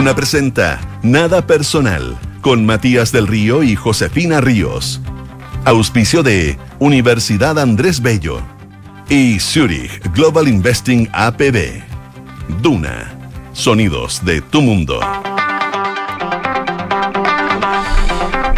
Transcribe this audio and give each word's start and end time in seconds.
Duna 0.00 0.16
presenta 0.16 0.80
Nada 1.02 1.46
Personal 1.46 2.18
con 2.40 2.64
Matías 2.64 3.12
del 3.12 3.26
Río 3.26 3.62
y 3.62 3.76
Josefina 3.76 4.40
Ríos. 4.40 4.98
Auspicio 5.66 6.22
de 6.22 6.58
Universidad 6.78 7.58
Andrés 7.58 8.00
Bello 8.00 8.40
y 9.10 9.38
Zurich 9.38 10.10
Global 10.14 10.48
Investing 10.48 11.06
APB. 11.12 11.82
Duna. 12.62 13.14
Sonidos 13.52 14.24
de 14.24 14.40
tu 14.40 14.62
mundo. 14.62 15.00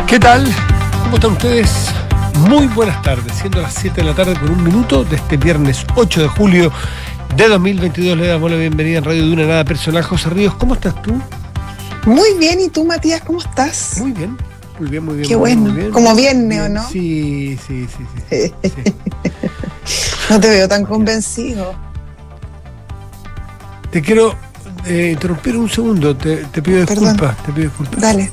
¿Qué 0.06 0.20
tal? 0.20 0.46
¿Cómo 1.02 1.16
están 1.16 1.32
ustedes? 1.32 1.92
Muy 2.48 2.68
buenas 2.68 3.02
tardes, 3.02 3.32
siendo 3.32 3.60
las 3.60 3.74
7 3.74 4.00
de 4.00 4.06
la 4.06 4.14
tarde 4.14 4.34
con 4.34 4.48
un 4.48 4.62
minuto 4.62 5.02
de 5.02 5.16
este 5.16 5.36
viernes 5.38 5.84
8 5.96 6.22
de 6.22 6.28
julio 6.28 6.72
de 7.34 7.48
2022. 7.48 8.16
Le 8.16 8.28
damos 8.28 8.48
la 8.48 8.58
bienvenida 8.58 8.98
en 8.98 9.04
Radio 9.04 9.26
Duna 9.26 9.44
Nada 9.44 9.64
Personal. 9.64 10.04
José 10.04 10.30
Ríos, 10.30 10.54
¿cómo 10.54 10.74
estás 10.74 11.02
tú? 11.02 11.20
Muy 12.06 12.34
bien, 12.38 12.60
¿y 12.60 12.68
tú, 12.68 12.84
Matías, 12.84 13.20
cómo 13.22 13.38
estás? 13.38 13.98
Muy 13.98 14.12
bien, 14.12 14.36
muy 14.78 14.88
bien, 14.90 15.04
muy 15.04 15.14
bien. 15.16 15.28
Qué 15.28 15.36
muy 15.36 15.40
bueno, 15.54 15.62
muy 15.62 15.72
bien. 15.72 15.90
como 15.92 16.14
viernes, 16.16 16.60
¿o 16.60 16.68
no? 16.68 16.88
Sí, 16.88 17.58
sí, 17.66 17.86
sí. 17.86 18.04
sí, 18.30 18.52
sí. 18.62 18.70
No 20.30 20.40
te 20.40 20.48
veo 20.48 20.68
tan 20.68 20.84
convencido. 20.84 21.74
Te 23.90 24.00
quiero 24.00 24.34
eh, 24.86 25.10
interrumpir 25.12 25.56
un 25.56 25.68
segundo, 25.68 26.16
te, 26.16 26.36
te 26.46 26.62
pido 26.62 26.86
Perdón. 26.86 27.12
disculpas, 27.12 27.36
te 27.44 27.52
pido 27.52 27.64
disculpas. 27.68 28.00
Dale. 28.00 28.30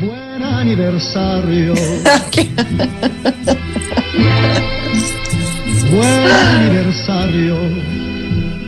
Buen 0.00 0.42
aniversario. 0.42 1.74
Buen 5.90 6.30
aniversario. 6.30 7.97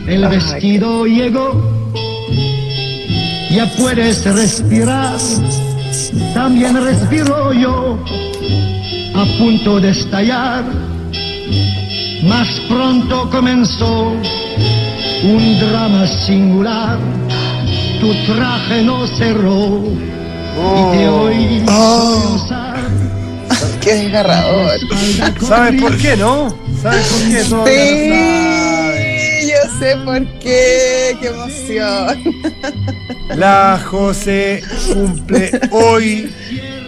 El 0.07 0.23
Ay, 0.23 0.29
vestido 0.37 1.05
llegó. 1.05 1.61
Ya 3.51 3.65
puedes 3.77 4.23
respirar. 4.25 5.17
También 6.33 6.81
respiro 6.83 7.53
yo. 7.53 7.97
A 9.15 9.25
punto 9.37 9.79
de 9.79 9.89
estallar. 9.89 10.63
Más 12.23 12.47
pronto 12.69 13.29
comenzó 13.29 14.13
un 15.23 15.59
drama 15.59 16.07
singular. 16.07 16.97
Tu 17.99 18.13
traje 18.33 18.83
no 18.83 19.05
cerró. 19.17 19.83
Y 20.53 20.97
te 20.97 21.07
oí 21.07 21.63
Oh. 21.67 22.33
usar 22.35 22.75
Qué 23.81 23.93
desgarrador. 23.95 24.71
¿Sabes 25.41 25.81
por 25.81 25.97
qué, 25.97 26.15
no? 26.17 26.53
¿Sabes 26.81 27.07
por 27.07 27.29
qué? 27.29 27.43
No, 27.49 27.65
Sí, 27.65 27.71
sé 29.81 29.97
por 30.05 30.23
qué. 30.39 31.17
Qué 31.19 31.27
emoción. 31.27 32.19
La 33.35 33.81
José 33.83 34.61
cumple 34.93 35.51
hoy 35.71 36.31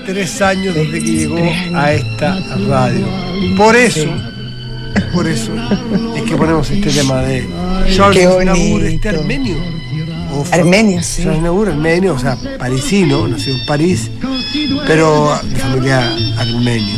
tres 0.06 0.42
años 0.42 0.76
desde 0.76 1.00
que 1.00 1.12
llegó 1.12 1.38
a 1.76 1.94
esta 1.94 2.40
radio. 2.68 3.06
Por 3.58 3.76
eso, 3.76 4.08
por 5.14 5.28
eso 5.28 5.52
es 6.16 6.22
que 6.24 6.36
ponemos 6.36 6.70
este 6.70 6.92
tema 6.92 7.22
de 7.22 7.48
Charles 7.96 8.28
bonito. 8.30 8.86
este 8.86 9.10
armenio. 9.10 9.58
O 10.36 10.44
Armenio, 10.52 11.02
sí. 11.04 11.24
Charles 11.24 11.38
Aznavour, 11.40 11.70
armenio, 11.70 12.16
o 12.16 12.20
sea, 12.20 12.36
parisino, 12.58 13.28
nació 13.28 13.54
en 13.54 13.66
París, 13.68 14.10
pero 14.88 15.32
de 15.44 15.56
familia 15.60 16.12
armenio. 16.38 16.98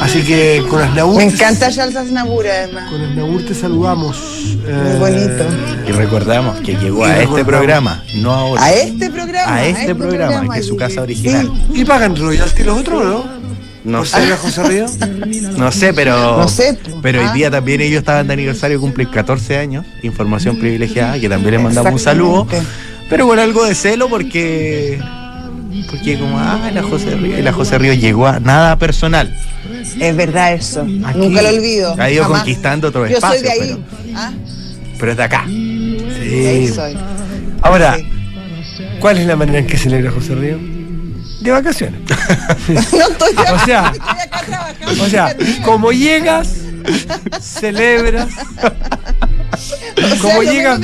Así 0.00 0.22
que 0.22 0.62
con 0.68 0.80
Aznavour, 0.82 1.16
Me 1.16 1.24
encanta 1.24 1.70
Charles 1.70 1.96
Aznavour, 1.96 2.46
además. 2.46 2.90
con 2.90 3.00
Aznavour 3.00 3.42
te 3.44 3.54
saludamos. 3.54 4.18
Muy 4.64 4.98
bonito. 4.98 5.44
Y 5.88 5.92
recordamos 5.92 6.60
que 6.60 6.74
llegó 6.76 7.04
a 7.04 7.20
este 7.20 7.44
programa, 7.44 8.02
no 8.16 8.32
ahora. 8.32 8.64
A 8.64 8.72
este 8.72 9.10
programa. 9.10 9.54
A 9.54 9.64
este 9.66 9.94
programa, 9.94 10.54
que 10.54 10.60
es 10.60 10.66
su 10.66 10.76
casa 10.76 11.02
original. 11.02 11.50
Sí. 11.72 11.80
¿Y 11.80 11.84
pagan 11.84 12.16
royalty 12.16 12.62
los 12.64 12.78
otros, 12.78 13.04
no? 13.04 13.44
No 13.84 13.98
¿Por 13.98 14.06
sé, 14.06 14.36
José 14.36 14.62
Río? 14.62 14.86
no 15.58 15.70
sé, 15.70 15.92
pero. 15.92 16.38
No 16.38 16.48
sé. 16.48 16.78
Pero 17.02 17.20
hoy 17.20 17.26
Ah. 17.30 17.34
día 17.34 17.50
también 17.50 17.82
ellos 17.82 17.98
estaban 17.98 18.26
de 18.26 18.32
aniversario, 18.32 18.80
cumplen 18.80 19.08
14 19.08 19.58
años. 19.58 19.84
Información 20.02 20.58
privilegiada, 20.58 21.20
que 21.20 21.28
también 21.28 21.54
les 21.56 21.62
mandamos 21.62 21.92
un 21.92 21.98
saludo. 21.98 22.46
Pero 23.10 23.26
con 23.26 23.38
algo 23.38 23.64
de 23.64 23.74
celo 23.74 24.08
porque. 24.08 24.98
Porque 25.90 26.18
como, 26.18 26.38
ah, 26.38 26.70
la 26.72 26.82
José 26.82 27.10
Río. 27.16 27.38
Y 27.38 27.42
la 27.42 27.52
José 27.52 27.76
Río 27.78 27.92
llegó 27.92 28.26
a 28.26 28.40
nada 28.40 28.78
personal. 28.78 29.34
Es 30.00 30.16
verdad 30.16 30.52
eso. 30.54 30.82
Aquí 31.04 31.18
Nunca 31.18 31.42
lo 31.42 31.48
olvido. 31.50 31.94
Ha 31.98 32.10
ido 32.10 32.22
jamás. 32.24 32.40
conquistando 32.40 32.88
otro 32.88 33.06
Yo 33.06 33.20
soy 33.20 33.36
espacio. 33.36 33.42
de 33.42 33.50
ahí. 33.50 33.84
Pero, 34.04 34.18
¿ah? 34.18 34.32
pero 34.98 35.10
es 35.12 35.16
de 35.18 35.22
acá. 35.24 35.44
De 35.46 36.48
ahí 36.48 36.68
soy. 36.68 36.96
Ahora, 37.62 37.96
Sí. 37.96 38.06
¿cuál 39.00 39.18
es 39.18 39.26
la 39.26 39.36
manera 39.36 39.58
en 39.60 39.66
que 39.66 39.76
celebra 39.76 40.10
José 40.10 40.34
Río? 40.34 40.58
De 41.40 41.50
vacaciones. 41.50 42.00
No 42.68 43.08
estoy 43.08 43.34
O 43.52 43.58
sea, 43.64 43.92
estoy 43.92 44.10
acá 44.20 44.42
trabajando. 44.46 45.02
o 45.04 45.06
sea, 45.08 45.36
como 45.64 45.92
llegas, 45.92 46.48
celebras. 47.40 48.28
Sea, 50.04 50.18
Como 50.20 50.42
yo 50.42 50.52
llegas, 50.52 50.80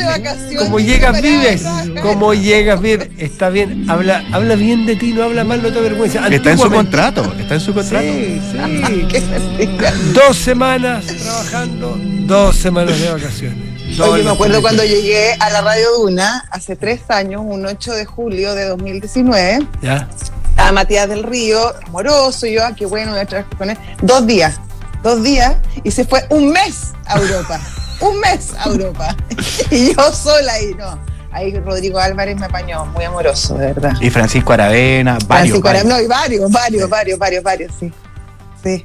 como 0.58 0.78
llegas 0.80 1.22
vives, 1.22 1.62
como 2.02 2.34
llegas 2.34 2.80
vives, 2.80 3.08
está 3.18 3.48
bien, 3.48 3.88
habla, 3.88 4.24
habla 4.32 4.54
bien 4.54 4.86
de 4.86 4.96
ti, 4.96 5.12
no 5.12 5.24
habla 5.24 5.44
mal, 5.44 5.62
no 5.62 5.72
te 5.72 5.78
avergüenza. 5.78 6.26
Está 6.28 6.52
en 6.52 6.58
su 6.58 6.70
contrato. 6.70 7.34
Está 7.38 7.54
en 7.54 7.60
su 7.60 7.74
contrato. 7.74 8.06
Sí, 8.06 8.40
sí. 8.50 8.58
Mentira. 9.58 9.92
Dos 10.12 10.36
semanas 10.36 11.06
trabajando, 11.06 11.98
dos 12.26 12.56
semanas 12.56 12.98
de 13.00 13.10
vacaciones. 13.10 13.70
Oye, 13.98 14.22
me 14.22 14.30
acuerdo 14.30 14.62
cuando 14.62 14.84
llegué 14.84 15.34
a 15.40 15.50
la 15.50 15.62
Radio 15.62 15.86
Duna 15.98 16.46
hace 16.50 16.76
tres 16.76 17.02
años, 17.08 17.42
un 17.44 17.66
8 17.66 17.92
de 17.92 18.04
julio 18.04 18.54
de 18.54 18.66
2019. 18.66 19.66
Ya. 19.82 20.08
Estaba 20.50 20.72
Matías 20.72 21.08
del 21.08 21.22
Río, 21.22 21.74
amoroso, 21.86 22.46
y 22.46 22.54
yo, 22.54 22.64
ah, 22.64 22.72
qué 22.74 22.86
bueno, 22.86 23.12
voy 23.12 23.20
a 23.20 23.26
trabajar 23.26 23.56
con 23.58 23.70
él. 23.70 23.78
Dos 24.02 24.26
días, 24.26 24.56
dos 25.02 25.22
días, 25.22 25.56
y 25.82 25.90
se 25.90 26.04
fue 26.04 26.24
un 26.30 26.50
mes 26.50 26.92
a 27.06 27.18
Europa. 27.18 27.60
Un 28.00 28.20
mes 28.20 28.52
a 28.58 28.68
Europa. 28.68 29.16
y 29.70 29.94
yo 29.94 30.12
sola 30.12 30.52
ahí, 30.52 30.74
no. 30.74 30.98
Ahí 31.32 31.56
Rodrigo 31.60 31.98
Álvarez 31.98 32.36
me 32.38 32.46
apañó, 32.46 32.86
muy 32.86 33.04
amoroso, 33.04 33.54
de 33.54 33.66
verdad. 33.66 33.92
Y 34.00 34.10
Francisco 34.10 34.52
Aravena, 34.52 35.12
varios. 35.26 35.60
Francisco 35.60 35.62
varios. 35.62 35.84
no, 35.84 36.00
y 36.00 36.06
varios, 36.06 36.50
varios, 36.50 36.90
varios, 36.90 37.18
varios, 37.18 37.42
varios, 37.44 37.72
sí. 37.78 37.92
Sí. 38.62 38.84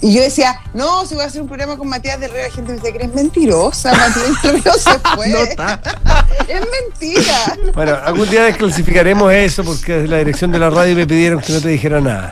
Y 0.00 0.14
yo 0.14 0.22
decía, 0.22 0.60
no, 0.72 1.04
si 1.04 1.14
voy 1.14 1.24
a 1.24 1.26
hacer 1.26 1.42
un 1.42 1.48
programa 1.48 1.76
con 1.76 1.88
Matías 1.88 2.20
del 2.20 2.30
Río, 2.30 2.42
la 2.42 2.50
gente 2.50 2.72
me 2.72 2.78
dice 2.78 2.92
que 2.92 2.98
eres 2.98 3.14
mentirosa, 3.14 3.92
Matías 3.92 4.42
del 4.42 4.62
Río 4.62 4.72
se 4.74 4.98
fue. 5.16 5.28
No 5.28 5.38
está. 5.38 5.80
es 6.48 6.60
mentira. 6.60 7.56
Bueno, 7.74 7.98
algún 8.04 8.28
día 8.30 8.44
desclasificaremos 8.44 9.32
eso 9.32 9.64
porque 9.64 9.94
desde 9.94 10.08
la 10.08 10.18
dirección 10.18 10.52
de 10.52 10.58
la 10.58 10.70
radio 10.70 10.94
me 10.94 11.06
pidieron 11.06 11.40
que 11.40 11.52
no 11.52 11.60
te 11.60 11.68
dijera 11.68 12.00
nada. 12.00 12.30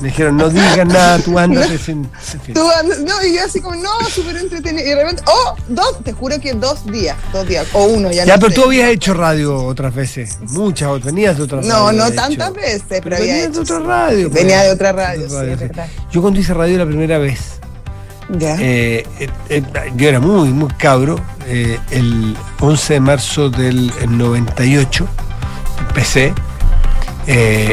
Me 0.00 0.08
dijeron, 0.08 0.36
no 0.36 0.48
digas 0.50 0.86
nada, 0.86 1.18
tú 1.20 1.38
ándate 1.38 1.78
sin. 1.84 2.04
en 2.34 2.40
fin. 2.42 2.54
Tú 2.54 2.68
andas- 2.70 2.98
no, 3.00 3.22
y 3.24 3.34
yo 3.34 3.44
así 3.44 3.60
como, 3.60 3.76
no, 3.76 3.90
súper 4.10 4.36
entretenido. 4.36 4.86
Y 4.86 4.90
de 4.90 4.94
repente, 4.96 5.22
oh, 5.26 5.54
dos, 5.68 6.02
te 6.04 6.12
juro 6.12 6.38
que 6.40 6.52
dos 6.54 6.84
días, 6.86 7.16
dos 7.32 7.46
días, 7.48 7.66
o 7.72 7.84
uno, 7.84 8.10
ya, 8.10 8.24
Ya, 8.24 8.34
no 8.34 8.40
pero 8.40 8.50
sé. 8.50 8.56
tú 8.56 8.64
habías 8.66 8.88
hecho 8.90 9.14
radio 9.14 9.56
otras 9.64 9.94
veces, 9.94 10.38
muchas 10.50 10.88
otras, 10.88 11.06
venías 11.14 11.36
de 11.36 11.42
otras 11.44 11.64
No, 11.66 11.86
radio, 11.86 11.98
no 12.04 12.12
tantas 12.12 12.48
hecho. 12.50 12.54
veces, 12.60 12.82
pero, 12.88 13.02
Pero 13.04 13.16
había 13.16 13.32
venías 13.34 13.52
de 13.54 13.62
hecho, 13.62 13.74
otra 13.76 13.86
radio. 13.86 14.30
Venía 14.30 14.56
pues. 14.56 14.66
de 14.66 14.72
otra 14.72 14.92
radio, 14.92 15.28
sí, 15.28 15.36
es 15.36 15.58
verdad. 15.60 15.86
Yo 16.12 16.20
cuando 16.22 16.40
hice 16.40 16.54
radio 16.54 16.78
la 16.78 16.86
primera 16.86 17.18
vez, 17.18 17.40
Ya. 18.38 18.56
eh, 18.60 19.06
eh, 19.20 19.28
eh, 19.48 19.62
yo 19.96 20.08
era 20.08 20.20
muy, 20.20 20.48
muy 20.50 20.68
cabro, 20.78 21.16
eh, 21.46 21.78
el 21.90 22.36
11 22.60 22.94
de 22.94 23.00
marzo 23.00 23.50
del 23.50 23.92
98, 24.08 25.06
empecé, 25.88 26.34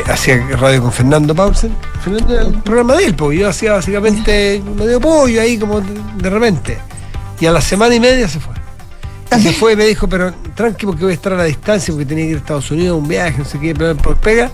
hacía 0.08 0.38
radio 0.58 0.82
con 0.82 0.92
Fernando 0.92 1.36
Paulsen, 1.36 1.76
el 2.12 2.54
programa 2.64 2.96
de 2.96 3.06
él, 3.06 3.16
porque 3.16 3.38
yo 3.40 3.50
hacía 3.50 3.74
básicamente 3.74 4.62
medio 4.76 5.00
pollo 5.00 5.42
ahí 5.42 5.58
como 5.58 5.82
de, 5.82 6.30
repente, 6.30 6.78
y 7.40 7.46
a 7.46 7.52
la 7.52 7.62
semana 7.62 7.94
y 7.96 8.00
media 8.00 8.28
se 8.28 8.40
fue. 8.40 8.54
Y 9.38 9.42
se 9.42 9.54
fue 9.54 9.74
y 9.74 9.76
me 9.76 9.86
dijo, 9.86 10.08
pero 10.08 10.32
tranqui 10.56 10.86
porque 10.86 11.04
voy 11.04 11.12
a 11.12 11.16
estar 11.16 11.34
a 11.34 11.38
la 11.38 11.46
distancia 11.46 11.92
porque 11.92 12.06
tenía 12.06 12.26
que 12.26 12.30
ir 12.32 12.36
a 12.38 12.40
Estados 12.40 12.70
Unidos, 12.72 12.98
un 13.00 13.08
viaje, 13.08 13.40
no 13.40 13.46
sé 13.46 13.60
qué, 13.60 13.74
pero 13.74 13.96
por 13.98 14.16
pega. 14.18 14.52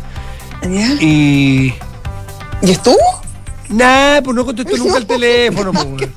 Y 1.01 1.73
¿Y 2.61 2.71
estuvo? 2.71 2.97
Nah, 3.69 4.21
pues 4.23 4.35
no 4.35 4.45
contestó 4.45 4.77
nunca 4.77 4.97
el 4.97 5.05
teléfono. 5.05 5.71
pues, 5.73 6.09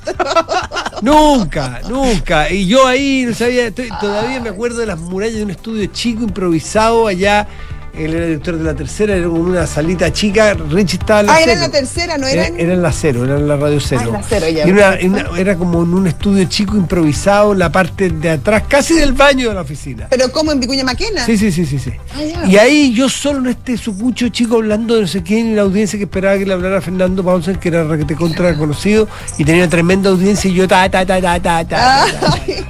nunca, 1.01 1.81
nunca. 1.89 2.49
Y 2.51 2.65
yo 2.67 2.87
ahí 2.87 3.25
no 3.27 3.33
sabía, 3.33 3.67
estoy- 3.67 3.89
todavía 3.99 4.39
me 4.39 4.49
acuerdo 4.49 4.79
de 4.79 4.85
las 4.87 4.99
murallas 4.99 5.35
de 5.37 5.43
un 5.43 5.51
estudio 5.51 5.85
chico 5.87 6.23
improvisado 6.23 7.07
allá 7.07 7.47
él 7.95 8.13
era 8.13 8.25
director 8.25 8.57
de 8.57 8.63
la 8.63 8.73
tercera, 8.73 9.15
era 9.15 9.29
una 9.29 9.67
salita 9.67 10.11
chica, 10.11 10.53
Richie 10.53 10.97
estaba 10.99 11.19
en 11.21 11.25
la 11.27 11.33
Ah, 11.35 11.41
era 11.41 11.53
en 11.53 11.59
la 11.59 11.69
tercera, 11.69 12.17
no 12.17 12.27
Era, 12.27 12.47
era. 12.47 12.57
era 12.57 12.73
en 12.73 12.81
la 12.81 12.91
cero, 12.91 13.23
era 13.25 13.35
en 13.37 13.47
la 13.47 13.55
radio 13.55 13.79
cero. 13.79 14.01
Ah, 14.03 14.07
en 14.07 14.13
la 14.13 14.23
cero, 14.23 14.49
ya. 14.49 14.67
Y 14.67 14.71
una- 14.71 14.97
una- 15.03 15.39
era 15.39 15.55
como 15.57 15.83
en 15.83 15.93
un 15.93 16.07
estudio 16.07 16.43
chico 16.45 16.75
improvisado, 16.75 17.53
en 17.53 17.59
la 17.59 17.71
parte 17.71 18.09
de 18.09 18.29
atrás, 18.31 18.63
casi 18.67 18.95
del 18.95 19.13
baño 19.13 19.49
de 19.49 19.55
la 19.55 19.61
oficina. 19.61 20.07
Pero 20.09 20.31
como 20.31 20.51
en 20.51 20.59
Vicuña 20.59 20.83
Maquena. 20.83 21.25
Sí, 21.25 21.37
sí, 21.37 21.51
sí, 21.51 21.65
sí, 21.65 21.77
sí. 21.79 21.91
Ah, 22.15 22.21
ya. 22.23 22.45
Y 22.47 22.57
ahí 22.57 22.93
yo 22.93 23.09
solo 23.09 23.39
en 23.39 23.47
este 23.47 23.77
sucucho 23.77 24.29
chico 24.29 24.55
hablando 24.55 24.95
de 24.95 25.01
no 25.01 25.07
sé 25.07 25.21
quién 25.21 25.51
y 25.51 25.55
la 25.55 25.61
audiencia 25.63 25.97
que 25.99 26.05
esperaba 26.05 26.37
que 26.37 26.45
le 26.45 26.53
hablara 26.53 26.81
Fernando 26.81 27.23
Paulsen, 27.23 27.57
que 27.57 27.69
era 27.69 27.83
requete 27.83 28.15
contra 28.15 28.55
conocido, 28.55 29.07
y 29.37 29.45
tenía 29.45 29.69
tremenda 29.69 30.09
audiencia 30.09 30.49
y 30.49 30.53
yo 30.55 30.67
ta 30.67 30.89
ta 30.89 31.05
ta 31.05 31.21
ta 31.21 31.39
ta 31.39 31.63
ta. 31.63 31.65
ta, 31.65 32.19
ta. 32.19 32.33
Ay, 32.47 32.65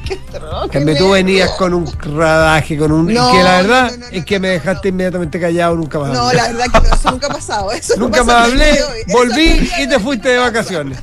qué 0.70 0.80
troco. 0.80 0.86
Que 0.86 0.96
tú 0.96 1.10
venías 1.12 1.50
con 1.52 1.74
un 1.74 1.86
radaje, 2.18 2.78
con 2.78 2.92
un. 2.92 3.14
No, 3.14 3.32
que 3.32 3.44
la 3.44 3.62
verdad 3.62 3.92
no, 3.92 3.98
no, 3.98 4.06
no, 4.06 4.18
es 4.18 4.26
que 4.26 4.36
no, 4.36 4.42
me 4.42 4.48
no, 4.48 4.54
dejaste 4.54 4.88
inmediatamente 4.90 5.40
callado, 5.40 5.76
nunca 5.76 6.00
más. 6.00 6.10
No, 6.14 6.32
la 6.34 6.48
verdad 6.48 6.66
que 6.74 6.88
no, 6.90 6.96
eso 6.96 7.12
nunca 7.12 7.28
ha 7.28 7.34
pasado. 7.34 7.72
Eso 7.72 7.94
no 7.98 8.06
Nunca 8.06 8.24
más 8.24 8.48
hablé, 8.48 8.80
volví 9.12 9.70
y 9.80 9.88
te 9.88 10.00
fuiste 10.00 10.30
de 10.30 10.38
vacaciones. 10.38 10.98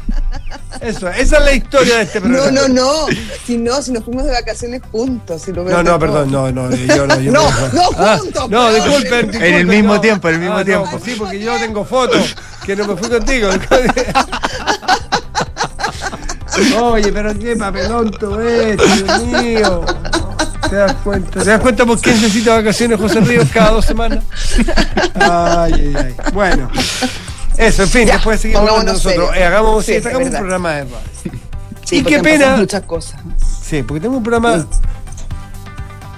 Eso, 0.81 1.09
esa 1.09 1.39
es 1.39 1.45
la 1.45 1.53
historia 1.53 1.97
de 1.97 2.03
este 2.05 2.21
No, 2.21 2.27
programa. 2.29 2.51
no, 2.53 2.69
no. 2.69 2.93
Si 3.47 3.59
no, 3.59 3.83
si 3.83 3.93
nos 3.93 4.05
fuimos 4.05 4.25
de 4.25 4.31
vacaciones 4.33 4.81
juntos. 4.91 5.43
Si 5.43 5.53
lo 5.53 5.65
No, 5.65 5.83
no, 5.83 5.99
perdón, 5.99 6.31
no, 6.33 6.51
no, 6.51 6.71
yo 6.71 7.07
no. 7.07 7.21
Yo 7.21 7.33
No, 7.33 7.51
no 7.73 7.91
Ah, 7.99 8.17
juntos, 8.19 8.49
No, 8.49 8.73
disculpen, 8.73 9.35
En 9.35 9.55
el 9.55 9.67
mismo 9.67 9.95
no. 9.95 10.01
tiempo, 10.01 10.29
en 10.29 10.35
el 10.37 10.41
mismo 10.41 10.55
Ah, 10.57 10.61
no, 10.61 10.65
tiempo. 10.65 10.99
sí, 11.05 11.17
porque 11.19 11.39
yo 11.41 11.55
tengo 11.59 11.85
fotos 11.85 12.35
que 12.65 12.77
no 12.77 12.87
me 12.87 12.97
fui 12.97 13.09
contigo. 13.11 13.51
Oye, 16.81 17.13
pero 17.13 17.39
qué 17.39 17.57
papelón 17.57 18.11
todo 18.11 18.41
esto, 18.41 18.85
Dios 18.85 19.25
mío. 19.43 19.85
¿Te 20.69 20.77
das 20.77 20.95
cuenta? 21.03 21.43
¿Te 21.43 21.51
das 21.51 21.61
cuenta 21.61 21.85
por 21.85 22.01
qué 22.01 22.11
necesita 22.13 22.55
vacaciones 22.57 22.99
José 23.01 23.21
Ríos 23.21 23.49
cada 23.53 23.71
dos 23.73 23.85
semanas? 23.85 24.25
Ay, 25.15 25.73
ay, 25.75 25.95
ay. 25.97 26.15
Bueno. 26.33 26.71
Eso, 27.57 27.83
en 27.83 27.89
fin, 27.89 28.07
Ya, 28.07 28.15
después 28.15 28.41
seguimos 28.41 28.63
pongámonos 28.63 28.95
nosotros. 28.95 29.31
Eh, 29.37 29.45
hagamos, 29.45 29.85
Sí, 29.85 29.93
sí, 29.93 29.99
es 29.99 30.07
hagamos 30.07 30.29
un 30.29 30.35
programa 30.35 30.75
de. 30.77 30.87
Sí, 31.85 31.97
y 31.99 32.03
qué 32.05 32.21
pena. 32.21 32.57
muchas 32.57 32.83
cosas. 32.83 33.21
Sí, 33.63 33.83
porque 33.83 34.01
tengo 34.01 34.17
un 34.17 34.23
programa. 34.23 34.67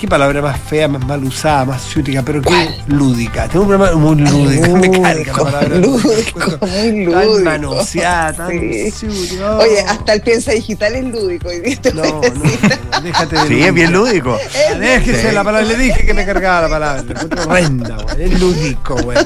Qué 0.02 0.08
palabra 0.08 0.42
más 0.42 0.58
fea, 0.60 0.88
más 0.88 1.06
mal 1.06 1.22
usada, 1.22 1.64
más 1.64 1.80
ciútica, 1.80 2.24
pero 2.24 2.42
qué 2.42 2.74
lúdica. 2.88 3.46
Tengo 3.46 3.66
un 3.66 3.68
programa 3.68 3.96
muy 3.96 4.16
lúdico. 4.16 4.76
Me 4.76 4.90
carga 5.00 5.32
la 5.32 5.44
palabra. 5.44 5.68
Lúdico, 5.78 6.40
muy 6.40 6.58
Tan 6.58 7.04
lúdico. 7.04 7.40
manoseada, 7.44 8.32
tan 8.32 8.50
Sí. 8.50 8.90
ciútica. 8.90 9.58
Oye, 9.58 9.78
hasta 9.86 10.14
el 10.14 10.22
piensa 10.22 10.50
digital 10.50 10.96
es 10.96 11.04
lúdico. 11.04 11.50
Te 11.80 11.94
No, 11.94 12.02
no, 12.02 12.20
no, 12.20 13.00
déjate 13.00 13.36
de 13.36 13.46
Sí, 13.46 13.62
es 13.62 13.72
bien 13.74 13.92
lúdico. 13.92 14.36
Déjese 14.80 15.28
Sí. 15.28 15.34
la 15.36 15.44
palabra, 15.44 15.68
le 15.68 15.76
dije 15.76 16.04
que 16.04 16.14
me 16.14 16.26
cargaba 16.26 16.62
la 16.62 16.68
palabra. 16.68 17.04
Horrenda, 17.46 17.96
güey. 18.02 18.24
Es 18.24 18.40
lúdico, 18.40 18.96
güey. 19.04 19.18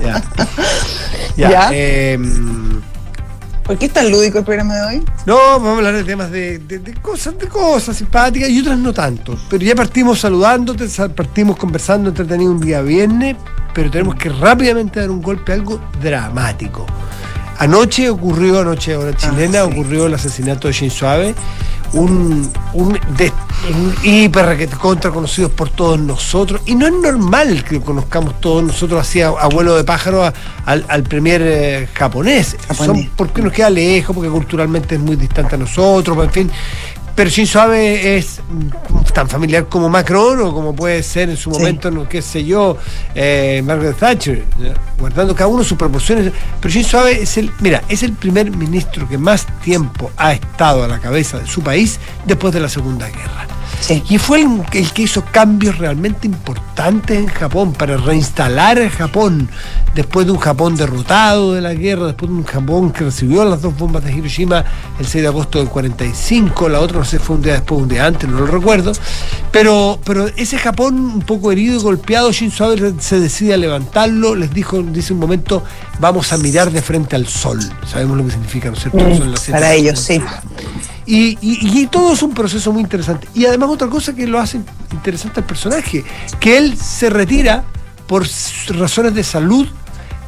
Ya. 0.00 0.22
Ya. 1.36 1.50
Ya. 1.50 1.70
em, 1.72 2.67
¿Por 3.68 3.78
qué 3.78 3.84
es 3.86 3.92
tan 3.92 4.10
lúdico 4.10 4.38
el 4.38 4.44
programa 4.44 4.74
de 4.76 4.82
hoy? 4.96 5.04
No, 5.26 5.36
vamos 5.36 5.68
a 5.68 5.76
hablar 5.76 5.94
de 5.94 6.02
temas 6.04 6.30
de, 6.30 6.58
de- 6.58 6.78
de 6.78 6.94
cosas, 6.94 7.38
de 7.38 7.46
cosas 7.48 7.96
simpáticas 7.98 8.48
y 8.48 8.60
otras 8.60 8.78
no 8.78 8.92
tanto. 8.94 9.38
Pero 9.50 9.62
ya 9.62 9.74
partimos 9.74 10.18
saludándote, 10.20 10.88
sal- 10.88 11.10
partimos 11.14 11.56
conversando 11.58 12.08
entretenido 12.08 12.50
un 12.50 12.60
día 12.60 12.80
viernes, 12.80 13.36
pero 13.74 13.90
tenemos 13.90 14.14
que 14.16 14.30
rápidamente 14.30 15.00
dar 15.00 15.10
un 15.10 15.20
golpe 15.20 15.52
a 15.52 15.56
algo 15.56 15.80
dramático. 16.02 16.86
Anoche 17.58 18.08
ocurrió, 18.08 18.60
anoche 18.60 18.96
hora 18.96 19.14
chilena, 19.14 19.64
sí. 19.64 19.70
ocurrió 19.72 20.06
el 20.06 20.14
asesinato 20.14 20.68
de 20.68 20.72
Shinzo 20.74 21.06
Abe, 21.08 21.34
un, 21.92 22.50
un, 22.74 22.92
de- 23.16 23.32
un 23.72 23.94
hiper 24.02 24.68
contra 24.78 25.10
conocidos 25.10 25.50
por 25.52 25.70
todos 25.70 25.98
nosotros. 25.98 26.60
Y 26.66 26.74
no 26.74 26.86
es 26.86 26.92
normal 26.92 27.64
que 27.64 27.74
lo 27.76 27.80
conozcamos 27.82 28.40
todos 28.40 28.62
nosotros 28.62 29.00
así 29.00 29.20
a, 29.20 29.28
abuelo 29.28 29.76
de 29.76 29.84
pájaro 29.84 30.24
a- 30.24 30.32
al, 30.66 30.84
al 30.88 31.02
premier 31.02 31.42
eh, 31.44 31.88
japonés. 31.94 32.56
Japonés. 32.68 33.04
Son- 33.06 33.10
porque 33.16 33.42
nos 33.42 33.52
queda 33.52 33.70
lejos, 33.70 34.14
porque 34.14 34.30
culturalmente 34.30 34.94
es 34.96 35.00
muy 35.00 35.16
distante 35.16 35.54
a 35.54 35.58
nosotros, 35.58 36.16
en 36.24 36.30
fin. 36.30 36.50
Pero 37.18 37.30
Shinzo 37.30 37.60
Abe 37.60 38.16
es 38.16 38.38
tan 39.12 39.28
familiar 39.28 39.66
como 39.68 39.88
Macron 39.88 40.40
o 40.40 40.54
como 40.54 40.72
puede 40.72 41.02
ser 41.02 41.28
en 41.28 41.36
su 41.36 41.50
Sí. 41.52 41.58
momento, 41.58 41.90
no 41.90 42.08
qué 42.08 42.22
sé 42.22 42.44
yo, 42.44 42.76
eh, 43.12 43.60
Margaret 43.64 43.96
Thatcher, 43.96 44.44
¿ya? 44.56 44.74
guardando 45.00 45.34
cada 45.34 45.48
uno 45.48 45.64
sus 45.64 45.76
proporciones. 45.76 46.32
Pero 46.60 46.72
Shinzo 46.72 47.00
Abe 47.00 47.20
es 47.20 47.36
el, 47.36 47.50
mira, 47.58 47.82
es 47.88 48.04
el 48.04 48.12
primer 48.12 48.52
ministro 48.52 49.08
que 49.08 49.18
más 49.18 49.48
tiempo 49.64 50.12
ha 50.16 50.32
estado 50.32 50.84
a 50.84 50.86
la 50.86 51.00
cabeza 51.00 51.40
de 51.40 51.46
su 51.48 51.60
país 51.60 51.98
después 52.24 52.54
de 52.54 52.60
la 52.60 52.68
Segunda 52.68 53.08
Guerra. 53.08 53.48
Sí. 53.80 54.02
Y 54.08 54.18
fue 54.18 54.42
el, 54.42 54.62
el 54.72 54.92
que 54.92 55.02
hizo 55.02 55.24
cambios 55.30 55.78
realmente 55.78 56.26
importantes 56.26 57.18
en 57.18 57.26
Japón 57.26 57.72
para 57.72 57.96
reinstalar 57.96 58.78
el 58.78 58.90
Japón 58.90 59.48
después 59.94 60.26
de 60.26 60.32
un 60.32 60.38
Japón 60.38 60.76
derrotado 60.76 61.54
de 61.54 61.60
la 61.60 61.74
guerra, 61.74 62.06
después 62.06 62.30
de 62.30 62.36
un 62.36 62.44
Japón 62.44 62.92
que 62.92 63.04
recibió 63.04 63.44
las 63.44 63.62
dos 63.62 63.76
bombas 63.76 64.04
de 64.04 64.12
Hiroshima 64.12 64.64
el 64.98 65.06
6 65.06 65.22
de 65.22 65.28
agosto 65.28 65.58
del 65.58 65.68
45, 65.68 66.68
la 66.68 66.80
otra 66.80 66.98
no 66.98 67.04
sé, 67.04 67.18
fue 67.18 67.36
un 67.36 67.42
día 67.42 67.54
después, 67.54 67.80
un 67.80 67.88
día 67.88 68.06
antes, 68.06 68.28
no 68.28 68.38
lo 68.38 68.46
recuerdo. 68.46 68.92
Pero, 69.50 69.98
pero 70.04 70.28
ese 70.36 70.58
Japón 70.58 70.96
un 70.98 71.22
poco 71.22 71.50
herido 71.50 71.76
y 71.76 71.82
golpeado, 71.82 72.30
Shinzo 72.30 72.66
Abe 72.66 72.94
se 73.00 73.18
decide 73.18 73.54
a 73.54 73.56
levantarlo, 73.56 74.34
les 74.34 74.52
dijo, 74.52 74.80
dice 74.82 75.12
un 75.12 75.18
momento, 75.18 75.64
vamos 76.00 76.32
a 76.32 76.38
mirar 76.38 76.70
de 76.70 76.82
frente 76.82 77.16
al 77.16 77.26
sol. 77.26 77.58
Sabemos 77.90 78.18
lo 78.18 78.24
que 78.24 78.30
significa, 78.32 78.68
¿no 78.68 78.74
es 78.74 78.82
cierto? 78.82 79.36
Siete 79.36 79.52
Para 79.52 79.74
ellos, 79.74 79.98
sí. 79.98 80.22
Y, 81.08 81.38
y- 81.40 81.80
y 81.82 81.86
todo 81.86 82.12
es 82.12 82.22
un 82.22 82.34
proceso 82.34 82.72
muy 82.72 82.82
interesante. 82.82 83.26
Y 83.34 83.46
además 83.46 83.70
otra 83.70 83.88
cosa 83.88 84.14
que 84.14 84.26
lo 84.26 84.38
hace 84.38 84.60
interesante 84.92 85.40
al 85.40 85.46
personaje, 85.46 86.04
que 86.38 86.58
él 86.58 86.76
se 86.76 87.08
retira 87.10 87.64
por 88.06 88.26
razones 88.68 89.14
de 89.14 89.24
salud, 89.24 89.66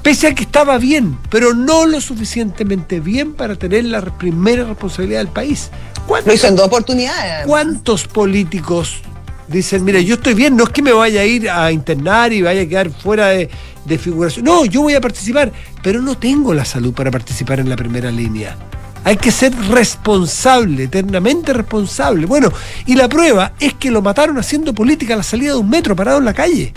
pese 0.03 0.27
a 0.29 0.35
que 0.35 0.43
estaba 0.45 0.79
bien, 0.79 1.19
pero 1.29 1.53
no 1.55 1.87
lo 1.87 2.01
suficientemente 2.01 3.01
bien 3.01 3.35
para 3.35 3.57
tener 3.57 3.85
la 3.85 4.01
primera 4.03 4.65
responsabilidad 4.65 5.21
del 5.21 5.29
país. 5.29 5.71
Lo 5.97 6.03
¿Cuántos, 6.07 6.35
hizo 6.35 6.47
en 6.49 6.57
dos 6.57 6.67
oportunidades. 6.67 7.47
cuántos 7.47 8.07
políticos 8.09 9.03
dicen, 9.49 9.85
mire, 9.85 10.05
yo 10.05 10.15
estoy 10.15 10.35
bien, 10.35 10.57
no 10.57 10.65
es 10.65 10.71
que 10.71 10.81
me 10.83 10.93
vaya 10.93 11.21
a 11.21 11.25
ir 11.25 11.51
a 11.51 11.71
internar 11.73 12.33
y 12.33 12.41
vaya 12.43 12.63
a 12.63 12.67
quedar 12.67 12.91
fuera 12.91 13.29
de, 13.29 13.51
de 13.85 13.99
figuración. 13.99 14.45
No, 14.45 14.65
yo 14.65 14.81
voy 14.83 14.95
a 14.95 15.01
participar, 15.01 15.53
pero 15.83 16.01
no 16.01 16.17
tengo 16.17 16.55
la 16.55 16.65
salud 16.65 16.93
para 16.95 17.11
participar 17.11 17.61
en 17.61 17.69
la 17.69 17.77
primera 17.77 18.11
línea. 18.11 18.57
Hay 19.05 19.17
que 19.17 19.31
ser 19.31 19.55
responsable, 19.69 20.85
eternamente 20.85 21.53
responsable. 21.53 22.27
Bueno, 22.27 22.53
y 22.87 22.95
la 22.95 23.09
prueba 23.09 23.53
es 23.59 23.75
que 23.75 23.91
lo 23.91 24.03
mataron 24.03 24.39
haciendo 24.39 24.75
política 24.75 25.15
a 25.15 25.19
la 25.19 25.23
salida 25.23 25.53
de 25.53 25.59
un 25.59 25.71
metro, 25.71 25.97
parado 25.97 26.19
en 26.19 26.25
la 26.27 26.35
calle. 26.35 26.75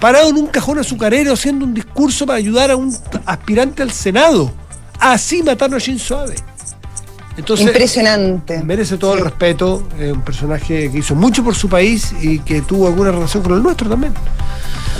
Parado 0.00 0.30
en 0.30 0.36
un 0.36 0.46
cajón 0.46 0.78
azucarero 0.78 1.32
haciendo 1.34 1.64
un 1.64 1.74
discurso 1.74 2.26
para 2.26 2.38
ayudar 2.38 2.70
a 2.70 2.76
un 2.76 2.96
aspirante 3.26 3.82
al 3.82 3.92
Senado. 3.92 4.52
Así 4.98 5.42
mataron 5.42 5.76
a 5.76 5.78
Shinzo 5.78 6.18
Abe. 6.18 6.36
Entonces, 7.36 7.66
Impresionante. 7.66 8.62
merece 8.62 8.98
todo 8.98 9.14
el 9.14 9.20
respeto. 9.20 9.86
un 9.98 10.22
personaje 10.22 10.90
que 10.90 10.98
hizo 10.98 11.14
mucho 11.14 11.42
por 11.44 11.54
su 11.54 11.68
país 11.68 12.12
y 12.20 12.38
que 12.40 12.62
tuvo 12.62 12.88
alguna 12.88 13.10
relación 13.10 13.42
con 13.42 13.54
el 13.54 13.62
nuestro 13.62 13.88
también. 13.88 14.12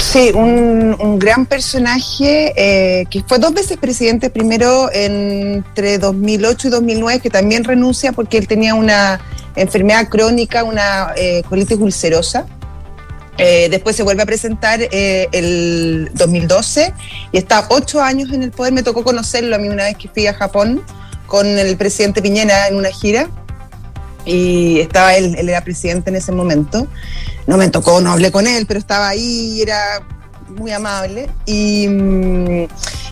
Sí, 0.03 0.31
un, 0.35 0.97
un 0.99 1.19
gran 1.19 1.47
personaje 1.47 2.53
eh, 2.57 3.07
que 3.09 3.23
fue 3.23 3.39
dos 3.39 3.55
veces 3.55 3.79
presidente, 3.79 4.31
primero 4.31 4.91
entre 4.93 5.97
2008 5.99 6.69
y 6.69 6.71
2009, 6.71 7.21
que 7.21 7.31
también 7.31 7.65
renuncia 7.65 8.13
porque 8.13 8.37
él 8.37 8.47
tenía 8.47 8.75
una 8.75 9.21
enfermedad 9.55 10.09
crónica, 10.09 10.65
una 10.65 11.13
eh, 11.17 11.43
colitis 11.49 11.79
ulcerosa. 11.79 12.47
Eh, 13.39 13.69
después 13.71 13.97
se 13.97 14.03
vuelve 14.03 14.25
a 14.25 14.27
presentar 14.27 14.81
eh, 14.83 15.29
el 15.33 16.11
2012 16.15 16.93
y 17.31 17.39
está 17.39 17.67
ocho 17.71 18.03
años 18.03 18.31
en 18.33 18.43
el 18.43 18.51
poder. 18.51 18.73
Me 18.73 18.83
tocó 18.83 19.05
conocerlo 19.05 19.55
a 19.55 19.59
mí 19.59 19.69
una 19.69 19.85
vez 19.85 19.97
que 19.97 20.09
fui 20.09 20.27
a 20.27 20.35
Japón 20.35 20.83
con 21.27 21.47
el 21.47 21.77
presidente 21.77 22.21
Piñera 22.21 22.67
en 22.67 22.75
una 22.77 22.91
gira 22.91 23.31
y 24.27 24.81
estaba 24.81 25.15
él, 25.15 25.37
él 25.39 25.49
era 25.49 25.63
presidente 25.63 26.11
en 26.11 26.17
ese 26.17 26.33
momento. 26.33 26.87
No 27.47 27.57
me 27.57 27.69
tocó, 27.69 28.01
no 28.01 28.13
hablé 28.13 28.31
con 28.31 28.47
él, 28.47 28.67
pero 28.67 28.79
estaba 28.79 29.09
ahí 29.09 29.61
era 29.61 30.03
muy 30.49 30.71
amable. 30.71 31.29
Y, 31.47 31.89
mm, 31.89 32.67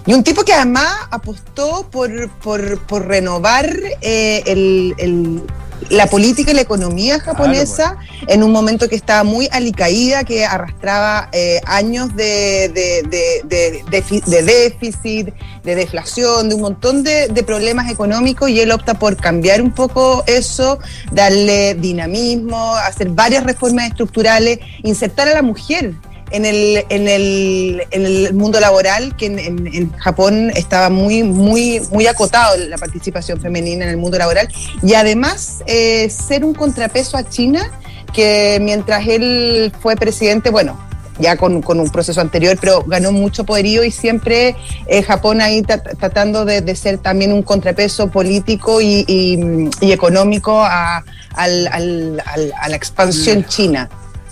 y 0.06 0.14
un 0.14 0.22
tipo 0.25 0.44
que 0.44 0.52
además 0.54 0.94
apostó 1.10 1.88
por, 1.90 2.30
por, 2.38 2.78
por 2.87 3.06
renovar 3.06 3.70
eh, 4.00 4.42
el- 4.46 5.42
la 5.88 6.06
política 6.06 6.50
y 6.50 6.54
la 6.54 6.60
economía 6.60 7.18
japonesa 7.20 7.96
en 8.28 8.42
un 8.42 8.52
momento 8.52 8.88
que 8.88 8.96
estaba 8.96 9.25
muy 9.25 9.49
alicaída, 9.50 10.25
que 10.25 10.44
arrastraba 10.44 11.28
eh, 11.32 11.60
años 11.66 12.14
de, 12.14 12.68
de- 12.68 14.42
déficit, 14.42 15.34
de 15.64 15.75
deflación, 15.75 16.49
de 16.49 16.54
un 16.54 16.60
montón 16.60 17.02
de 17.02 17.42
problemas 17.46 17.90
económicos 17.90 18.50
y 18.50 18.60
él 18.60 18.70
opta 18.72 18.94
por 18.94 19.16
cambiar 19.16 19.62
un 19.62 19.72
poco 19.72 20.22
eso, 20.26 20.78
darle 21.12 21.75
dinamismo, 21.75 22.75
hacer 22.75 23.08
varias 23.10 23.44
reformas 23.44 23.88
estructurales, 23.88 24.58
insertar 24.82 25.28
a 25.28 25.34
la 25.34 25.42
mujer 25.42 25.94
en 26.30 26.44
el, 26.44 26.84
en 26.88 27.08
el, 27.08 27.82
en 27.90 28.06
el 28.06 28.34
mundo 28.34 28.60
laboral, 28.60 29.16
que 29.16 29.26
en, 29.26 29.38
en- 29.38 29.66
en 29.66 29.92
Japón 29.99 30.50
estaba 30.54 30.88
muy, 30.90 31.22
muy, 31.22 31.80
muy 31.90 32.06
acotado 32.06 32.56
la 32.56 32.78
participación 32.78 33.40
femenina 33.40 33.84
en 33.84 33.90
el 33.90 33.96
mundo 33.96 34.18
laboral, 34.18 34.49
y 34.82 34.94
además 34.94 35.62
eh, 35.66 36.08
ser 36.10 36.44
un 36.44 36.54
contrapeso 36.54 37.16
a 37.16 37.28
China, 37.28 37.70
que 38.12 38.58
mientras 38.60 39.06
él 39.06 39.72
fue 39.80 39.96
presidente, 39.96 40.50
bueno, 40.50 40.78
ya 41.20 41.37
con, 41.37 41.60
con, 41.60 41.78
un 41.80 41.90
proceso 41.90 42.20
anterior, 42.20 42.56
pero 42.60 42.82
ganó 42.87 43.12
mucho 43.12 43.44
poderío 43.44 43.84
y 43.84 43.90
siempre 43.90 44.56
eh, 44.87 45.02
Japón 45.02 45.42
ahí 45.42 45.62
tratando 45.62 46.46
de, 46.46 46.62
de, 46.62 46.75
ser 46.75 46.96
también 46.96 47.32
un 47.32 47.42
contrapeso 47.42 48.08
político 48.10 48.80
y, 48.80 49.04
y, 49.06 49.38
y 49.82 49.92
económico 49.92 50.62
a, 50.64 51.04
al, 51.34 51.68
al, 51.68 52.22
a 52.58 52.68
la 52.70 52.75
expansión 52.76 53.44
china. 53.44 53.90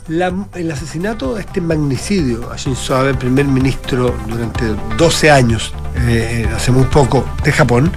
La, 0.08 0.32
el 0.54 0.70
asesinato, 0.70 1.36
este 1.36 1.60
magnicidio 1.60 2.50
a 2.50 2.56
Shinzo 2.56 2.96
Abe, 2.96 3.12
primer 3.12 3.44
ministro 3.44 4.16
durante 4.26 4.64
12 4.96 5.30
años, 5.30 5.74
eh, 6.06 6.48
hace 6.54 6.72
muy 6.72 6.84
poco, 6.84 7.28
de 7.44 7.52
Japón, 7.52 7.92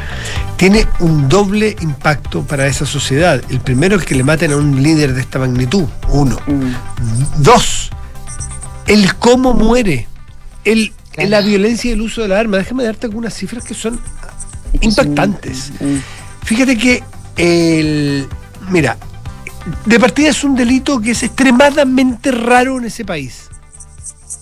tiene 0.58 0.86
un 1.00 1.30
doble 1.30 1.74
impacto 1.80 2.44
para 2.44 2.68
esa 2.68 2.86
sociedad. 2.86 3.41
El 3.50 3.62
primero 3.62 3.96
es 3.96 4.03
que 4.03 4.15
le 4.15 4.24
maten 4.24 4.51
a 4.51 4.58
un 4.58 4.84
líder 4.84 5.13
de 5.13 5.22
esta 5.22 5.39
magnitud, 5.39 5.86
uno. 6.10 6.38
Mm. 6.48 7.41
Dos, 7.41 7.91
el 8.88 9.15
cómo 9.15 9.53
muere, 9.53 10.08
el, 10.65 10.91
claro. 11.12 11.30
la 11.30 11.41
violencia 11.41 11.91
y 11.91 11.94
el 11.94 12.01
uso 12.01 12.24
de 12.24 12.27
la 12.27 12.39
arma. 12.39 12.58
Déjame 12.58 12.84
darte 12.84 13.08
algunas 13.08 13.34
cifras 13.34 13.63
que 13.63 13.74
son 13.74 14.00
impactantes. 14.82 15.72
Mm. 15.80 15.98
Fíjate 16.44 16.77
que 16.77 17.03
el. 17.38 18.27
Mira, 18.70 18.98
de 19.86 20.00
partida 20.00 20.30
es 20.30 20.44
un 20.44 20.56
delito 20.56 21.00
que 21.00 21.12
es 21.12 21.24
extremadamente 21.24 22.32
raro 22.32 22.77
en 22.77 22.86
ese 22.86 23.06
país. 23.06 23.50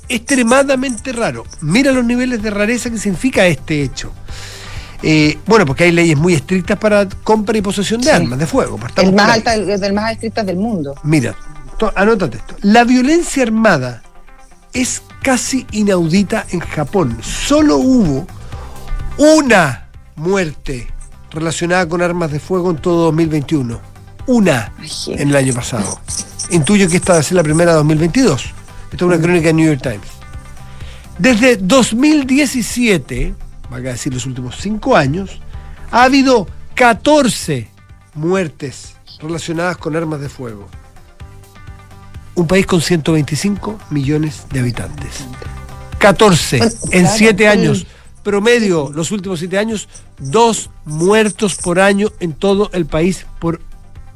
Extremadamente 0.08 1.12
raro. 1.14 1.46
Mira 1.62 1.92
los 1.92 2.06
niveles 2.06 2.42
de 2.42 2.50
rareza 2.50 2.90
que 2.90 2.98
significa 2.98 3.46
este 3.46 3.82
hecho. 3.84 4.12
Eh, 5.02 5.38
bueno, 5.46 5.66
porque 5.66 5.86
hay 5.86 5.92
leyes 5.92 6.18
muy 6.18 6.34
estrictas 6.34 6.78
para 6.78 7.08
compra 7.24 7.58
y 7.58 7.62
posesión 7.62 8.02
de 8.02 8.08
sí. 8.08 8.16
armas 8.16 8.40
de 8.40 8.48
fuego. 8.48 8.80
El 8.98 9.14
más 9.14 9.30
alta, 9.30 9.54
el 9.54 9.94
más 9.94 10.12
estrictas 10.12 10.46
del 10.46 10.58
mundo. 10.58 10.96
Mira, 11.04 11.36
anótate 11.96 12.38
esto. 12.38 12.56
La 12.62 12.84
violencia 12.84 13.44
armada 13.44 14.02
es 14.74 15.02
casi 15.22 15.66
inaudita 15.72 16.46
en 16.50 16.60
Japón. 16.60 17.18
Solo 17.22 17.78
hubo 17.78 18.28
una 19.18 19.88
muerte 20.16 20.88
relacionada 21.32 21.88
con 21.88 22.02
armas 22.02 22.32
de 22.32 22.40
fuego 22.40 22.72
en 22.72 22.78
todo 22.78 23.06
2021. 23.06 23.89
Una 24.30 24.72
en 25.08 25.30
el 25.30 25.36
año 25.36 25.54
pasado. 25.54 26.00
Intuyo 26.52 26.88
que 26.88 26.98
esta 26.98 27.14
va 27.14 27.20
a 27.20 27.24
ser 27.24 27.36
la 27.36 27.44
primera 27.44 27.72
de 27.72 27.78
2022. 27.78 28.46
Esta 28.92 28.96
es 28.96 29.02
una 29.02 29.20
crónica 29.20 29.48
de 29.48 29.54
New 29.54 29.68
York 29.68 29.82
Times. 29.82 30.08
Desde 31.18 31.58
2017, 31.58 33.34
va 33.74 33.78
a 33.78 33.82
decir 33.82 34.14
los 34.14 34.28
últimos 34.28 34.58
cinco 34.58 34.96
años, 34.96 35.40
ha 35.90 36.04
habido 36.04 36.48
14 36.76 37.70
muertes 38.14 38.96
relacionadas 39.20 39.78
con 39.78 39.96
armas 39.96 40.22
de 40.22 40.30
fuego 40.30 40.68
un 42.36 42.48
país 42.48 42.66
con 42.66 42.82
125 42.82 43.80
millones 43.90 44.46
de 44.52 44.60
habitantes. 44.60 45.26
14 45.98 46.58
bueno, 46.58 46.72
en 46.92 47.02
claro, 47.02 47.18
7 47.18 47.48
años. 47.48 47.86
Promedio, 48.24 48.92
los 48.94 49.12
últimos 49.12 49.40
7 49.40 49.58
años, 49.58 49.90
dos 50.20 50.70
muertos 50.86 51.56
por 51.56 51.80
año 51.80 52.10
en 52.20 52.34
todo 52.34 52.70
el 52.74 52.86
país 52.86 53.26
por 53.40 53.60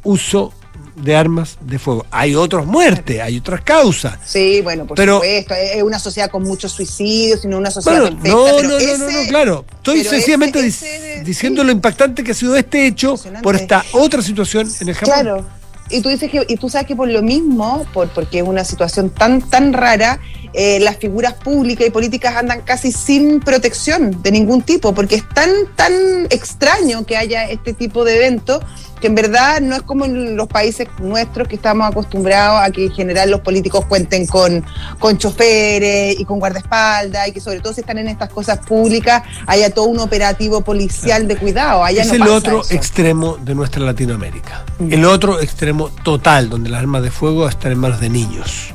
uso 0.04 0.54
de 0.96 1.16
armas 1.16 1.58
de 1.62 1.80
fuego. 1.80 2.06
Hay 2.12 2.36
otras 2.36 2.66
muertes, 2.66 3.20
hay 3.22 3.38
otras 3.38 3.62
causas. 3.62 4.20
Sí, 4.26 4.62
bueno, 4.62 4.86
por 4.86 4.96
pero, 4.96 5.16
supuesto. 5.16 5.56
Es 5.56 5.82
una 5.82 6.00
sociedad 6.00 6.30
con 6.30 6.44
muchos 6.44 6.72
suicidios, 6.72 7.42
sino 7.42 7.58
una 7.58 7.72
sociedad 7.72 8.02
bueno, 8.02 8.16
perfecta. 8.18 8.38
No, 8.38 8.58
pero 8.58 8.70
no, 8.70 8.78
ese, 8.78 8.98
no, 8.98 9.12
no, 9.12 9.28
claro. 9.28 9.66
Estoy 9.78 10.04
sencillamente 10.04 10.60
ese, 10.60 11.16
ese, 11.16 11.24
diciendo 11.24 11.62
sí. 11.62 11.68
lo 11.68 11.72
impactante 11.72 12.24
que 12.24 12.32
ha 12.32 12.36
sido 12.36 12.56
este 12.56 12.88
hecho 12.88 13.16
por 13.42 13.56
esta 13.56 13.84
otra 13.94 14.22
situación 14.22 14.72
en 14.80 14.90
el 14.90 14.96
Japón. 14.96 15.14
Claro 15.14 15.46
y 15.90 16.02
tú 16.02 16.10
dices 16.10 16.32
que 16.32 16.46
y 16.48 16.56
tú 16.56 16.70
sabes 16.70 16.88
que 16.88 16.96
por 16.96 17.08
lo 17.08 17.22
mismo 17.22 17.86
por 17.94 18.10
porque 18.10 18.40
es 18.40 18.48
una 18.48 18.64
situación 18.64 19.10
tan 19.10 19.48
tan 19.48 19.74
rara 19.74 20.20
eh, 20.54 20.80
las 20.80 20.98
figuras 20.98 21.34
públicas 21.34 21.86
y 21.86 21.90
políticas 21.90 22.36
andan 22.36 22.62
casi 22.62 22.92
sin 22.92 23.40
protección 23.40 24.22
de 24.24 24.32
ningún 24.32 24.62
tipo 24.62 24.94
porque 24.94 25.16
es 25.16 25.30
tan 25.30 25.50
tan 25.76 25.94
extraño 26.30 27.06
que 27.06 27.18
haya 27.18 27.50
este 27.50 27.74
tipo 27.74 28.06
de 28.06 28.16
eventos 28.16 28.62
que 29.04 29.08
en 29.08 29.16
verdad 29.16 29.60
no 29.60 29.76
es 29.76 29.82
como 29.82 30.06
en 30.06 30.38
los 30.38 30.48
países 30.48 30.88
nuestros 31.00 31.50
que 31.50 31.58
estamos 31.58 31.92
acostumbrados 31.92 32.62
a 32.62 32.72
que 32.72 32.86
en 32.86 32.92
general 32.94 33.30
los 33.32 33.42
políticos 33.42 33.84
cuenten 33.84 34.26
con, 34.26 34.64
con 34.98 35.18
choferes 35.18 36.18
y 36.18 36.24
con 36.24 36.40
guardaespaldas 36.40 37.28
y 37.28 37.34
que 37.34 37.42
sobre 37.42 37.60
todo 37.60 37.74
si 37.74 37.82
están 37.82 37.98
en 37.98 38.08
estas 38.08 38.30
cosas 38.30 38.60
públicas 38.60 39.22
haya 39.46 39.72
todo 39.72 39.88
un 39.88 40.00
operativo 40.00 40.62
policial 40.62 41.28
de 41.28 41.36
cuidado. 41.36 41.84
Allá 41.84 42.04
es 42.04 42.08
no 42.08 42.14
el 42.14 42.20
pasa 42.22 42.32
otro 42.32 42.62
eso. 42.62 42.74
extremo 42.74 43.36
de 43.36 43.54
nuestra 43.56 43.84
Latinoamérica. 43.84 44.64
Mm. 44.80 44.94
El 44.94 45.04
otro 45.04 45.42
extremo 45.42 45.90
total, 45.90 46.50
donde 46.50 46.70
las 46.70 46.80
armas 46.80 47.04
de 47.04 47.12
fuego 47.12 47.50
están 47.50 47.74
en 47.74 47.80
manos 47.80 48.00
de 48.00 48.10
niños. 48.10 48.70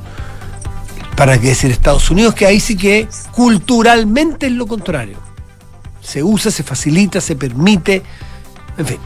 Para 1.17 1.41
qué 1.41 1.49
decir 1.49 1.71
Estados 1.71 2.11
Unidos, 2.11 2.35
que 2.35 2.45
ahí 2.45 2.61
sí 2.61 2.77
que 2.77 3.09
culturalmente 3.33 4.49
es 4.49 4.53
lo 4.53 4.67
contrario. 4.67 5.17
Se 6.03 6.23
usa, 6.23 6.51
se 6.51 6.63
facilita, 6.63 7.19
se 7.19 7.35
permite, 7.35 8.03
en 8.77 8.87
fin. 8.87 8.99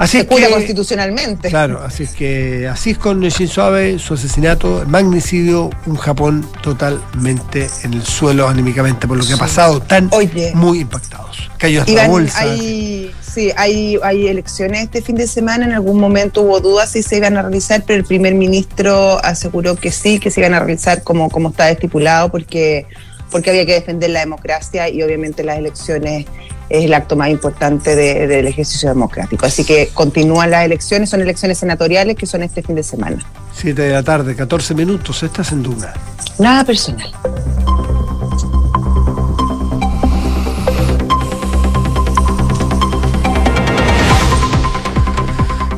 Así 0.00 0.12
se 0.12 0.22
es 0.22 0.24
cuida 0.24 0.46
que, 0.46 0.54
constitucionalmente. 0.54 1.50
Claro, 1.50 1.82
así 1.84 2.04
es 2.04 2.12
que 2.12 2.66
así 2.66 2.92
es 2.92 2.98
con 2.98 3.20
Shinzo 3.20 3.62
Abe, 3.62 3.98
su 3.98 4.14
asesinato, 4.14 4.82
magnicidio, 4.86 5.68
un 5.84 5.96
Japón 5.96 6.48
totalmente 6.62 7.68
en 7.84 7.92
el 7.92 8.02
suelo 8.02 8.48
anímicamente 8.48 9.06
por 9.06 9.18
lo 9.18 9.22
que 9.22 9.28
sí. 9.28 9.34
ha 9.34 9.36
pasado, 9.36 9.82
tan 9.82 10.08
Oye, 10.12 10.52
muy 10.54 10.80
impactados. 10.80 11.50
Cayó 11.58 11.80
hasta 11.80 11.92
Iván, 11.92 12.04
la 12.06 12.10
bolsa. 12.10 12.40
Hay, 12.40 13.14
sí, 13.20 13.52
hay, 13.58 13.98
hay 14.02 14.28
elecciones 14.28 14.84
este 14.84 15.02
fin 15.02 15.16
de 15.16 15.26
semana, 15.26 15.66
en 15.66 15.72
algún 15.72 16.00
momento 16.00 16.40
hubo 16.40 16.60
dudas 16.60 16.92
si 16.92 17.02
se 17.02 17.18
iban 17.18 17.36
a 17.36 17.42
realizar, 17.42 17.82
pero 17.86 17.98
el 17.98 18.06
primer 18.06 18.34
ministro 18.34 19.22
aseguró 19.22 19.76
que 19.76 19.92
sí, 19.92 20.18
que 20.18 20.30
se 20.30 20.40
iban 20.40 20.54
a 20.54 20.60
realizar 20.60 21.02
como, 21.02 21.28
como 21.28 21.50
está 21.50 21.70
estipulado, 21.70 22.30
porque, 22.30 22.86
porque 23.30 23.50
había 23.50 23.66
que 23.66 23.74
defender 23.74 24.08
la 24.08 24.20
democracia 24.20 24.88
y 24.88 25.02
obviamente 25.02 25.44
las 25.44 25.58
elecciones 25.58 26.24
es 26.70 26.84
el 26.84 26.94
acto 26.94 27.16
más 27.16 27.28
importante 27.28 27.96
de, 27.96 28.28
del 28.28 28.46
ejercicio 28.46 28.88
democrático. 28.88 29.44
Así 29.44 29.64
que 29.64 29.88
continúan 29.92 30.50
las 30.52 30.64
elecciones, 30.64 31.10
son 31.10 31.20
elecciones 31.20 31.58
senatoriales 31.58 32.16
que 32.16 32.26
son 32.26 32.42
este 32.42 32.62
fin 32.62 32.76
de 32.76 32.84
semana. 32.84 33.18
7 33.52 33.82
de 33.82 33.92
la 33.92 34.02
tarde, 34.04 34.36
14 34.36 34.74
minutos, 34.74 35.22
estás 35.24 35.50
en 35.50 35.64
Duna. 35.64 35.92
Nada 36.38 36.64
personal. 36.64 37.10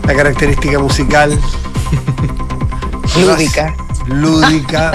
La 0.07 0.15
característica 0.15 0.79
musical. 0.79 1.39
lúdica. 3.19 3.75
Lúdica. 4.09 4.93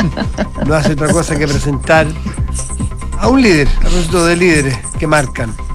no 0.64 0.76
hace 0.76 0.94
otra 0.94 1.08
cosa 1.08 1.36
que 1.36 1.48
presentar 1.48 2.06
a 3.18 3.28
un 3.30 3.42
líder, 3.42 3.68
a 3.68 3.80
propósito 3.80 4.26
de 4.28 4.36
líderes 4.36 4.78
que 5.00 5.08
marcan. 5.08 5.67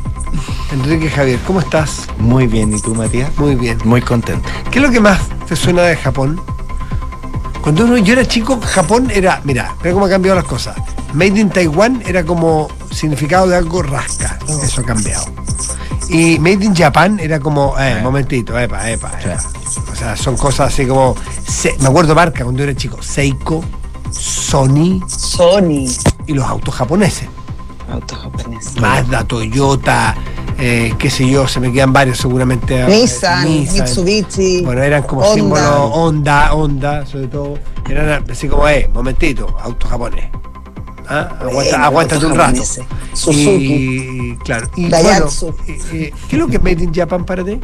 Enrique 0.72 1.10
Javier, 1.10 1.38
¿cómo 1.46 1.60
estás? 1.60 2.06
Muy 2.18 2.46
bien, 2.46 2.74
¿y 2.74 2.80
tú, 2.80 2.94
Matías? 2.94 3.30
Muy 3.38 3.54
bien. 3.54 3.78
Muy 3.84 4.00
contento. 4.00 4.48
¿Qué 4.70 4.78
es 4.78 4.84
lo 4.84 4.90
que 4.90 5.00
más 5.00 5.20
te 5.46 5.56
suena 5.56 5.82
de 5.82 5.96
Japón? 5.96 6.40
Cuando 7.62 7.84
uno, 7.84 7.96
yo 7.98 8.14
era 8.14 8.26
chico, 8.26 8.58
Japón 8.60 9.10
era, 9.12 9.40
mira, 9.44 9.74
mira 9.82 9.92
cómo 9.92 10.06
ha 10.06 10.08
cambiado 10.08 10.36
las 10.36 10.46
cosas. 10.46 10.76
Made 11.12 11.38
in 11.38 11.50
Taiwan 11.50 12.02
era 12.06 12.24
como 12.24 12.68
significado 12.90 13.46
de 13.46 13.56
algo 13.56 13.82
rasca. 13.82 14.38
Oh. 14.48 14.60
Eso 14.62 14.80
ha 14.80 14.84
cambiado. 14.84 15.26
Y 16.08 16.38
Made 16.38 16.64
in 16.64 16.74
Japan 16.74 17.20
era 17.20 17.38
como, 17.38 17.78
eh, 17.78 17.98
eh. 17.98 18.02
momentito, 18.02 18.58
epa, 18.58 18.90
epa, 18.90 19.12
epa. 19.20 19.38
O 19.92 19.94
sea, 19.94 20.16
son 20.16 20.36
cosas 20.36 20.72
así 20.72 20.86
como, 20.86 21.14
se, 21.46 21.76
me 21.78 21.86
acuerdo 21.86 22.14
marca 22.14 22.42
cuando 22.42 22.62
era 22.62 22.74
chico, 22.74 23.00
Seiko, 23.00 23.62
Sony. 24.10 25.00
Sony. 25.06 25.86
Y 26.26 26.34
los 26.34 26.44
autos 26.46 26.74
japoneses. 26.74 27.28
Autos 27.92 28.18
japoneses. 28.18 28.80
Mazda, 28.80 29.24
Toyota, 29.24 30.14
eh, 30.58 30.94
qué 30.98 31.10
sé 31.10 31.28
yo, 31.28 31.46
se 31.46 31.60
me 31.60 31.72
quedan 31.72 31.92
varios 31.92 32.18
seguramente. 32.18 32.84
Nissan, 32.86 33.46
eh, 33.46 33.50
Nissan, 33.50 33.80
Mitsubishi. 33.80 34.62
Bueno, 34.62 34.82
eran 34.82 35.02
como 35.02 35.22
Honda. 35.22 35.34
símbolos 35.34 35.90
Honda, 35.92 36.54
Honda, 36.54 37.06
sobre 37.06 37.28
todo. 37.28 37.58
Eran 37.88 38.24
así 38.30 38.48
como, 38.48 38.66
eh, 38.68 38.88
momentito, 38.94 39.56
auto 39.62 39.88
japonés. 39.88 40.24
¿Ah? 41.08 41.36
Aguanta, 41.40 41.84
aguántate 41.84 42.26
un 42.26 42.36
rato. 42.36 42.62
Suzuki. 43.12 44.32
Y 44.32 44.36
claro. 44.44 44.70
Y 44.76 44.88
Daihatsu. 44.88 45.46
bueno, 45.46 45.58
eh, 45.68 45.78
eh, 45.92 46.12
¿qué 46.28 46.36
es 46.36 46.40
lo 46.40 46.48
que 46.48 46.56
es 46.56 46.62
Made 46.62 46.82
in 46.84 46.94
Japan 46.94 47.24
para 47.24 47.44
ti? 47.44 47.58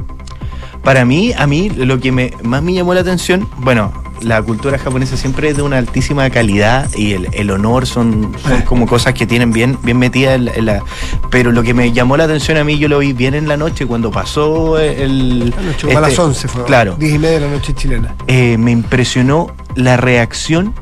Para 0.83 1.05
mí, 1.05 1.33
a 1.33 1.47
mí, 1.47 1.71
lo 1.71 1.99
que 1.99 2.13
me, 2.13 2.33
más 2.43 2.63
me 2.63 2.73
llamó 2.75 2.95
la 2.95 3.01
atención, 3.01 3.49
bueno, 3.59 3.93
la 4.23 4.43
cultura 4.43 4.79
japonesa 4.79 5.17
siempre 5.17 5.49
es 5.51 5.57
de 5.57 5.63
una 5.63 5.79
altísima 5.79 6.29
calidad 6.31 6.89
y 6.95 7.13
el, 7.13 7.29
el 7.33 7.51
honor 7.51 7.87
son, 7.87 8.35
son 8.47 8.63
como 8.63 8.87
cosas 8.87 9.15
que 9.15 9.27
tienen 9.27 9.53
bien, 9.53 9.79
bien 9.83 9.99
metidas 9.99 10.35
en, 10.37 10.45
la- 10.47 10.53
en 10.55 10.67
la. 10.67 10.83
Pero 11.31 11.53
lo 11.53 11.63
que 11.63 11.75
me 11.75 11.93
llamó 11.93 12.17
la 12.17 12.25
atención 12.25 12.57
a 12.59 12.65
mí, 12.65 12.79
yo 12.79 12.89
lo 12.89 12.99
vi 12.99 13.13
bien 13.13 13.35
en 13.35 13.47
la 13.49 13.57
noche 13.57 13.87
cuando 13.87 14.11
pasó 14.11 14.79
el. 14.79 15.51
La 15.51 15.63
noche, 15.63 15.87
a 15.89 15.91
este- 15.91 16.01
las 16.01 16.19
11 16.19 16.49
fue. 16.49 16.65
Claro. 16.65 16.97
10 16.99 17.15
y 17.15 17.19
media 17.19 17.41
de 17.41 17.47
la 17.47 17.51
noche 17.53 17.75
chilena. 17.75 18.15
eh, 18.27 18.57
me 18.59 18.71
impresionó 18.73 19.53
la 19.77 19.97
reacción 19.97 20.75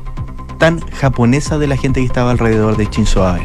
tan 0.57 0.79
japonesa 0.79 1.57
de 1.59 1.67
la 1.67 1.77
gente 1.77 1.99
que 1.99 2.05
estaba 2.07 2.31
alrededor 2.31 2.77
de 2.77 2.85
Shinzo 2.87 3.25
Abe. 3.27 3.43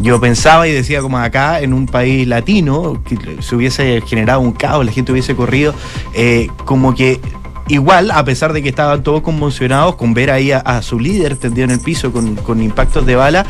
Yo 0.00 0.20
pensaba 0.20 0.68
y 0.68 0.72
decía 0.72 1.00
como 1.00 1.16
acá 1.18 1.60
en 1.60 1.72
un 1.72 1.86
país 1.86 2.28
latino 2.28 3.02
que 3.02 3.38
se 3.40 3.56
hubiese 3.56 4.02
generado 4.02 4.40
un 4.40 4.52
caos, 4.52 4.84
la 4.84 4.92
gente 4.92 5.10
hubiese 5.10 5.34
corrido, 5.34 5.74
eh, 6.12 6.48
como 6.66 6.94
que 6.94 7.18
igual, 7.68 8.10
a 8.10 8.24
pesar 8.24 8.52
de 8.52 8.62
que 8.62 8.68
estaban 8.68 9.02
todos 9.02 9.22
conmocionados 9.22 9.96
con 9.96 10.14
ver 10.14 10.30
ahí 10.30 10.52
a, 10.52 10.58
a 10.58 10.82
su 10.82 10.98
líder 10.98 11.36
tendido 11.36 11.64
en 11.64 11.72
el 11.72 11.80
piso 11.80 12.12
con, 12.12 12.36
con 12.36 12.62
impactos 12.62 13.06
de 13.06 13.16
bala, 13.16 13.46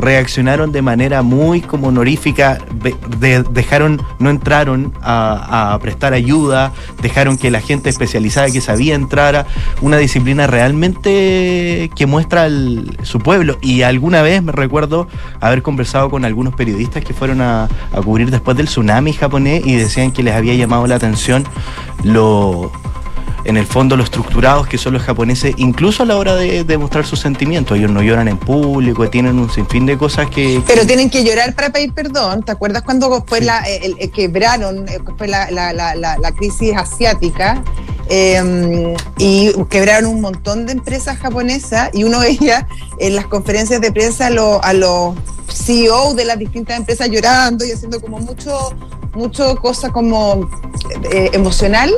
reaccionaron 0.00 0.72
de 0.72 0.82
manera 0.82 1.22
muy 1.22 1.60
como 1.60 1.88
honorífica, 1.88 2.58
dejaron, 3.52 4.02
no 4.18 4.30
entraron 4.30 4.92
a, 5.02 5.78
prestar 5.82 6.14
ayuda, 6.14 6.72
dejaron 7.02 7.36
que 7.36 7.50
la 7.50 7.60
gente 7.60 7.90
especializada 7.90 8.50
que 8.50 8.60
sabía 8.60 8.94
entrara, 8.94 9.46
una 9.80 9.98
disciplina 9.98 10.46
realmente 10.46 11.90
que 11.94 12.06
muestra 12.06 12.48
su 13.02 13.18
pueblo. 13.18 13.58
Y 13.60 13.82
alguna 13.82 14.22
vez 14.22 14.42
me 14.42 14.52
recuerdo 14.52 15.06
haber 15.40 15.62
conversado 15.62 16.10
con 16.10 16.24
algunos 16.24 16.54
periodistas 16.54 17.04
que 17.04 17.14
fueron 17.14 17.40
a, 17.40 17.64
a 17.64 18.02
cubrir 18.02 18.30
después 18.30 18.56
del 18.56 18.66
tsunami 18.66 19.12
japonés 19.12 19.66
y 19.66 19.76
decían 19.76 20.10
que 20.12 20.22
les 20.22 20.34
había 20.34 20.54
llamado 20.54 20.86
la 20.86 20.96
atención 20.96 21.44
lo 22.02 22.72
en 23.44 23.56
el 23.56 23.66
fondo 23.66 23.96
lo 23.96 24.04
estructurados 24.04 24.66
que 24.66 24.78
son 24.78 24.92
los 24.94 25.02
japoneses, 25.02 25.54
incluso 25.56 26.02
a 26.02 26.06
la 26.06 26.16
hora 26.16 26.34
de 26.36 26.64
demostrar 26.64 27.06
sus 27.06 27.20
sentimientos. 27.20 27.76
Ellos 27.78 27.90
no 27.90 28.02
lloran 28.02 28.28
en 28.28 28.38
público, 28.38 29.08
tienen 29.08 29.38
un 29.38 29.50
sinfín 29.50 29.86
de 29.86 29.96
cosas 29.96 30.28
que... 30.30 30.62
Pero 30.66 30.86
tienen 30.86 31.08
que 31.10 31.24
llorar 31.24 31.54
para 31.54 31.70
pedir 31.70 31.92
perdón. 31.92 32.42
¿Te 32.42 32.52
acuerdas 32.52 32.82
cuando 32.82 33.24
fue 33.26 33.40
la, 33.40 33.60
el- 33.60 33.96
el- 33.98 34.10
quebraron, 34.10 34.88
eh, 34.88 34.98
fue 35.16 35.28
la, 35.28 35.50
la- 35.50 35.72
la- 35.72 35.94
la- 35.94 36.18
la 36.18 36.32
crisis 36.32 36.74
asiática? 36.76 37.62
eh, 38.12 38.94
y 39.18 39.52
quebraron 39.68 40.10
un 40.10 40.20
montón 40.20 40.66
de 40.66 40.72
empresas 40.72 41.16
japonesas 41.18 41.90
y 41.94 42.02
uno 42.02 42.18
veía 42.20 42.66
en 42.98 43.14
las 43.14 43.26
conferencias 43.26 43.80
de 43.80 43.92
prensa 43.92 44.26
a, 44.26 44.30
lo- 44.30 44.62
a 44.64 44.72
los 44.72 45.14
CEO 45.48 46.14
de 46.14 46.24
las 46.24 46.38
distintas 46.38 46.76
empresas 46.76 47.08
llorando 47.08 47.64
y 47.64 47.70
haciendo 47.72 48.00
como 48.00 48.18
mucho 48.18 48.74
mucho 49.14 49.56
cosa 49.56 49.90
como 49.90 50.48
eh, 51.12 51.30
emocional 51.32 51.90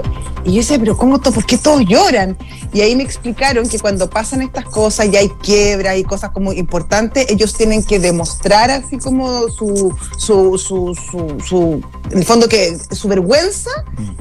y 0.44 0.52
yo 0.52 0.56
decía, 0.58 0.78
pero 0.78 0.96
¿cómo 0.96 1.20
to- 1.20 1.30
¿por 1.32 1.44
qué 1.46 1.56
todos 1.58 1.82
lloran? 1.86 2.36
Y 2.72 2.80
ahí 2.80 2.96
me 2.96 3.02
explicaron 3.02 3.68
que 3.68 3.78
cuando 3.78 4.08
pasan 4.10 4.42
estas 4.42 4.64
cosas 4.64 5.06
y 5.12 5.16
hay 5.16 5.28
quiebra 5.28 5.96
y 5.96 6.02
cosas 6.04 6.30
como 6.30 6.52
importantes, 6.52 7.30
ellos 7.30 7.52
tienen 7.54 7.84
que 7.84 7.98
demostrar 7.98 8.70
así 8.70 8.98
como 8.98 9.48
su, 9.50 9.94
su, 10.16 10.58
su, 10.58 10.94
su, 11.10 11.36
su- 11.44 11.80
en 12.10 12.18
el 12.18 12.24
fondo 12.24 12.48
que 12.48 12.76
su 12.90 13.08
vergüenza, 13.08 13.70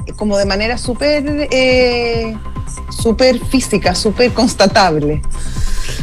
eh, 0.06 0.12
como 0.12 0.36
de 0.36 0.44
manera 0.44 0.78
súper 0.78 1.48
eh, 1.50 2.36
súper 2.90 3.38
física, 3.46 3.94
súper 3.94 4.32
constatable. 4.32 5.22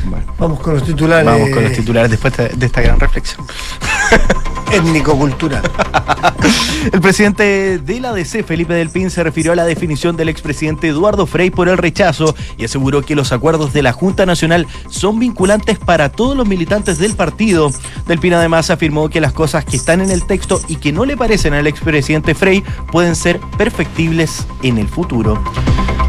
Bueno, 0.09 0.25
Vamos 0.37 0.59
con 0.59 0.73
los 0.75 0.83
titulares. 0.83 1.25
vamos 1.25 1.49
con 1.51 1.63
los 1.63 1.73
titulares 1.73 2.11
después 2.11 2.35
de 2.35 2.49
de 2.49 2.65
esta 2.65 2.81
gran 2.81 2.99
reflexión. 2.99 3.45
Étnico-cultural. 4.71 5.63
El 6.93 7.01
presidente 7.01 7.79
de 7.79 7.99
la 7.99 8.13
DC, 8.13 8.43
Felipe 8.43 8.73
Del 8.73 8.89
Pin, 8.89 9.09
se 9.09 9.23
refirió 9.23 9.51
a 9.51 9.55
la 9.55 9.65
definición 9.65 10.15
del 10.15 10.29
expresidente 10.29 10.87
Eduardo 10.87 11.25
Frei 11.25 11.49
por 11.49 11.67
el 11.67 11.77
rechazo 11.77 12.35
y 12.57 12.65
aseguró 12.65 13.01
que 13.01 13.15
los 13.15 13.31
acuerdos 13.31 13.73
de 13.73 13.83
la 13.83 13.91
Junta 13.91 14.25
Nacional 14.25 14.65
son 14.89 15.19
vinculantes 15.19 15.77
para 15.77 16.09
todos 16.09 16.37
los 16.37 16.47
militantes 16.47 16.97
del 16.97 17.15
partido. 17.15 17.71
Del 18.07 18.19
Pin 18.19 18.33
además 18.33 18.69
afirmó 18.69 19.09
que 19.09 19.21
las 19.21 19.33
cosas 19.33 19.65
que 19.65 19.75
están 19.75 20.01
en 20.01 20.09
el 20.09 20.25
texto 20.25 20.61
y 20.67 20.77
que 20.77 20.91
no 20.91 21.05
le 21.05 21.17
parecen 21.17 21.53
al 21.53 21.67
expresidente 21.67 22.33
Frei 22.33 22.63
pueden 22.91 23.15
ser 23.15 23.39
perfectibles 23.57 24.47
en 24.63 24.77
el 24.77 24.87
futuro. 24.87 25.41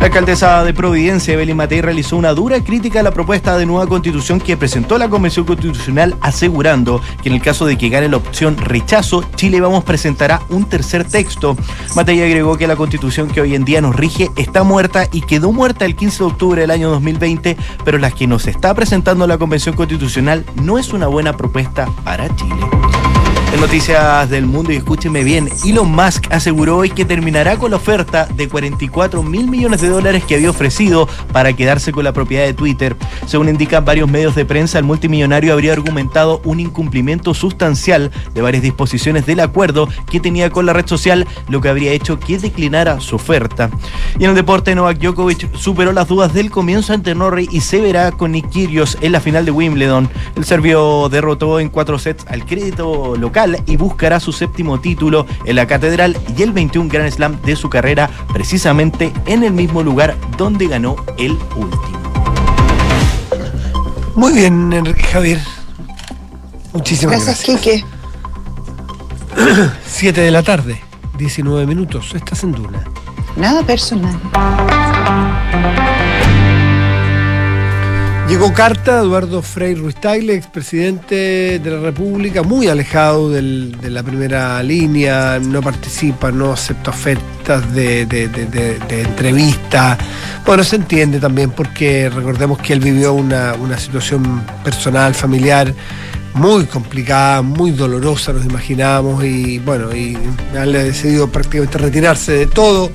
La 0.00 0.07
alcaldesa 0.07 0.64
de 0.64 0.73
Providencia, 0.73 1.35
Evelyn 1.35 1.59
Matei, 1.59 1.83
realizó 1.83 2.16
una 2.16 2.33
dura 2.33 2.64
crítica 2.64 3.00
a 3.00 3.02
la 3.02 3.11
propuesta 3.11 3.59
de 3.59 3.66
nueva 3.66 3.87
constitución 3.87 4.40
que 4.40 4.57
presentó 4.57 4.97
la 4.97 5.11
Convención 5.11 5.45
Constitucional, 5.45 6.16
asegurando 6.23 7.02
que 7.23 7.28
en 7.28 7.35
el 7.35 7.42
caso 7.42 7.66
de 7.66 7.76
que 7.76 7.90
gane 7.90 8.09
la 8.09 8.16
opción 8.16 8.57
rechazo, 8.57 9.23
Chile 9.37 9.61
Vamos 9.61 9.85
presentará 9.85 10.40
un 10.49 10.64
tercer 10.64 11.04
texto. 11.04 11.54
Matei 11.95 12.23
agregó 12.23 12.57
que 12.57 12.66
la 12.66 12.76
constitución 12.76 13.28
que 13.28 13.42
hoy 13.42 13.54
en 13.54 13.66
día 13.66 13.83
nos 13.83 13.95
rige 13.95 14.30
está 14.37 14.62
muerta 14.62 15.07
y 15.12 15.21
quedó 15.21 15.52
muerta 15.52 15.85
el 15.85 15.95
15 15.95 16.19
de 16.19 16.25
octubre 16.25 16.61
del 16.62 16.71
año 16.71 16.88
2020, 16.88 17.59
pero 17.85 17.99
la 17.99 18.11
que 18.11 18.26
nos 18.26 18.47
está 18.47 18.73
presentando 18.73 19.26
la 19.26 19.37
Convención 19.37 19.76
Constitucional 19.76 20.47
no 20.62 20.78
es 20.78 20.95
una 20.95 21.09
buena 21.09 21.37
propuesta 21.37 21.87
para 22.04 22.35
Chile. 22.37 22.57
En 23.52 23.61
noticias 23.61 24.30
del 24.30 24.47
mundo, 24.47 24.73
y 24.73 24.76
escúcheme 24.76 25.25
bien, 25.25 25.49
Elon 25.66 25.90
Musk 25.90 26.30
aseguró 26.30 26.76
hoy 26.76 26.90
que 26.90 27.04
terminará 27.04 27.57
con 27.57 27.73
la 27.73 27.78
oferta 27.78 28.26
de 28.26 28.49
44 28.49 29.25
mil 29.25 29.50
millones 29.50 29.80
de 29.80 29.88
dólares 29.88 30.23
que 30.25 30.37
había 30.37 30.50
ofrecido 30.50 31.09
para 31.33 31.52
quedarse 31.52 31.90
con 31.90 32.04
la 32.04 32.12
propiedad 32.12 32.45
de 32.45 32.54
Twitter. 32.54 32.97
Según 33.26 33.49
indican 33.49 33.85
varios 33.85 34.09
medios 34.09 34.37
de 34.37 34.45
prensa, 34.45 34.78
el 34.78 34.85
multimillonario 34.85 35.52
habría 35.52 35.73
argumentado 35.73 36.40
un 36.45 36.61
incumplimiento 36.61 37.35
sustancial 37.35 38.12
de 38.33 38.40
varias 38.40 38.62
disposiciones 38.62 39.26
del 39.26 39.40
acuerdo 39.40 39.88
que 40.09 40.21
tenía 40.21 40.50
con 40.50 40.64
la 40.64 40.73
red 40.73 40.87
social, 40.87 41.26
lo 41.49 41.61
que 41.61 41.71
habría 41.71 41.90
hecho 41.90 42.21
que 42.21 42.38
declinara 42.38 43.00
su 43.00 43.16
oferta. 43.16 43.69
Y 44.16 44.25
en 44.25 44.30
el 44.30 44.37
deporte, 44.37 44.76
Novak 44.76 44.99
Djokovic 44.99 45.57
superó 45.57 45.92
las 45.92 46.07
dudas 46.07 46.33
del 46.33 46.53
comienzo 46.53 46.92
ante 46.92 47.16
Norrie 47.16 47.48
y 47.51 47.62
se 47.62 47.81
verá 47.81 48.12
con 48.12 48.31
Nick 48.31 48.48
Kyrgios 48.48 48.96
en 49.01 49.11
la 49.11 49.20
final 49.20 49.44
de 49.44 49.51
Wimbledon. 49.51 50.09
El 50.37 50.44
serbio 50.44 51.09
derrotó 51.09 51.59
en 51.59 51.68
cuatro 51.68 51.98
sets 51.98 52.24
al 52.29 52.46
crédito 52.46 53.16
local 53.16 53.39
y 53.66 53.76
buscará 53.76 54.20
su 54.20 54.33
séptimo 54.33 54.81
título 54.81 55.26
en 55.44 55.57
la 55.57 55.66
catedral 55.66 56.16
y 56.37 56.42
el 56.42 56.53
21 56.53 56.90
Grand 56.90 57.11
Slam 57.11 57.40
de 57.42 57.57
su 57.57 57.70
carrera, 57.70 58.11
precisamente 58.33 59.12
en 59.26 59.44
el 59.44 59.53
mismo 59.53 59.83
lugar 59.83 60.14
donde 60.37 60.66
ganó 60.66 60.96
el 61.18 61.33
último. 61.57 62.00
Muy 64.14 64.35
bien, 64.35 64.72
Enrique 64.72 65.05
Javier. 65.05 65.40
Muchísimas 66.72 67.24
Gracias, 67.24 67.46
gracias. 67.46 67.61
Quique. 67.61 67.85
7 69.87 70.20
de 70.20 70.31
la 70.31 70.42
tarde, 70.42 70.83
19 71.16 71.66
minutos. 71.66 72.14
Estás 72.14 72.44
en 72.44 72.53
Duna. 72.53 72.85
Nada 73.37 73.62
personal. 73.62 74.18
Llegó 78.31 78.53
carta 78.55 78.99
a 78.99 79.03
Eduardo 79.03 79.43
Frei 79.43 79.75
Ruiz 79.75 79.97
Tagle, 79.97 80.35
expresidente 80.37 81.59
de 81.59 81.71
la 81.71 81.81
República, 81.81 82.45
muy 82.45 82.69
alejado 82.69 83.29
de 83.29 83.43
la 83.90 84.05
primera 84.05 84.62
línea, 84.62 85.40
no 85.40 85.61
participa, 85.61 86.31
no 86.31 86.53
acepta 86.53 86.90
ofertas 86.90 87.75
de, 87.75 88.07
de, 88.07 88.29
de- 88.29 88.47
de- 88.47 88.79
de 88.79 89.01
entrevista. 89.03 89.99
Bueno, 90.47 90.62
se 90.62 90.77
entiende 90.77 91.19
también 91.19 91.51
porque 91.51 92.09
recordemos 92.09 92.59
que 92.61 92.73
él 92.73 92.79
vivió 92.79 93.14
una, 93.14 93.53
situación 93.79 94.43
personal, 94.62 95.12
familiar 95.12 95.75
muy 96.35 96.66
complicada, 96.66 97.43
muy 97.43 97.73
dolorosa, 97.73 98.33
nos 98.33 98.45
imaginamos, 98.45 99.25
y 99.25 99.59
bueno, 99.59 99.93
y 99.95 100.16
ha 100.57 100.64
decidido 100.66 101.29
prácticamente 101.29 101.79
retirarse 101.79 102.31
de 102.33 102.47
todo 102.47 102.93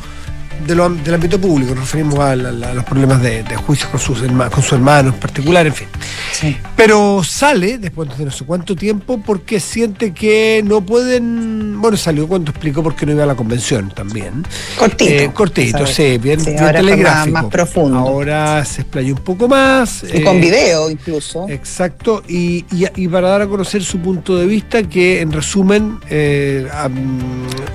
de 0.68 0.76
lo- 0.76 0.90
del 0.90 1.14
ámbito 1.14 1.40
público, 1.40 1.74
nos 1.76 1.84
referimos 1.86 2.20
a, 2.20 2.36
la- 2.36 2.70
a 2.70 2.74
los 2.74 2.84
problemas 2.86 3.22
de, 3.22 3.44
de 3.44 3.56
juicios 3.56 3.90
con, 3.90 4.00
sus 4.00 4.22
herma- 4.24 4.50
con 4.50 4.64
su 4.64 4.76
hermano 4.76 5.10
en 5.10 5.16
particular, 5.20 5.66
en 5.68 5.74
fin. 5.74 5.88
Sí. 6.32 6.58
Pero 6.76 7.24
sale 7.24 7.78
después 7.78 8.16
de 8.18 8.26
no 8.26 8.32
sé 8.32 8.46
cuánto 8.46 8.76
tiempo 8.76 9.20
porque 9.26 9.60
siente 9.60 10.14
que 10.14 10.62
no 10.66 10.82
pueden. 10.82 11.80
Bueno, 11.82 11.98
salió 11.98 12.28
cuando 12.28 12.52
explicó 12.52 12.82
por 12.84 12.96
qué 12.96 13.06
no 13.06 13.12
iba 13.14 13.24
a 13.24 13.28
la 13.28 13.36
convención 13.36 13.90
también. 13.94 14.46
Cortito. 14.78 15.12
Eh, 15.12 15.32
cortito, 15.34 15.86
sí, 15.86 16.18
bien, 16.18 16.40
Sí, 16.40 16.52
bien 16.52 16.60
ahora 16.64 16.74
más- 16.74 16.82
telegráfico. 16.82 17.34
más 17.34 17.46
profundo. 17.46 18.00
Ahora 18.00 18.66
se 18.66 18.82
explayó 18.82 19.14
un 19.16 19.22
poco 19.24 19.48
más. 19.48 20.04
Y 20.14 20.22
con 20.24 20.38
eh, 20.38 20.42
video 20.42 20.90
incluso. 20.90 21.48
Exacto, 21.50 22.24
y, 22.28 22.66
y- 22.72 22.86
y 22.96 23.08
para 23.08 23.30
dar 23.30 23.42
a 23.44 23.48
conocer 23.48 23.84
su 23.84 24.00
punto 24.00 24.38
de 24.38 24.46
vista, 24.46 24.84
que 24.84 25.22
en 25.22 25.32
resumen 25.32 26.00
eh, 26.10 26.68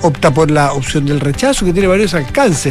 opta 0.02 0.30
por 0.32 0.50
la 0.50 0.72
opción 0.72 1.06
del 1.06 1.20
rechazo, 1.20 1.64
que 1.64 1.72
tiene 1.72 1.88
varios 1.88 2.14
alcances. 2.14 2.69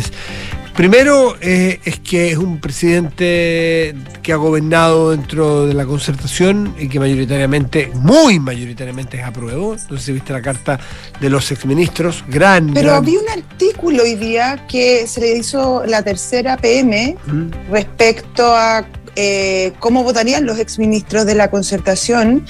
Primero 0.76 1.36
eh, 1.42 1.82
es 1.84 2.00
que 2.00 2.32
es 2.32 2.38
un 2.38 2.60
presidente 2.62 3.94
que 4.24 4.32
ha 4.32 4.38
gobernado 4.38 5.12
dentro 5.12 5.66
de 5.66 5.74
la 5.74 5.86
concertación 5.86 6.74
y 6.80 6.88
que 6.88 7.00
mayoritariamente, 7.02 7.92
muy 7.96 8.40
mayoritariamente 8.40 9.18
es 9.18 9.26
apruebo. 9.26 9.74
Entonces 9.74 10.06
si 10.06 10.14
viste 10.14 10.32
la 10.32 10.42
carta 10.42 10.80
de 11.20 11.30
los 11.30 11.52
exministros, 11.52 12.24
gran... 12.30 12.74
Pero 12.74 12.90
gran- 12.92 13.04
había 13.04 13.20
un 13.20 13.28
artículo 13.30 14.04
hoy 14.04 14.16
día 14.16 14.66
que 14.70 15.06
se 15.06 15.20
le 15.20 15.38
hizo 15.38 15.84
la 15.86 16.02
tercera 16.02 16.56
PM 16.56 17.18
¿Mm? 17.26 17.72
respecto 17.72 18.56
a 18.56 18.86
eh, 19.18 19.74
cómo 19.80 20.04
votarían 20.04 20.46
los 20.46 20.60
exministros 20.60 21.26
de 21.26 21.36
la 21.36 21.50
concertación 21.52 22.46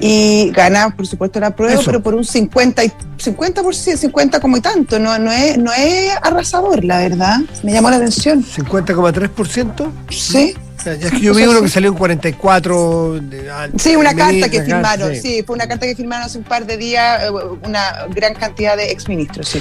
y 0.00 0.50
gana, 0.50 0.90
por 0.94 1.06
supuesto, 1.06 1.40
la 1.40 1.54
prueba, 1.56 1.74
Eso. 1.74 1.84
pero 1.86 2.02
por 2.02 2.14
un 2.14 2.24
50, 2.24 2.84
y- 2.84 2.92
50%, 3.18 3.96
50 3.96 4.40
como 4.40 4.56
y 4.56 4.60
tanto. 4.60 4.98
No, 4.98 5.18
no, 5.18 5.32
es, 5.32 5.56
no 5.58 5.72
es 5.72 6.10
arrasador, 6.22 6.84
la 6.84 6.98
verdad. 6.98 7.38
Me 7.62 7.72
llamó 7.72 7.90
la 7.90 7.96
atención. 7.96 8.44
50,3%. 8.44 9.90
Sí. 10.10 10.54
Ya 10.84 10.92
es 10.92 11.10
que 11.10 11.20
yo 11.20 11.34
vi 11.34 11.42
uno 11.44 11.62
que 11.62 11.68
salió 11.68 11.90
en 11.90 11.96
44. 11.96 13.14
de- 13.20 13.50
ah, 13.50 13.68
Sí, 13.76 13.96
una 13.96 14.14
carta 14.14 14.48
que 14.48 14.62
firmaron, 14.62 15.14
sí. 15.14 15.20
sí, 15.20 15.42
fue 15.44 15.56
una 15.56 15.66
carta 15.66 15.84
que 15.86 15.96
firmaron 15.96 16.26
hace 16.26 16.38
un 16.38 16.44
par 16.44 16.64
de 16.64 16.76
días 16.76 17.24
eh, 17.24 17.30
una 17.64 18.06
gran 18.14 18.34
cantidad 18.34 18.76
de 18.76 18.92
exministros, 18.92 19.48
sí. 19.48 19.60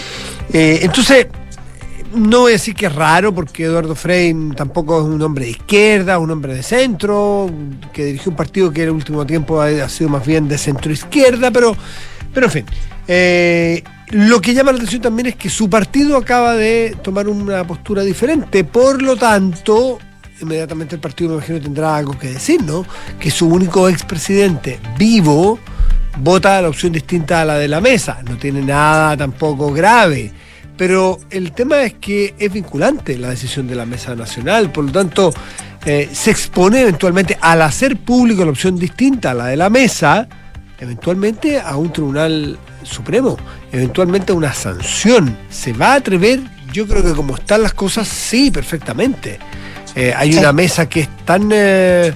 Eh, 0.54 0.80
entonces, 0.84 1.26
no 2.16 2.42
voy 2.42 2.52
a 2.52 2.54
decir 2.54 2.76
que 2.76 2.88
es 2.88 2.96
raro, 2.96 3.34
porque 3.34 3.66
Eduardo 3.66 3.96
Frei 3.96 4.34
tampoco 4.56 5.00
es 5.00 5.06
un 5.06 5.22
hombre 5.22 5.46
de 5.46 5.52
izquierda, 5.52 6.18
un 6.20 6.32
hombre 6.32 6.56
de 6.56 6.64
centro, 6.64 7.50
que 7.94 8.06
dirigió 8.06 8.32
un 8.32 8.36
partido 8.36 8.72
que 8.72 8.84
en 8.84 8.90
el 8.90 8.96
último 8.96 9.26
tiempo 9.26 9.62
ha, 9.62 9.90
sido 9.90 10.10
más 10.10 10.26
bien 10.26 10.48
de 10.48 10.58
centro 10.58 10.92
izquierda, 10.92 11.52
pero, 11.52 11.76
pero 12.34 12.48
en 12.48 12.52
fin. 12.52 12.66
Eh, 13.08 13.84
lo 14.12 14.40
que 14.40 14.54
llama 14.54 14.72
la 14.72 14.78
atención 14.78 15.02
también 15.02 15.28
es 15.28 15.36
que 15.36 15.50
su 15.50 15.70
partido 15.70 16.18
acaba 16.18 16.56
de 16.56 16.96
tomar 17.02 17.28
una 17.28 17.66
postura 17.66 18.04
diferente. 18.04 18.64
Por 18.64 19.02
lo 19.02 19.16
tanto, 19.16 20.00
inmediatamente 20.42 20.96
el 20.96 21.02
partido, 21.02 21.30
me 21.32 21.36
imagino, 21.38 21.60
tendrá 21.60 21.96
algo 21.96 22.18
que 22.18 22.30
decir, 22.30 22.64
¿no? 22.64 22.86
Que 23.20 23.32
su 23.32 23.48
único 23.48 23.90
expresidente 23.90 24.80
vivo 24.98 25.60
vota 26.18 26.62
la 26.62 26.70
opción 26.70 26.94
distinta 26.94 27.42
a 27.42 27.46
la 27.46 27.58
de 27.58 27.68
la 27.68 27.82
mesa. 27.82 28.20
No 28.24 28.38
tiene 28.38 28.62
nada 28.62 29.18
tampoco 29.18 29.74
grave. 29.74 30.32
Pero 30.78 31.20
el 31.30 31.54
tema 31.54 31.84
es 31.84 31.94
que 31.94 32.36
es 32.38 32.52
vinculante 32.52 33.18
la 33.18 33.30
decisión 33.30 33.68
de 33.68 33.76
la 33.76 33.86
Mesa 33.86 34.16
Nacional, 34.16 34.72
por 34.72 34.86
lo 34.86 34.92
tanto, 34.92 35.34
eh, 35.86 36.10
se 36.12 36.32
expone 36.32 36.82
eventualmente 36.82 37.38
al 37.40 37.62
hacer 37.62 37.98
público 37.98 38.44
la 38.44 38.52
opción 38.52 38.78
distinta 38.78 39.32
a 39.32 39.34
la 39.34 39.46
de 39.48 39.58
la 39.58 39.70
mesa, 39.70 40.28
eventualmente 40.80 41.60
a 41.60 41.78
un 41.78 41.94
tribunal 41.94 42.58
supremo, 42.84 43.38
eventualmente 43.72 44.34
a 44.34 44.36
una 44.36 44.54
sanción. 44.54 45.38
¿Se 45.50 45.72
va 45.74 45.94
a 45.94 45.96
atrever? 45.96 46.42
Yo 46.74 46.88
creo 46.88 47.04
que 47.04 47.14
como 47.14 47.36
están 47.36 47.64
las 47.64 47.74
cosas, 47.74 48.08
sí, 48.08 48.52
perfectamente. 48.52 49.40
Eh, 49.96 50.14
hay 50.16 50.36
una 50.38 50.52
mesa 50.52 50.90
que 50.90 51.02
es 51.02 51.10
tan... 51.26 51.50
eh, 51.54 52.14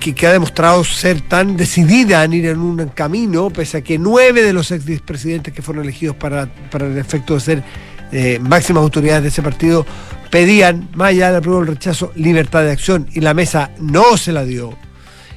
que, 0.00 0.14
que 0.14 0.26
ha 0.26 0.32
demostrado 0.32 0.84
ser 0.84 1.22
tan 1.22 1.56
decidida 1.56 2.22
en 2.24 2.32
ir 2.34 2.46
en 2.46 2.58
un 2.58 2.88
camino, 2.88 3.50
pese 3.50 3.78
a 3.78 3.80
que 3.82 3.98
nueve 3.98 4.42
de 4.42 4.52
los 4.52 4.70
expresidentes 4.70 5.54
que 5.54 5.62
fueron 5.62 5.84
elegidos 5.84 6.16
para, 6.16 6.46
para 6.70 6.86
el 6.86 6.98
efecto 6.98 7.34
de 7.34 7.40
ser 7.40 7.64
eh, 8.12 8.38
máximas 8.40 8.82
autoridades 8.82 9.22
de 9.22 9.28
ese 9.30 9.42
partido 9.42 9.84
pedían, 10.30 10.88
más 10.94 11.08
allá 11.08 11.28
del 11.28 11.36
apruebo 11.36 11.60
el 11.62 11.68
rechazo, 11.68 12.12
libertad 12.14 12.62
de 12.62 12.72
acción, 12.72 13.08
y 13.12 13.20
la 13.20 13.34
mesa 13.34 13.70
no 13.78 14.16
se 14.16 14.32
la 14.32 14.44
dio. 14.44 14.76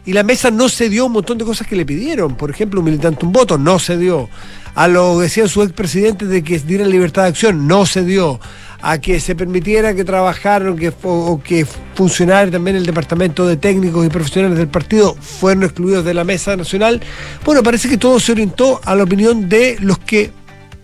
Y 0.05 0.13
la 0.13 0.23
mesa 0.23 0.49
no 0.49 0.69
se 0.69 0.89
dio 0.89 1.05
un 1.05 1.11
montón 1.11 1.37
de 1.37 1.45
cosas 1.45 1.67
que 1.67 1.75
le 1.75 1.85
pidieron. 1.85 2.35
Por 2.35 2.49
ejemplo, 2.49 2.79
un 2.79 2.85
militante 2.85 3.25
un 3.25 3.31
voto, 3.31 3.57
no 3.57 3.79
se 3.79 3.97
dio. 3.97 4.29
A 4.75 4.87
lo 4.87 5.17
que 5.17 5.23
decían 5.23 5.47
sus 5.47 5.65
expresidentes 5.65 6.27
de 6.29 6.43
que 6.43 6.57
dieran 6.59 6.89
libertad 6.89 7.23
de 7.23 7.29
acción, 7.29 7.67
no 7.67 7.85
se 7.85 8.03
dio. 8.03 8.39
A 8.81 8.97
que 8.99 9.19
se 9.19 9.35
permitiera 9.35 9.93
que 9.93 10.05
trabajaran 10.05 10.77
que, 10.77 10.93
o 11.03 11.41
que 11.43 11.65
funcionara 11.95 12.49
también 12.49 12.77
el 12.77 12.85
departamento 12.85 13.45
de 13.45 13.57
técnicos 13.57 14.05
y 14.05 14.09
profesionales 14.09 14.57
del 14.57 14.69
partido 14.69 15.15
fueron 15.19 15.63
excluidos 15.63 16.05
de 16.05 16.13
la 16.13 16.23
mesa 16.23 16.55
nacional. 16.55 17.01
Bueno, 17.43 17.61
parece 17.61 17.89
que 17.89 17.97
todo 17.97 18.19
se 18.19 18.31
orientó 18.31 18.79
a 18.85 18.95
la 18.95 19.03
opinión 19.03 19.49
de 19.49 19.75
los 19.81 19.99
que 19.99 20.31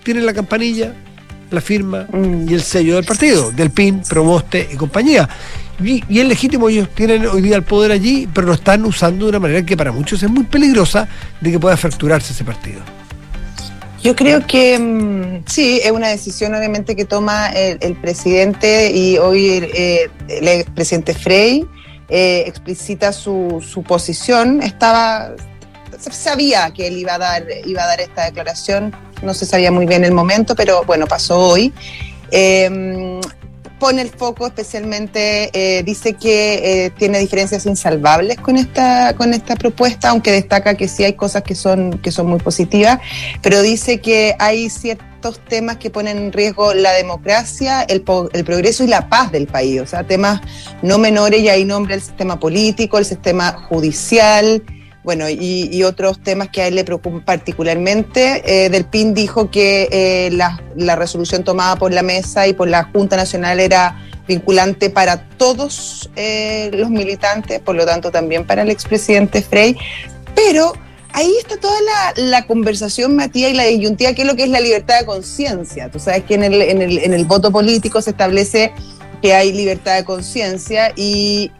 tienen 0.03 0.25
la 0.25 0.33
campanilla, 0.33 0.93
la 1.51 1.61
firma 1.61 2.05
Mm. 2.11 2.49
y 2.49 2.53
el 2.53 2.61
sello 2.61 2.95
del 2.95 3.05
partido, 3.05 3.51
del 3.51 3.69
PIN, 3.71 4.01
Promoste 4.01 4.67
y 4.73 4.75
compañía. 4.75 5.29
Y, 5.81 6.03
y 6.09 6.19
es 6.19 6.27
legítimo, 6.27 6.67
ellos 6.69 6.89
tienen 6.95 7.25
hoy 7.27 7.41
día 7.41 7.55
el 7.55 7.63
poder 7.63 7.91
allí, 7.91 8.27
pero 8.33 8.47
lo 8.47 8.53
están 8.53 8.83
usando 8.85 9.25
de 9.25 9.29
una 9.29 9.39
manera 9.39 9.65
que 9.65 9.75
para 9.77 9.91
muchos 9.91 10.21
es 10.21 10.29
muy 10.29 10.43
peligrosa 10.43 11.07
de 11.39 11.51
que 11.51 11.59
pueda 11.59 11.77
fracturarse 11.77 12.33
ese 12.33 12.43
partido. 12.43 12.81
Yo 14.05 14.15
creo 14.15 14.45
que 14.45 14.77
mm, 14.77 15.45
sí, 15.47 15.81
es 15.83 15.89
una 15.89 16.09
decisión 16.09 16.53
obviamente 16.53 16.95
que 16.95 17.05
toma 17.05 17.47
el, 17.47 17.79
el 17.81 17.95
presidente 17.95 18.91
y 18.91 19.17
hoy 19.17 19.67
eh, 19.73 20.11
el 20.27 20.47
expresidente 20.47 21.15
Frey 21.15 21.65
eh, 22.09 22.43
explicita 22.45 23.11
su, 23.11 23.65
su 23.67 23.81
posición. 23.81 24.61
Estaba, 24.61 25.31
sabía 25.97 26.71
que 26.71 26.85
él 26.85 26.99
iba 26.99 27.15
a 27.15 27.17
dar, 27.17 27.45
iba 27.65 27.81
a 27.81 27.87
dar 27.87 27.99
esta 27.99 28.25
declaración, 28.25 28.95
no 29.23 29.33
se 29.33 29.47
sabía 29.47 29.71
muy 29.71 29.87
bien 29.87 30.05
el 30.05 30.13
momento, 30.13 30.53
pero 30.53 30.83
bueno, 30.83 31.07
pasó 31.07 31.39
hoy. 31.39 31.73
Eh, 32.29 33.19
pone 33.79 34.01
el 34.01 34.09
foco 34.09 34.47
especialmente, 34.47 35.49
eh, 35.53 35.83
dice 35.83 36.13
que 36.13 36.85
eh, 36.85 36.89
tiene 36.91 37.19
diferencias 37.19 37.65
insalvables 37.65 38.37
con 38.37 38.57
esta, 38.57 39.15
con 39.15 39.33
esta 39.33 39.55
propuesta, 39.55 40.09
aunque 40.09 40.31
destaca 40.31 40.75
que 40.75 40.87
sí 40.87 41.03
hay 41.03 41.13
cosas 41.13 41.43
que 41.43 41.55
son, 41.55 41.99
que 41.99 42.11
son 42.11 42.27
muy 42.27 42.39
positivas, 42.39 42.99
pero 43.41 43.61
dice 43.61 43.99
que 43.99 44.35
hay 44.39 44.69
ciertos 44.69 45.39
temas 45.39 45.77
que 45.77 45.89
ponen 45.89 46.17
en 46.17 46.31
riesgo 46.31 46.73
la 46.73 46.93
democracia, 46.93 47.81
el, 47.81 48.03
el 48.33 48.45
progreso 48.45 48.83
y 48.83 48.87
la 48.87 49.09
paz 49.09 49.31
del 49.31 49.47
país, 49.47 49.81
o 49.81 49.87
sea, 49.87 50.03
temas 50.03 50.41
no 50.81 50.97
menores, 50.97 51.41
y 51.41 51.49
ahí 51.49 51.65
nombra 51.65 51.95
el 51.95 52.01
sistema 52.01 52.39
político, 52.39 52.97
el 52.97 53.05
sistema 53.05 53.51
judicial, 53.51 54.63
bueno, 55.05 55.29
y, 55.29 55.83
otros 55.83 56.19
temas 56.21 56.49
que 56.49 56.63
a 56.63 56.67
él 56.67 56.75
le 56.75 56.83
preocupan 56.83 57.23
particularmente. 57.23 58.41
Eh, 58.43 58.69
del 58.69 58.85
PIN 58.85 59.13
dijo 59.13 59.51
que 59.51 59.87
eh, 59.91 60.31
la, 60.31 60.95
resolución 60.95 61.43
tomada 61.43 61.75
por 61.75 61.93
la 61.93 62.01
mesa 62.01 62.47
y 62.47 62.53
por 62.53 62.67
la 62.67 62.85
Junta 62.85 63.15
Nacional 63.15 63.59
era 63.59 64.01
vinculante 64.27 64.89
para 64.89 65.29
todos 65.37 66.09
eh, 66.15 66.71
los 66.73 66.89
militantes, 66.89 67.59
por 67.59 67.75
lo 67.75 67.85
tanto 67.85 68.09
también 68.09 68.47
para 68.47 68.63
el 68.63 68.71
expresidente 68.71 69.43
Frey. 69.43 69.77
Pero 70.33 70.73
ahí 71.13 71.31
está 71.37 71.57
toda 71.57 71.77
la, 72.15 72.47
conversación, 72.47 73.15
Matías, 73.15 73.51
y 73.51 73.53
la 73.53 73.65
disyuntiva, 73.65 74.13
que 74.13 74.23
es 74.23 74.27
lo 74.27 74.35
que 74.35 74.45
es 74.45 74.49
la 74.49 74.59
libertad 74.59 75.01
de 75.01 75.05
conciencia. 75.05 75.91
Tú 75.91 75.99
sabes 75.99 76.23
que 76.23 76.33
en 76.33 76.45
el, 76.45 76.61
en, 76.63 77.13
el, 77.13 77.25
voto 77.25 77.51
político 77.51 78.01
se 78.01 78.09
establece 78.09 78.73
que 79.21 79.35
hay 79.35 79.53
libertad 79.53 79.97
de 79.97 80.03
conciencia 80.03 80.91
y 80.95 81.51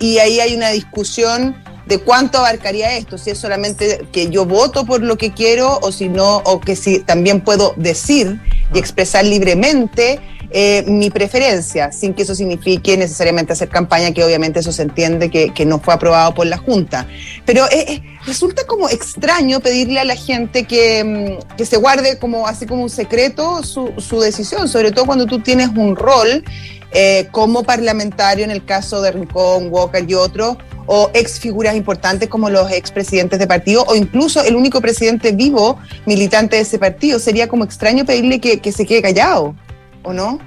ahí 0.00 0.40
hay 0.40 0.56
una 0.56 0.70
discusión 0.70 1.54
de 1.88 1.98
cuánto 1.98 2.38
abarcaría 2.38 2.96
esto, 2.96 3.16
si 3.16 3.30
es 3.30 3.38
solamente 3.38 4.06
que 4.12 4.28
yo 4.28 4.44
voto 4.44 4.84
por 4.84 5.02
lo 5.02 5.16
que 5.16 5.32
quiero 5.32 5.78
o 5.80 5.90
si 5.90 6.08
no, 6.10 6.36
o 6.44 6.60
que 6.60 6.76
si 6.76 7.00
también 7.00 7.40
puedo 7.40 7.72
decir 7.76 8.38
y 8.74 8.78
expresar 8.78 9.24
libremente 9.24 10.20
eh, 10.50 10.84
mi 10.86 11.10
preferencia, 11.10 11.92
sin 11.92 12.14
que 12.14 12.22
eso 12.22 12.34
signifique 12.34 12.96
necesariamente 12.96 13.52
hacer 13.52 13.68
campaña, 13.68 14.12
que 14.12 14.24
obviamente 14.24 14.60
eso 14.60 14.72
se 14.72 14.82
entiende 14.82 15.30
que, 15.30 15.66
no 15.66 15.78
fue 15.78 15.94
aprobado 15.94 16.34
por 16.34 16.46
la 16.46 16.56
Junta. 16.56 17.06
Pero 17.44 17.66
eh, 17.66 17.84
eh, 17.88 18.02
resulta 18.24 18.66
como 18.66 18.88
extraño 18.88 19.60
pedirle 19.60 20.00
a 20.00 20.04
la 20.04 20.16
gente 20.16 20.64
que, 20.64 21.04
mm, 21.04 21.56
que 21.56 21.66
se 21.66 21.76
guarde 21.76 22.18
como 22.18 22.46
así 22.46 22.66
como 22.66 22.82
un 22.82 22.90
secreto 22.90 23.62
su, 23.62 23.92
su 23.98 24.20
decisión, 24.20 24.68
sobre 24.68 24.92
todo 24.92 25.06
cuando 25.06 25.26
tú 25.26 25.40
tienes 25.40 25.68
un 25.68 25.96
rol 25.96 26.42
eh, 26.90 27.28
como 27.32 27.64
parlamentario 27.64 28.44
en 28.44 28.50
el 28.50 28.64
caso 28.64 29.02
de 29.02 29.12
Rincón, 29.12 29.68
Walker 29.70 30.04
y 30.08 30.14
otros, 30.14 30.56
o 30.86 31.10
ex 31.12 31.38
figuras 31.38 31.76
importantes 31.76 32.30
como 32.30 32.48
los 32.48 32.70
expresidentes 32.72 33.38
de 33.38 33.46
partido, 33.46 33.84
o 33.86 33.94
incluso 33.94 34.42
el 34.42 34.56
único 34.56 34.80
presidente 34.80 35.32
vivo 35.32 35.78
militante 36.06 36.56
de 36.56 36.62
ese 36.62 36.78
partido. 36.78 37.18
Sería 37.18 37.46
como 37.46 37.64
extraño 37.64 38.06
pedirle 38.06 38.40
que, 38.40 38.60
que 38.60 38.72
se 38.72 38.86
quede 38.86 39.02
callado, 39.02 39.54
¿o 40.02 40.12
no? 40.12 40.38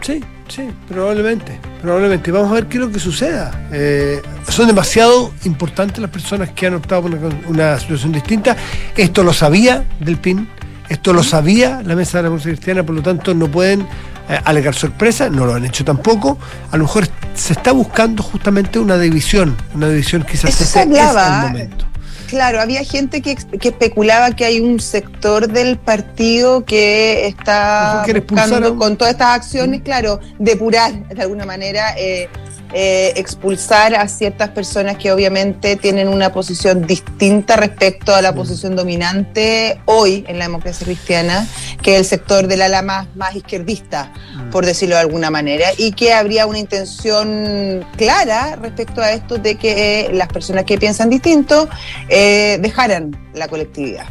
Sí, 0.00 0.20
sí, 0.48 0.68
probablemente. 0.88 1.58
Probablemente. 1.80 2.32
Vamos 2.32 2.50
a 2.50 2.54
ver 2.54 2.66
qué 2.66 2.78
es 2.78 2.84
lo 2.84 2.90
que 2.90 2.98
suceda. 2.98 3.68
Eh, 3.72 4.20
son 4.48 4.66
demasiado 4.66 5.32
importantes 5.44 5.98
las 6.00 6.10
personas 6.10 6.50
que 6.50 6.66
han 6.66 6.74
optado 6.74 7.02
por 7.02 7.14
una, 7.14 7.30
una 7.48 7.78
situación 7.78 8.10
distinta. 8.12 8.56
Esto 8.96 9.22
lo 9.22 9.32
sabía 9.32 9.84
del 10.00 10.16
PIN, 10.16 10.48
esto 10.88 11.12
lo 11.12 11.22
sabía 11.22 11.80
la 11.84 11.94
Mesa 11.94 12.18
de 12.18 12.22
la 12.24 12.28
Democracia 12.28 12.52
Cristiana, 12.52 12.82
por 12.82 12.96
lo 12.96 13.02
tanto 13.02 13.34
no 13.34 13.46
pueden 13.48 13.82
eh, 14.28 14.38
alegar 14.44 14.74
sorpresa, 14.74 15.28
no 15.30 15.46
lo 15.46 15.54
han 15.54 15.64
hecho 15.64 15.84
tampoco. 15.84 16.38
A 16.72 16.76
lo 16.76 16.84
mejor 16.84 17.06
se 17.34 17.52
está 17.52 17.70
buscando 17.70 18.22
justamente 18.24 18.80
una 18.80 18.98
división, 18.98 19.56
una 19.74 19.88
división 19.88 20.24
quizás 20.28 20.50
Eso 20.50 20.58
se 20.58 20.64
ese 20.64 20.80
es 20.80 20.86
hablaba. 20.98 21.46
el 21.46 21.52
momento. 21.52 21.86
Claro, 22.32 22.62
había 22.62 22.82
gente 22.82 23.20
que, 23.20 23.32
especulaba 23.32 24.34
que 24.34 24.46
hay 24.46 24.58
un 24.58 24.80
sector 24.80 25.48
del 25.48 25.76
partido 25.76 26.64
que 26.64 27.26
está 27.26 28.04
a 28.04 28.06
buscando 28.06 28.78
con 28.78 28.96
todas 28.96 29.12
estas 29.12 29.36
acciones, 29.36 29.82
claro, 29.82 30.18
depurar 30.38 31.08
de 31.10 31.20
alguna 31.20 31.44
manera, 31.44 31.94
eh, 31.98 32.30
eh, 32.74 33.12
expulsar 33.16 33.94
a 33.94 34.08
ciertas 34.08 34.50
personas 34.50 34.96
que 34.96 35.12
obviamente 35.12 35.76
tienen 35.76 36.08
una 36.08 36.32
posición 36.32 36.86
distinta 36.86 37.56
respecto 37.56 38.14
a 38.14 38.22
la 38.22 38.34
posición 38.34 38.76
dominante 38.76 39.80
hoy 39.84 40.24
en 40.26 40.38
la 40.38 40.46
democracia 40.46 40.84
cristiana, 40.84 41.46
que 41.82 41.94
es 41.94 42.00
el 42.00 42.04
sector 42.06 42.46
del 42.46 42.62
ala 42.62 42.82
más, 42.82 43.08
más 43.14 43.36
izquierdista, 43.36 44.12
por 44.50 44.64
decirlo 44.64 44.94
de 44.94 45.02
alguna 45.02 45.30
manera, 45.30 45.68
y 45.76 45.92
que 45.92 46.14
habría 46.14 46.46
una 46.46 46.58
intención 46.58 47.84
clara 47.96 48.56
respecto 48.56 49.02
a 49.02 49.12
esto 49.12 49.38
de 49.38 49.56
que 49.56 50.00
eh, 50.00 50.12
las 50.12 50.28
personas 50.28 50.64
que 50.64 50.78
piensan 50.78 51.10
distinto 51.10 51.68
eh, 52.08 52.58
dejaran 52.60 53.16
la 53.34 53.48
colectividad. 53.48 54.06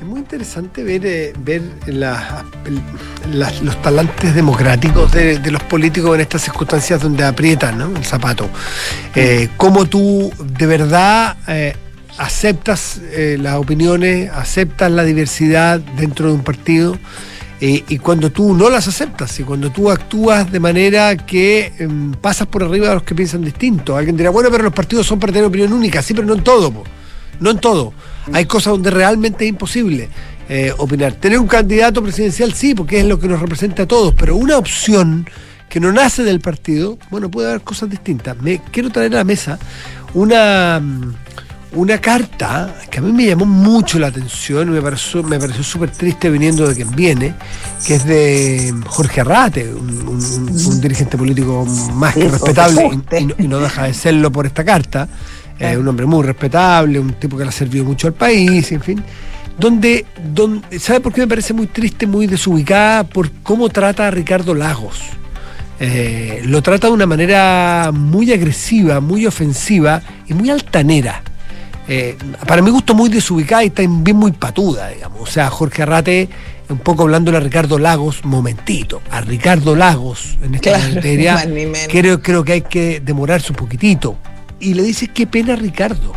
Es 0.00 0.06
muy 0.06 0.20
interesante 0.20 0.82
ver, 0.82 1.04
eh, 1.04 1.32
ver 1.44 1.60
la- 1.86 2.44
las- 3.32 3.60
los 3.60 3.80
talantes 3.82 4.34
democráticos 4.34 5.12
de, 5.12 5.38
los 5.50 5.62
políticos 5.64 6.14
en 6.14 6.22
estas 6.22 6.42
circunstancias 6.42 7.02
donde 7.02 7.22
aprietan 7.24 7.76
¿no? 7.78 7.94
el 7.94 8.04
zapato. 8.04 8.48
Eh, 9.14 9.50
cómo 9.58 9.84
tú 9.86 10.32
de 10.56 10.66
verdad 10.66 11.36
eh, 11.48 11.76
aceptas 12.16 12.98
eh, 13.12 13.36
las 13.40 13.56
opiniones, 13.56 14.30
aceptas 14.32 14.90
la 14.90 15.04
diversidad 15.04 15.78
dentro 15.80 16.28
de 16.28 16.34
un 16.34 16.42
partido. 16.44 16.98
eh, 17.62 17.84
y 17.88 17.98
cuando 17.98 18.30
tú 18.32 18.54
no 18.54 18.70
las 18.70 18.88
aceptas 18.88 19.38
y 19.38 19.42
cuando 19.42 19.68
tú 19.70 19.90
actúas 19.90 20.50
de 20.50 20.58
manera 20.60 21.14
que 21.14 21.74
em, 21.78 22.12
pasas 22.12 22.46
por 22.46 22.62
arriba 22.64 22.88
de 22.88 22.94
los 22.94 23.02
que 23.02 23.14
piensan 23.14 23.42
distinto. 23.44 23.98
Alguien 23.98 24.16
dirá, 24.16 24.30
bueno, 24.30 24.48
pero 24.50 24.64
los 24.64 24.72
partidos 24.72 25.06
son 25.06 25.20
para 25.20 25.30
tener 25.30 25.46
opinión 25.46 25.70
única, 25.74 26.00
sí, 26.00 26.14
pero 26.14 26.26
no 26.26 26.32
en 26.32 26.42
todo. 26.42 26.72
No 27.38 27.50
en 27.50 27.58
todo. 27.58 27.92
Hay 28.32 28.46
cosas 28.46 28.72
donde 28.72 28.90
realmente 28.90 29.44
es 29.44 29.50
imposible 29.50 30.08
eh, 30.48 30.72
opinar. 30.78 31.12
Tener 31.14 31.38
un 31.38 31.46
candidato 31.46 32.02
presidencial 32.02 32.52
sí, 32.54 32.74
porque 32.74 33.00
es 33.00 33.06
lo 33.06 33.18
que 33.18 33.28
nos 33.28 33.40
representa 33.40 33.84
a 33.84 33.86
todos, 33.86 34.14
pero 34.14 34.36
una 34.36 34.56
opción 34.58 35.28
que 35.68 35.78
no 35.80 35.92
nace 35.92 36.22
del 36.24 36.40
partido, 36.40 36.98
bueno, 37.10 37.30
puede 37.30 37.48
haber 37.48 37.60
cosas 37.62 37.88
distintas. 37.88 38.36
Me 38.42 38.60
quiero 38.72 38.90
traer 38.90 39.12
a 39.14 39.18
la 39.18 39.24
mesa 39.24 39.58
una, 40.14 40.80
mm, 40.80 41.14
una 41.76 41.98
carta 41.98 42.74
que 42.90 42.98
a 42.98 43.02
mí 43.02 43.12
me 43.12 43.26
llamó 43.26 43.46
mucho 43.46 44.00
la 44.00 44.08
atención 44.08 44.68
y 44.68 44.70
me 44.72 44.82
pareció, 44.82 45.22
me 45.22 45.38
pareció 45.38 45.62
súper 45.62 45.90
triste 45.90 46.28
viniendo 46.28 46.66
de 46.68 46.74
quien 46.74 46.90
viene, 46.96 47.34
que 47.86 47.94
es 47.94 48.04
de 48.04 48.74
Jorge 48.86 49.20
Arrate, 49.20 49.72
un, 49.72 49.88
un- 50.08 50.66
un 50.66 50.80
dirigente 50.80 51.16
político 51.16 51.64
más 51.94 52.14
que 52.14 52.28
respetable 52.28 52.90
fuste. 52.90 53.20
y, 53.20 53.22
y 53.22 53.26
no, 53.26 53.34
y 53.38 53.46
no 53.48 53.58
deja 53.60 53.84
de 53.84 53.94
serlo 53.94 54.32
por 54.32 54.46
esta 54.46 54.64
carta. 54.64 55.08
Eh, 55.60 55.76
un 55.76 55.86
hombre 55.86 56.06
muy 56.06 56.24
respetable, 56.24 56.98
un 56.98 57.12
tipo 57.12 57.36
que 57.36 57.44
le 57.44 57.50
ha 57.50 57.52
servido 57.52 57.84
mucho 57.84 58.06
al 58.06 58.14
país, 58.14 58.72
en 58.72 58.80
fin. 58.80 59.02
Donde, 59.58 60.06
donde, 60.32 60.78
¿sabe 60.78 61.00
por 61.00 61.12
qué 61.12 61.20
me 61.20 61.28
parece 61.28 61.52
muy 61.52 61.66
triste, 61.66 62.06
muy 62.06 62.26
desubicada? 62.26 63.04
Por 63.04 63.30
cómo 63.42 63.68
trata 63.68 64.06
a 64.06 64.10
Ricardo 64.10 64.54
Lagos. 64.54 65.00
Eh, 65.78 66.40
lo 66.46 66.62
trata 66.62 66.86
de 66.86 66.94
una 66.94 67.06
manera 67.06 67.90
muy 67.92 68.32
agresiva, 68.32 69.00
muy 69.00 69.26
ofensiva 69.26 70.00
y 70.26 70.32
muy 70.32 70.48
altanera. 70.48 71.22
Eh, 71.88 72.16
para 72.46 72.62
mi 72.62 72.70
gusto 72.70 72.94
muy 72.94 73.10
desubicada 73.10 73.64
y 73.64 73.70
también 73.70 74.16
muy 74.16 74.32
patuda, 74.32 74.88
digamos. 74.88 75.20
O 75.20 75.26
sea, 75.26 75.50
Jorge 75.50 75.82
Arrate, 75.82 76.28
un 76.70 76.78
poco 76.78 77.02
hablándole 77.02 77.36
a 77.36 77.40
Ricardo 77.40 77.78
Lagos, 77.78 78.24
momentito, 78.24 79.02
a 79.10 79.20
Ricardo 79.20 79.76
Lagos 79.76 80.38
en 80.42 80.54
esta 80.54 80.70
Claro, 80.70 80.94
materia, 80.94 81.46
creo, 81.90 82.22
creo 82.22 82.44
que 82.44 82.52
hay 82.52 82.62
que 82.62 83.00
demorarse 83.00 83.52
un 83.52 83.56
poquitito. 83.56 84.16
Y 84.60 84.74
le 84.74 84.82
dice, 84.82 85.08
qué 85.08 85.26
pena 85.26 85.56
Ricardo. 85.56 86.12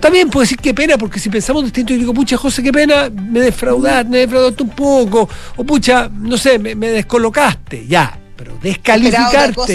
También 0.00 0.28
puedo 0.28 0.42
decir 0.42 0.58
qué 0.58 0.74
pena, 0.74 0.98
porque 0.98 1.18
si 1.18 1.30
pensamos 1.30 1.64
distinto, 1.64 1.92
yo 1.94 1.98
digo, 2.00 2.12
pucha, 2.14 2.36
José, 2.36 2.62
qué 2.62 2.72
pena, 2.72 3.08
me 3.10 3.40
defraudaste, 3.40 4.10
me 4.10 4.18
defraudaste 4.18 4.62
un 4.62 4.70
poco, 4.70 5.28
o 5.56 5.64
pucha, 5.64 6.10
no 6.12 6.36
sé, 6.36 6.58
me, 6.58 6.74
me 6.74 6.88
descolocaste, 6.90 7.86
ya. 7.86 8.18
Pero 8.36 8.52
de 8.58 8.68
descalificarte. 8.68 9.74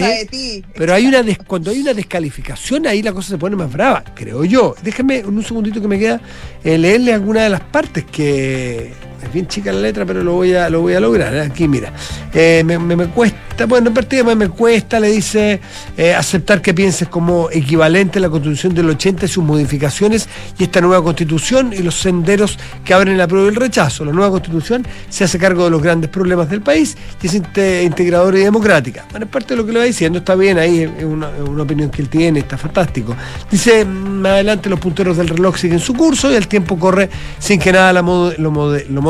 Pero 0.75 0.93
hay 0.93 1.07
una 1.07 1.23
des- 1.23 1.39
cuando 1.39 1.71
hay 1.71 1.79
una 1.79 1.95
descalificación, 1.95 2.85
ahí 2.85 3.01
la 3.01 3.11
cosa 3.11 3.29
se 3.29 3.37
pone 3.39 3.55
más 3.55 3.71
brava, 3.73 4.03
creo 4.13 4.45
yo. 4.45 4.75
Déjame 4.83 5.17
en 5.19 5.27
un 5.35 5.43
segundito 5.43 5.81
que 5.81 5.87
me 5.87 5.97
queda 5.97 6.21
eh, 6.63 6.77
leerle 6.77 7.11
alguna 7.13 7.41
de 7.41 7.49
las 7.49 7.61
partes 7.61 8.05
que 8.05 8.93
es 9.23 9.31
bien 9.33 9.47
chica 9.47 9.71
la 9.71 9.79
letra, 9.79 10.05
pero 10.05 10.23
lo 10.23 10.33
voy 10.33 10.53
a, 10.53 10.69
lo 10.69 10.81
voy 10.81 10.93
a 10.93 10.99
lograr. 10.99 11.33
¿eh? 11.35 11.41
Aquí, 11.41 11.67
mira. 11.67 11.91
Eh, 12.33 12.63
me, 12.65 12.77
me- 12.79 13.07
cuesta, 13.07 13.65
bueno, 13.67 13.87
en 13.89 13.93
partida 13.93 14.23
me, 14.23 14.35
me 14.35 14.49
cuesta, 14.49 14.99
le 14.99 15.09
dice, 15.09 15.59
eh, 15.97 16.13
aceptar 16.13 16.61
que 16.61 16.73
pienses 16.73 17.07
como 17.07 17.49
equivalente 17.51 18.19
a 18.19 18.21
la 18.21 18.29
constitución 18.29 18.73
del 18.73 18.89
80 18.89 19.25
y 19.25 19.27
sus 19.27 19.43
modificaciones 19.43 20.27
y 20.57 20.63
esta 20.63 20.79
nueva 20.81 21.03
constitución 21.03 21.73
y 21.73 21.79
los 21.83 21.95
senderos 21.95 22.57
que 22.85 22.93
abren 22.93 23.17
la 23.17 23.27
prueba 23.27 23.45
y 23.47 23.49
el 23.49 23.55
rechazo. 23.55 24.05
La 24.05 24.11
nueva 24.13 24.31
constitución 24.31 24.85
se 25.09 25.23
hace 25.25 25.37
cargo 25.37 25.65
de 25.65 25.71
los 25.71 25.81
grandes 25.81 26.09
problemas 26.09 26.49
del 26.49 26.61
país 26.61 26.95
y 27.21 27.27
es 27.27 27.35
inte- 27.35 27.83
integradora 27.83 28.39
y 28.39 28.43
democrática. 28.43 29.05
Bueno, 29.11 29.25
es 29.25 29.31
parte 29.31 29.49
de 29.53 29.57
lo 29.57 29.65
que 29.65 29.73
le 29.73 29.79
va 29.79 29.85
diciendo, 29.85 30.19
está 30.19 30.35
bien 30.35 30.57
ahí, 30.57 30.81
es 30.97 31.03
una, 31.03 31.29
opinión 31.61 31.89
que 31.89 32.01
él 32.01 32.09
tiene, 32.09 32.39
está 32.39 32.57
fantástico. 32.57 33.15
Dice, 33.51 33.85
mm, 33.85 34.21
más 34.21 34.31
adelante 34.33 34.69
los 34.69 34.79
punteros 34.79 35.17
del 35.17 35.27
reloj 35.27 35.57
siguen 35.57 35.79
su 35.79 35.93
curso 35.93 36.31
y 36.31 36.35
el 36.35 36.47
tiempo 36.47 36.79
corre 36.79 37.09
sin 37.39 37.59
que 37.59 37.71
nada 37.71 37.93
lo, 37.93 38.03
mode- 38.03 38.85
lo 38.89 39.01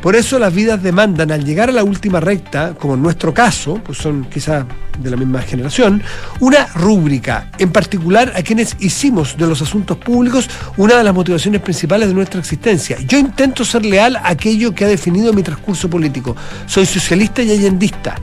Por 0.00 0.16
eso 0.16 0.38
las 0.38 0.54
vidas 0.54 0.82
demandan, 0.82 1.30
al 1.30 1.44
llegar 1.44 1.68
a 1.68 1.72
la 1.72 1.84
última 1.84 2.20
recta, 2.20 2.74
como 2.74 2.94
en 2.94 3.02
nuestro 3.02 3.34
caso, 3.34 3.80
pues 3.84 3.98
son 3.98 4.24
quizás 4.24 4.64
de 4.98 5.10
la 5.10 5.16
misma 5.16 5.42
generación, 5.42 6.02
una 6.40 6.66
rúbrica, 6.68 7.50
en 7.58 7.70
particular 7.70 8.32
a 8.34 8.42
quienes 8.42 8.76
hicimos 8.80 9.36
de 9.36 9.46
los 9.46 9.60
asuntos 9.60 9.98
públicos 9.98 10.48
una 10.76 10.96
de 10.96 11.04
las 11.04 11.14
motivaciones 11.14 11.60
principales 11.60 12.08
de 12.08 12.14
nuestra 12.14 12.40
existencia. 12.40 12.98
Yo 13.06 13.18
intento 13.18 13.64
ser 13.64 13.84
leal 13.84 14.16
a 14.16 14.30
aquello 14.30 14.74
que 14.74 14.84
ha 14.84 14.88
definido 14.88 15.32
mi 15.32 15.42
transcurso 15.42 15.88
político. 15.90 16.34
Soy 16.66 16.86
socialista 16.86 17.42
y 17.42 17.50
allendista. 17.50 18.16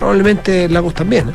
Probablemente 0.00 0.68
Lagos 0.68 0.94
también. 0.94 1.28
¿eh? 1.28 1.32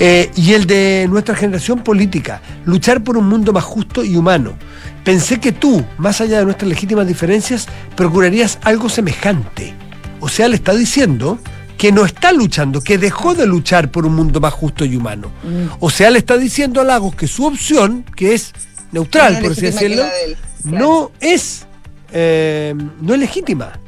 Eh, 0.00 0.30
y 0.36 0.52
el 0.52 0.66
de 0.66 1.06
nuestra 1.10 1.34
generación 1.34 1.80
política, 1.80 2.40
luchar 2.64 3.02
por 3.02 3.18
un 3.18 3.28
mundo 3.28 3.52
más 3.52 3.64
justo 3.64 4.04
y 4.04 4.16
humano. 4.16 4.56
Pensé 5.04 5.40
que 5.40 5.50
tú, 5.50 5.84
más 5.98 6.20
allá 6.20 6.38
de 6.38 6.44
nuestras 6.44 6.68
legítimas 6.68 7.06
diferencias, 7.08 7.66
procurarías 7.96 8.60
algo 8.62 8.88
semejante. 8.88 9.74
O 10.20 10.28
sea, 10.28 10.46
le 10.46 10.54
está 10.54 10.74
diciendo 10.74 11.40
que 11.76 11.90
no 11.90 12.04
está 12.04 12.32
luchando, 12.32 12.80
que 12.80 12.98
dejó 12.98 13.34
de 13.34 13.46
luchar 13.46 13.90
por 13.90 14.06
un 14.06 14.14
mundo 14.14 14.40
más 14.40 14.52
justo 14.52 14.84
y 14.84 14.94
humano. 14.94 15.32
O 15.80 15.90
sea, 15.90 16.10
le 16.10 16.18
está 16.18 16.36
diciendo 16.36 16.80
a 16.80 16.84
Lagos 16.84 17.16
que 17.16 17.26
su 17.26 17.46
opción, 17.46 18.04
que 18.16 18.34
es 18.34 18.52
neutral, 18.92 19.40
por 19.40 19.52
así 19.52 19.62
decirlo, 19.62 20.04
él, 20.04 20.36
claro. 20.62 20.78
no 20.78 21.12
es, 21.20 21.66
eh, 22.12 22.74
no 23.00 23.14
es 23.14 23.20
legítima. 23.20 23.80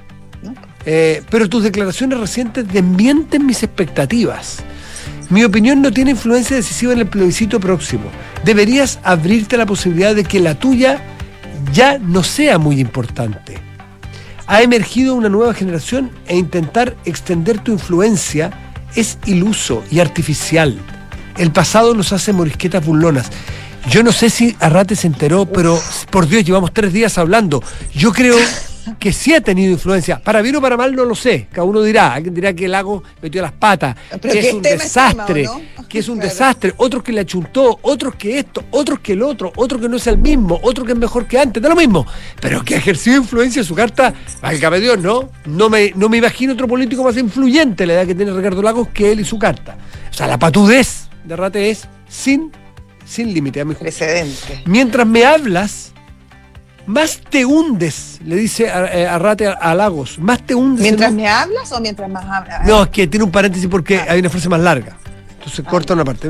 Eh, 0.86 1.22
pero 1.30 1.48
tus 1.48 1.62
declaraciones 1.62 2.18
recientes 2.18 2.66
desmienten 2.66 3.46
mis 3.46 3.62
expectativas. 3.62 4.62
Mi 5.28 5.44
opinión 5.44 5.80
no 5.82 5.92
tiene 5.92 6.12
influencia 6.12 6.56
decisiva 6.56 6.92
en 6.92 7.00
el 7.00 7.06
plebiscito 7.06 7.60
próximo. 7.60 8.04
Deberías 8.44 8.98
abrirte 9.04 9.56
la 9.56 9.66
posibilidad 9.66 10.14
de 10.14 10.24
que 10.24 10.40
la 10.40 10.56
tuya 10.58 11.00
ya 11.72 11.98
no 11.98 12.22
sea 12.22 12.58
muy 12.58 12.80
importante. 12.80 13.58
Ha 14.46 14.62
emergido 14.62 15.14
una 15.14 15.28
nueva 15.28 15.54
generación 15.54 16.10
e 16.26 16.36
intentar 16.36 16.96
extender 17.04 17.60
tu 17.60 17.72
influencia 17.72 18.50
es 18.96 19.18
iluso 19.26 19.84
y 19.90 20.00
artificial. 20.00 20.76
El 21.36 21.52
pasado 21.52 21.94
nos 21.94 22.12
hace 22.12 22.32
morisquetas 22.32 22.84
burlonas. 22.84 23.30
Yo 23.88 24.02
no 24.02 24.12
sé 24.12 24.28
si 24.30 24.56
Arrate 24.60 24.96
se 24.96 25.06
enteró, 25.06 25.46
pero 25.46 25.80
por 26.10 26.26
Dios, 26.26 26.44
llevamos 26.44 26.72
tres 26.72 26.92
días 26.92 27.16
hablando. 27.18 27.62
Yo 27.94 28.12
creo 28.12 28.36
que 28.98 29.12
sí 29.12 29.34
ha 29.34 29.40
tenido 29.40 29.72
influencia. 29.72 30.18
Para 30.22 30.42
bien 30.42 30.56
o 30.56 30.60
para 30.60 30.76
mal 30.76 30.94
no 30.94 31.04
lo 31.04 31.14
sé. 31.14 31.48
Cada 31.52 31.64
uno 31.64 31.82
dirá. 31.82 32.14
Alguien 32.14 32.34
dirá 32.34 32.52
que 32.52 32.64
el 32.66 32.72
lago 32.72 33.02
metió 33.22 33.40
las 33.42 33.52
patas, 33.52 33.96
Pero 34.20 34.32
que 34.32 34.38
es 34.40 34.52
un 34.54 34.62
desastre, 34.62 35.48
que 35.88 35.98
es 35.98 36.08
un 36.08 36.16
Claro. 36.18 36.28
desastre. 36.30 36.74
Otros 36.76 37.02
que 37.02 37.12
le 37.12 37.20
achuntó, 37.20 37.78
otros 37.82 38.14
que 38.14 38.38
esto, 38.38 38.64
otros 38.70 39.00
que 39.00 39.12
el 39.12 39.22
otro, 39.22 39.52
otro 39.56 39.78
que 39.80 39.88
no 39.88 39.96
es 39.96 40.06
el 40.06 40.18
mismo, 40.18 40.58
otro 40.62 40.84
que 40.84 40.92
es 40.92 40.98
mejor 40.98 41.26
que 41.26 41.38
antes, 41.38 41.62
da 41.62 41.68
lo 41.68 41.76
mismo. 41.76 42.06
Pero 42.40 42.62
que 42.64 42.74
ha 42.74 42.78
ejercido 42.78 43.16
influencia 43.16 43.60
en 43.60 43.66
su 43.66 43.74
carta, 43.74 44.12
válgame 44.40 44.80
Dios, 44.80 44.98
¿no? 44.98 45.30
No 45.46 45.68
me, 45.70 45.92
no 45.96 46.08
me 46.08 46.18
imagino 46.18 46.52
otro 46.52 46.68
político 46.68 47.02
más 47.04 47.16
influyente 47.16 47.86
la 47.86 47.94
edad 47.94 48.06
que 48.06 48.14
tiene 48.14 48.32
Ricardo 48.32 48.62
Lagos 48.62 48.88
que 48.88 49.12
él 49.12 49.20
y 49.20 49.24
su 49.24 49.38
carta. 49.38 49.76
O 50.10 50.14
sea, 50.14 50.26
la 50.26 50.38
patudez 50.38 51.08
de 51.24 51.36
Rate 51.36 51.70
es 51.70 51.86
sin, 52.08 52.50
sin 53.04 53.32
límite, 53.32 53.60
a 53.60 53.64
mi 53.64 53.74
juicio. 53.74 54.06
Precedente. 54.06 54.62
Mientras 54.66 55.06
me 55.06 55.24
hablas, 55.24 55.92
más 56.86 57.20
te 57.28 57.44
hundes, 57.44 58.18
le 58.24 58.36
dice 58.36 58.70
a, 58.70 58.86
eh, 58.96 59.06
a 59.06 59.16
a, 59.16 59.52
a 59.52 59.74
Lagos, 59.74 60.18
más 60.18 60.42
te 60.44 60.54
hundes. 60.54 60.80
en 60.80 60.82
¿Mientras 60.82 61.12
me 61.12 61.28
hablas 61.28 61.70
o 61.72 61.80
mientras 61.80 62.08
más 62.10 62.24
hablas? 62.24 62.66
No, 62.66 62.82
es 62.84 62.88
que 62.88 63.06
tiene 63.06 63.24
un 63.24 63.30
paréntesis 63.30 63.68
porque 63.68 63.98
Ah. 63.98 64.06
hay 64.10 64.20
una 64.20 64.30
frase 64.30 64.48
más 64.48 64.60
larga. 64.60 64.96
Entonces 65.38 65.64
corta 65.64 65.94
una 65.94 66.04
parte. 66.04 66.28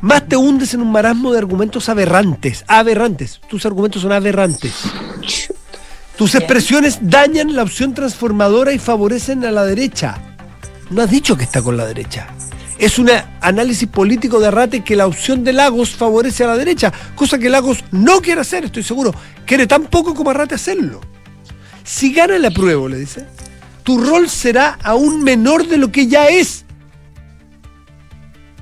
Más 0.00 0.28
te 0.28 0.36
hundes 0.36 0.74
en 0.74 0.82
un 0.82 0.92
marasmo 0.92 1.32
de 1.32 1.38
argumentos 1.38 1.88
aberrantes. 1.88 2.64
Aberrantes. 2.68 3.40
Tus 3.48 3.66
argumentos 3.66 4.02
son 4.02 4.12
aberrantes. 4.12 4.74
Tus 6.16 6.34
expresiones 6.36 6.98
dañan 7.00 7.56
la 7.56 7.62
opción 7.64 7.94
transformadora 7.94 8.72
y 8.72 8.78
favorecen 8.78 9.44
a 9.44 9.50
la 9.50 9.64
derecha. 9.64 10.18
No 10.90 11.02
has 11.02 11.10
dicho 11.10 11.36
que 11.36 11.42
está 11.44 11.62
con 11.62 11.76
la 11.76 11.84
derecha. 11.86 12.28
Es 12.84 12.98
un 12.98 13.08
análisis 13.40 13.88
político 13.88 14.38
de 14.38 14.48
Arrate 14.48 14.84
que 14.84 14.94
la 14.94 15.06
opción 15.06 15.42
de 15.42 15.54
Lagos 15.54 15.96
favorece 15.96 16.44
a 16.44 16.48
la 16.48 16.56
derecha, 16.58 16.92
cosa 17.14 17.38
que 17.38 17.48
Lagos 17.48 17.82
no 17.92 18.20
quiere 18.20 18.42
hacer, 18.42 18.66
estoy 18.66 18.82
seguro. 18.82 19.14
Quiere 19.46 19.66
tan 19.66 19.84
poco 19.86 20.14
como 20.14 20.28
Arrate 20.28 20.56
hacerlo. 20.56 21.00
Si 21.82 22.12
gana 22.12 22.38
la 22.38 22.50
prueba, 22.50 22.86
le 22.90 22.98
dice, 22.98 23.24
tu 23.84 23.96
rol 24.04 24.28
será 24.28 24.78
aún 24.82 25.24
menor 25.24 25.66
de 25.66 25.78
lo 25.78 25.90
que 25.90 26.08
ya 26.08 26.28
es. 26.28 26.66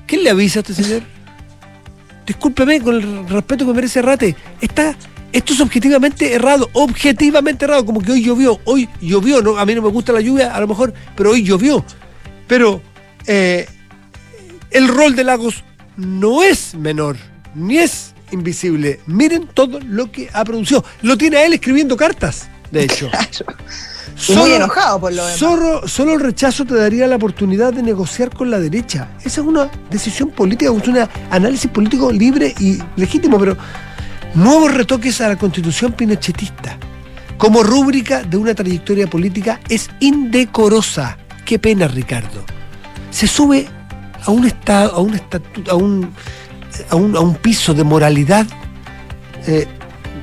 ¿Quién 0.07 0.23
le 0.23 0.29
avisa 0.29 0.59
a 0.59 0.61
este 0.61 0.73
señor? 0.73 1.03
Discúlpeme 2.25 2.79
con 2.79 2.95
el 2.95 3.27
respeto 3.27 3.65
que 3.65 3.73
merece 3.73 3.99
Arrate. 3.99 4.37
Está, 4.61 4.95
esto 5.33 5.51
es 5.51 5.59
objetivamente 5.59 6.31
errado, 6.31 6.69
objetivamente 6.71 7.65
errado, 7.65 7.85
como 7.85 7.99
que 7.99 8.13
hoy 8.13 8.23
llovió, 8.23 8.57
hoy 8.63 8.87
llovió, 9.01 9.41
¿no? 9.41 9.57
a 9.57 9.65
mí 9.65 9.75
no 9.75 9.81
me 9.81 9.89
gusta 9.89 10.13
la 10.13 10.21
lluvia, 10.21 10.55
a 10.55 10.61
lo 10.61 10.69
mejor, 10.69 10.93
pero 11.13 11.31
hoy 11.31 11.43
llovió. 11.43 11.83
Pero 12.47 12.81
eh, 13.27 13.67
el 14.73 14.87
rol 14.87 15.15
de 15.15 15.23
Lagos 15.23 15.63
no 15.97 16.43
es 16.43 16.75
menor, 16.75 17.17
ni 17.55 17.77
es 17.77 18.13
invisible. 18.31 18.99
Miren 19.05 19.47
todo 19.47 19.79
lo 19.79 20.11
que 20.11 20.29
ha 20.33 20.43
producido. 20.43 20.83
Lo 21.01 21.17
tiene 21.17 21.37
a 21.37 21.45
él 21.45 21.53
escribiendo 21.53 21.95
cartas, 21.95 22.49
de 22.71 22.83
hecho. 22.83 23.09
Y 24.29 24.35
muy 24.35 24.51
enojado 24.51 24.99
por 24.99 25.11
lo 25.11 25.23
demás. 25.23 25.39
Solo, 25.39 25.87
solo 25.87 26.13
el 26.13 26.19
rechazo 26.19 26.65
te 26.65 26.75
daría 26.75 27.07
la 27.07 27.15
oportunidad 27.15 27.73
de 27.73 27.81
negociar 27.81 28.29
con 28.29 28.51
la 28.51 28.59
derecha. 28.59 29.09
Esa 29.21 29.41
es 29.41 29.47
una 29.47 29.71
decisión 29.89 30.29
política, 30.29 30.71
es 30.71 30.87
un 30.87 30.99
análisis 31.31 31.71
político 31.71 32.11
libre 32.11 32.53
y 32.59 32.77
legítimo, 32.95 33.39
pero 33.39 33.57
nuevos 34.35 34.71
retoques 34.71 35.19
a 35.19 35.29
la 35.29 35.35
constitución 35.35 35.93
pinochetista 35.93 36.77
como 37.43 37.61
rúbrica 37.61 38.23
de 38.23 38.37
una 38.37 38.53
trayectoria 38.53 39.05
política 39.07 39.59
es 39.67 39.89
indecorosa. 39.99 41.17
Qué 41.43 41.59
pena, 41.59 41.89
Ricardo. 41.89 42.45
Se 43.11 43.27
sube 43.27 43.67
a 44.25 44.31
un 44.31 44.45
estado, 44.45 44.93
a 44.95 44.99
un 45.01 45.13
estatuto, 45.13 45.71
a 45.71 45.75
un, 45.75 46.09
a 46.89 46.95
un, 46.95 47.15
a 47.15 47.19
un 47.19 47.35
piso 47.35 47.73
de 47.73 47.83
moralidad 47.83 48.45
eh, 49.47 49.67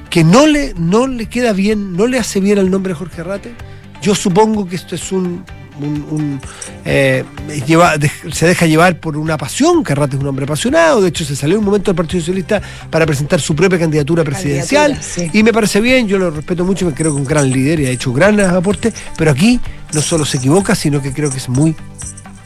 que 0.09 0.25
no 0.25 0.47
le, 0.47 0.75
no 0.77 1.07
le 1.07 1.27
queda 1.27 1.53
bien, 1.53 1.97
no 1.97 2.07
le 2.07 2.19
hace 2.19 2.41
bien 2.41 2.59
al 2.59 2.71
nombre 2.71 2.93
de 2.93 2.99
Jorge 2.99 3.21
Arrate. 3.21 3.55
Yo 4.03 4.15
supongo 4.15 4.67
que 4.69 4.77
esto 4.77 4.95
es 4.95 5.13
un 5.13 5.45
un- 5.81 6.05
un, 6.11 6.41
eh, 6.85 7.25
lleva- 7.67 7.97
de- 7.97 8.11
se 8.33 8.47
deja 8.47 8.67
llevar 8.67 9.01
por 9.01 9.17
una 9.17 9.39
pasión, 9.39 9.83
que 9.83 9.93
Arrate 9.95 10.17
es 10.17 10.21
un 10.21 10.29
hombre 10.29 10.45
apasionado, 10.45 11.01
de 11.01 11.09
hecho 11.09 11.25
se 11.25 11.35
salió 11.35 11.59
un 11.59 11.65
momento 11.65 11.91
del 11.91 11.97
Partido 11.97 12.21
Socialista 12.21 12.61
para 12.91 13.07
presentar 13.07 13.41
su 13.41 13.57
propia 13.57 13.79
candidatura 13.79 14.23
presidencial, 14.23 14.93
Candidatura, 14.93 15.31
sí. 15.33 15.39
y 15.39 15.43
me 15.43 15.55
parece 15.55 15.81
bien, 15.81 16.07
yo 16.07 16.19
lo 16.19 16.31
respeto 16.33 16.67
mucho, 16.67 16.85
me 16.85 16.93
creo 16.93 17.13
que 17.13 17.17
es 17.17 17.21
un 17.23 17.27
gran 17.27 17.49
líder 17.51 17.81
y 17.81 17.87
ha 17.87 17.91
hecho 17.91 18.13
grandes 18.13 18.47
aportes, 18.49 18.93
pero 19.17 19.31
aquí 19.31 19.59
no 19.95 20.03
solo 20.03 20.27
se 20.27 20.37
equivoca, 20.37 20.75
sino 20.75 21.01
que 21.01 21.15
creo 21.15 21.31
que 21.31 21.39
es 21.39 21.49
muy 21.49 21.75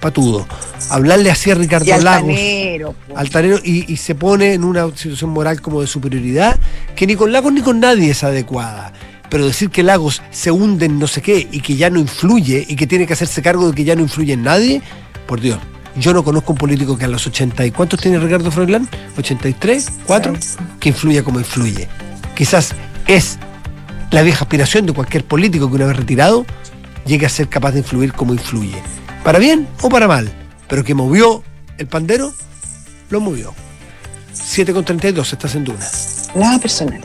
patudo. 0.05 0.47
Hablarle 0.91 1.31
así 1.31 1.51
a 1.51 1.55
Ricardo 1.55 1.87
Y 1.87 1.89
Lagos 1.89 2.29
altanero. 2.29 2.95
po. 3.09 3.17
altanero 3.17 3.59
y, 3.65 3.91
y 3.91 3.97
se 3.97 4.15
pone 4.15 4.53
en 4.53 4.63
una 4.63 4.85
situación 4.95 5.31
moral 5.31 5.63
como 5.63 5.81
de 5.81 5.87
superioridad 5.87 6.61
que 6.95 7.07
ni 7.07 7.17
con 7.17 7.33
Lagos 7.33 7.55
ni 7.55 7.63
con 7.63 7.81
nadie 7.81 8.11
es 8.11 8.23
adecuada. 8.23 8.93
Pero 9.31 9.47
decir 9.47 9.71
que 9.71 9.83
Lagos 9.83 10.21
se 10.31 10.51
hunde 10.51 10.85
en 10.87 10.99
no 10.99 11.07
sé 11.07 11.23
qué 11.23 11.49
y 11.51 11.61
que 11.61 11.77
ya 11.77 11.89
no 11.89 11.99
influye 11.99 12.67
y 12.69 12.77
que 12.77 12.87
tiene 12.87 13.07
que 13.07 13.15
hacerse 13.15 13.41
cargo 13.41 13.71
de 13.71 13.75
que 13.75 13.85
ya 13.85 13.97
no 13.97 14.03
influye 14.03 14.35
en 14.35 14.43
nadie, 14.43 14.83
por 15.27 15.41
Dios. 15.41 15.59
Yo 15.97 16.13
no 16.13 16.23
conozco 16.23 16.53
un 16.53 16.59
político 16.59 16.99
que 16.99 17.07
a 17.07 17.09
los 17.09 17.27
80 17.27 17.65
y 17.65 17.71
¿cuántos 17.71 17.99
tiene 17.99 18.19
Ricardo 18.19 18.51
Froilán? 18.51 18.87
¿83? 19.17 19.89
¿4? 20.07 20.39
Que 20.81 20.91
influya 20.91 21.23
como 21.25 21.39
influye. 21.39 21.89
Quizás 22.37 22.75
es 23.07 23.39
la 24.11 24.21
vieja 24.23 24.45
aspiración 24.45 24.85
de 24.85 24.93
cualquier 24.93 25.25
político 25.25 25.71
que 25.71 25.77
una 25.77 25.87
vez 25.87 25.97
retirado 25.97 26.45
llegue 27.07 27.25
a 27.25 27.31
ser 27.31 27.49
capaz 27.49 27.73
de 27.73 27.79
influir 27.79 28.13
como 28.13 28.35
influye. 28.35 28.83
Para 29.25 29.39
bien 29.39 29.67
o 29.83 29.89
para 29.89 30.07
mal. 30.07 30.31
Pero 30.69 30.85
que 30.85 30.95
movió 30.95 31.43
el 31.79 31.87
pandero, 31.87 32.33
lo 33.11 33.21
movió. 33.21 33.55
7 34.33 34.73
con 34.73 34.85
32, 34.85 35.33
estás 35.33 35.55
en 35.55 35.65
Duna. 35.65 35.87
Nada 36.35 36.59
personal. 36.59 37.01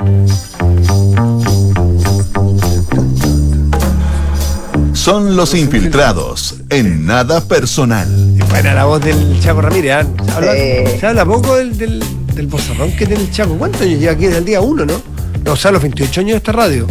Son 4.93 5.35
los 5.35 5.53
infiltrados 5.53 6.55
en 6.69 7.05
nada 7.05 7.41
personal. 7.47 8.07
Buena 8.49 8.73
la 8.73 8.85
voz 8.85 9.01
del 9.03 9.39
Chaco 9.39 9.61
Ramírez. 9.61 9.93
¿ah? 9.93 10.05
Se, 10.25 10.31
habla, 10.33 10.53
Sí. 10.53 10.99
se 10.99 11.05
habla 11.07 11.25
poco 11.25 11.55
del, 11.55 11.77
del, 11.77 12.03
del 12.35 12.47
bozarrón 12.47 12.91
que 12.91 13.05
tiene 13.05 13.23
el 13.23 13.31
Chaco. 13.31 13.55
¿Cuántos 13.57 13.81
años 13.81 13.99
lleva 13.99 14.13
aquí 14.13 14.25
desde 14.25 14.39
el 14.39 14.45
día 14.45 14.61
1, 14.61 14.85
no? 14.85 15.01
No, 15.45 15.53
o 15.53 15.55
sea, 15.55 15.71
los 15.71 15.81
28 15.81 16.19
años 16.21 16.31
de 16.31 16.37
esta 16.37 16.51
radio. 16.51 16.85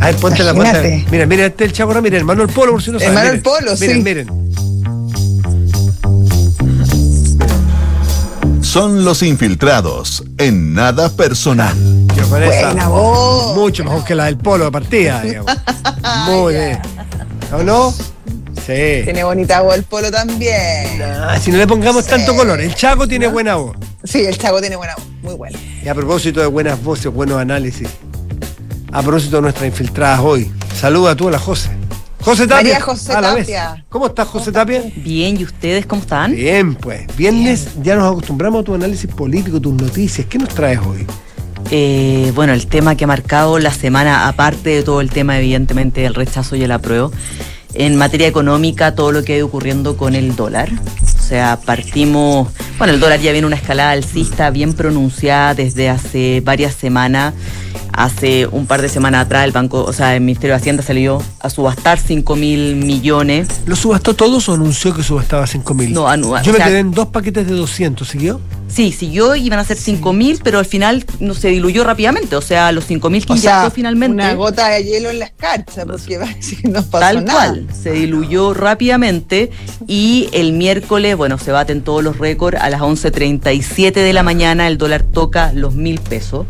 A 0.00 0.06
ver, 0.06 0.16
ponte 0.16 0.42
la 0.44 0.52
Imagínate. 0.52 0.88
cuenta. 0.90 1.10
Mira, 1.10 1.26
mira, 1.26 1.46
este 1.46 1.64
es 1.64 1.70
el 1.70 1.76
Chaco 1.76 1.92
Ramírez, 1.92 2.20
hermano 2.20 2.44
del 2.46 2.54
Polo, 2.54 2.72
por 2.72 2.82
si 2.82 2.90
no 2.92 2.98
saben. 3.00 3.12
Hermano 3.16 3.28
miren. 3.30 3.42
Polo, 3.42 3.72
miren, 3.80 3.96
sí. 3.96 4.02
Miren, 4.02 4.43
Son 8.74 9.04
los 9.04 9.22
infiltrados 9.22 10.24
en 10.36 10.74
nada 10.74 11.08
personal. 11.08 11.76
Yo 12.16 12.28
con 12.28 12.42
esa- 12.42 12.66
Buena 12.72 12.88
voz. 12.88 13.54
Mucho 13.56 13.84
mejor 13.84 14.02
que 14.04 14.16
la 14.16 14.24
del 14.24 14.36
Polo 14.36 14.64
de 14.64 14.72
partida, 14.72 15.22
digamos. 15.24 15.52
Muy 16.26 16.54
bien. 16.54 16.80
¿O 17.56 17.62
no? 17.62 17.92
Sí. 18.66 19.02
Tiene 19.04 19.22
bonita 19.22 19.60
voz 19.60 19.76
el 19.76 19.84
polo 19.84 20.10
también. 20.10 21.00
Ah, 21.00 21.38
si 21.40 21.52
no 21.52 21.58
le 21.58 21.68
pongamos 21.68 22.04
tanto 22.04 22.34
color. 22.34 22.60
El 22.60 22.74
Chaco 22.74 23.06
tiene 23.06 23.28
buena 23.28 23.54
voz. 23.54 23.76
Sí, 24.02 24.24
el 24.24 24.36
Chaco 24.36 24.58
tiene 24.60 24.74
buena 24.74 24.96
voz. 24.96 25.04
Muy 25.22 25.34
buena. 25.34 25.56
Y 25.84 25.86
a 25.86 25.94
propósito 25.94 26.40
de 26.40 26.46
buenas 26.46 26.82
voces, 26.82 27.12
buenos 27.12 27.38
análisis. 27.38 27.88
A 28.90 29.02
propósito 29.02 29.36
de 29.36 29.42
nuestras 29.42 29.66
infiltradas 29.68 30.18
hoy. 30.20 30.50
Saluda 30.80 31.12
a 31.12 31.14
tú 31.14 31.28
a 31.28 31.30
la 31.30 31.38
José. 31.38 31.70
José 32.24 32.46
Tapia. 32.46 32.72
María 32.72 32.80
José. 32.80 33.12
Tapia. 33.12 33.84
¿Cómo 33.90 34.06
estás, 34.06 34.26
José 34.28 34.50
Tapia? 34.50 34.82
Bien, 34.96 35.38
¿y 35.38 35.44
ustedes 35.44 35.84
cómo 35.84 36.00
están? 36.00 36.34
Bien, 36.34 36.74
pues. 36.74 37.06
Viernes 37.18 37.68
ya 37.82 37.96
nos 37.96 38.10
acostumbramos 38.10 38.62
a 38.62 38.64
tu 38.64 38.74
análisis 38.74 39.10
político, 39.10 39.60
tus 39.60 39.74
noticias. 39.74 40.26
¿Qué 40.26 40.38
nos 40.38 40.48
traes 40.48 40.78
hoy? 40.78 41.06
Eh, 41.70 42.32
bueno, 42.34 42.54
el 42.54 42.66
tema 42.66 42.96
que 42.96 43.04
ha 43.04 43.06
marcado 43.06 43.58
la 43.58 43.72
semana, 43.72 44.26
aparte 44.26 44.70
de 44.70 44.82
todo 44.82 45.02
el 45.02 45.10
tema, 45.10 45.38
evidentemente, 45.38 46.00
del 46.00 46.14
rechazo 46.14 46.56
y 46.56 46.62
el 46.62 46.72
apruebo, 46.72 47.12
en 47.74 47.96
materia 47.96 48.26
económica, 48.26 48.94
todo 48.94 49.12
lo 49.12 49.22
que 49.22 49.34
ha 49.34 49.36
ido 49.36 49.46
ocurriendo 49.46 49.98
con 49.98 50.14
el 50.14 50.34
dólar. 50.34 50.70
O 51.02 51.22
sea, 51.22 51.58
partimos, 51.62 52.48
bueno, 52.78 52.94
el 52.94 53.00
dólar 53.00 53.20
ya 53.20 53.32
viene 53.32 53.46
una 53.46 53.56
escalada 53.56 53.90
alcista 53.90 54.48
bien 54.48 54.72
pronunciada 54.72 55.54
desde 55.54 55.90
hace 55.90 56.40
varias 56.42 56.74
semanas. 56.74 57.34
Hace 57.96 58.46
un 58.48 58.66
par 58.66 58.82
de 58.82 58.88
semanas 58.88 59.24
atrás 59.26 59.44
el 59.44 59.52
banco, 59.52 59.84
o 59.84 59.92
sea, 59.92 60.14
el 60.16 60.20
Ministerio 60.20 60.54
de 60.54 60.60
Hacienda 60.60 60.82
salió 60.82 61.22
a 61.40 61.48
subastar 61.48 61.98
5 61.98 62.34
mil 62.34 62.74
millones. 62.76 63.46
¿Lo 63.66 63.76
subastó 63.76 64.14
todos 64.14 64.48
o 64.48 64.54
anunció 64.54 64.92
que 64.94 65.02
subastaba 65.04 65.46
5 65.46 65.74
mil? 65.74 65.92
No, 65.92 66.08
anu- 66.08 66.42
Yo 66.42 66.52
me 66.52 66.58
sea- 66.58 66.66
quedé 66.66 66.80
en 66.80 66.90
dos 66.90 67.06
paquetes 67.08 67.46
de 67.46 67.54
200, 67.54 68.08
¿siguió? 68.08 68.40
Sí, 68.66 68.90
siguió, 68.90 69.36
iban 69.36 69.60
a 69.60 69.64
ser 69.64 69.76
5 69.76 70.12
mil, 70.12 70.40
pero 70.42 70.58
al 70.58 70.64
final 70.66 71.04
no 71.20 71.34
se 71.34 71.48
diluyó 71.48 71.84
rápidamente. 71.84 72.34
O 72.34 72.40
sea, 72.40 72.72
los 72.72 72.84
5 72.86 73.10
mil 73.10 73.24
que 73.24 73.34
inyectó 73.34 73.70
finalmente. 73.70 74.14
una 74.14 74.34
gota 74.34 74.68
de 74.70 74.82
hielo 74.82 75.10
en 75.10 75.20
la 75.20 75.26
escarcha, 75.26 75.86
porque 75.86 76.18
va 76.18 76.24
a 76.24 76.34
decir 76.34 76.62
que 76.62 76.68
no 76.68 76.82
pasó 76.82 76.98
Tal 76.98 77.24
nada. 77.24 77.38
cual, 77.50 77.68
se 77.80 77.92
diluyó 77.92 78.54
rápidamente 78.54 79.50
y 79.86 80.28
el 80.32 80.52
miércoles, 80.54 81.16
bueno, 81.16 81.38
se 81.38 81.52
baten 81.52 81.82
todos 81.82 82.02
los 82.02 82.18
récords. 82.18 82.58
A 82.60 82.70
las 82.70 82.80
11.37 82.80 83.92
de 83.92 84.12
la 84.12 84.24
mañana 84.24 84.66
el 84.66 84.78
dólar 84.78 85.02
toca 85.04 85.52
los 85.52 85.74
mil 85.76 86.00
pesos. 86.00 86.46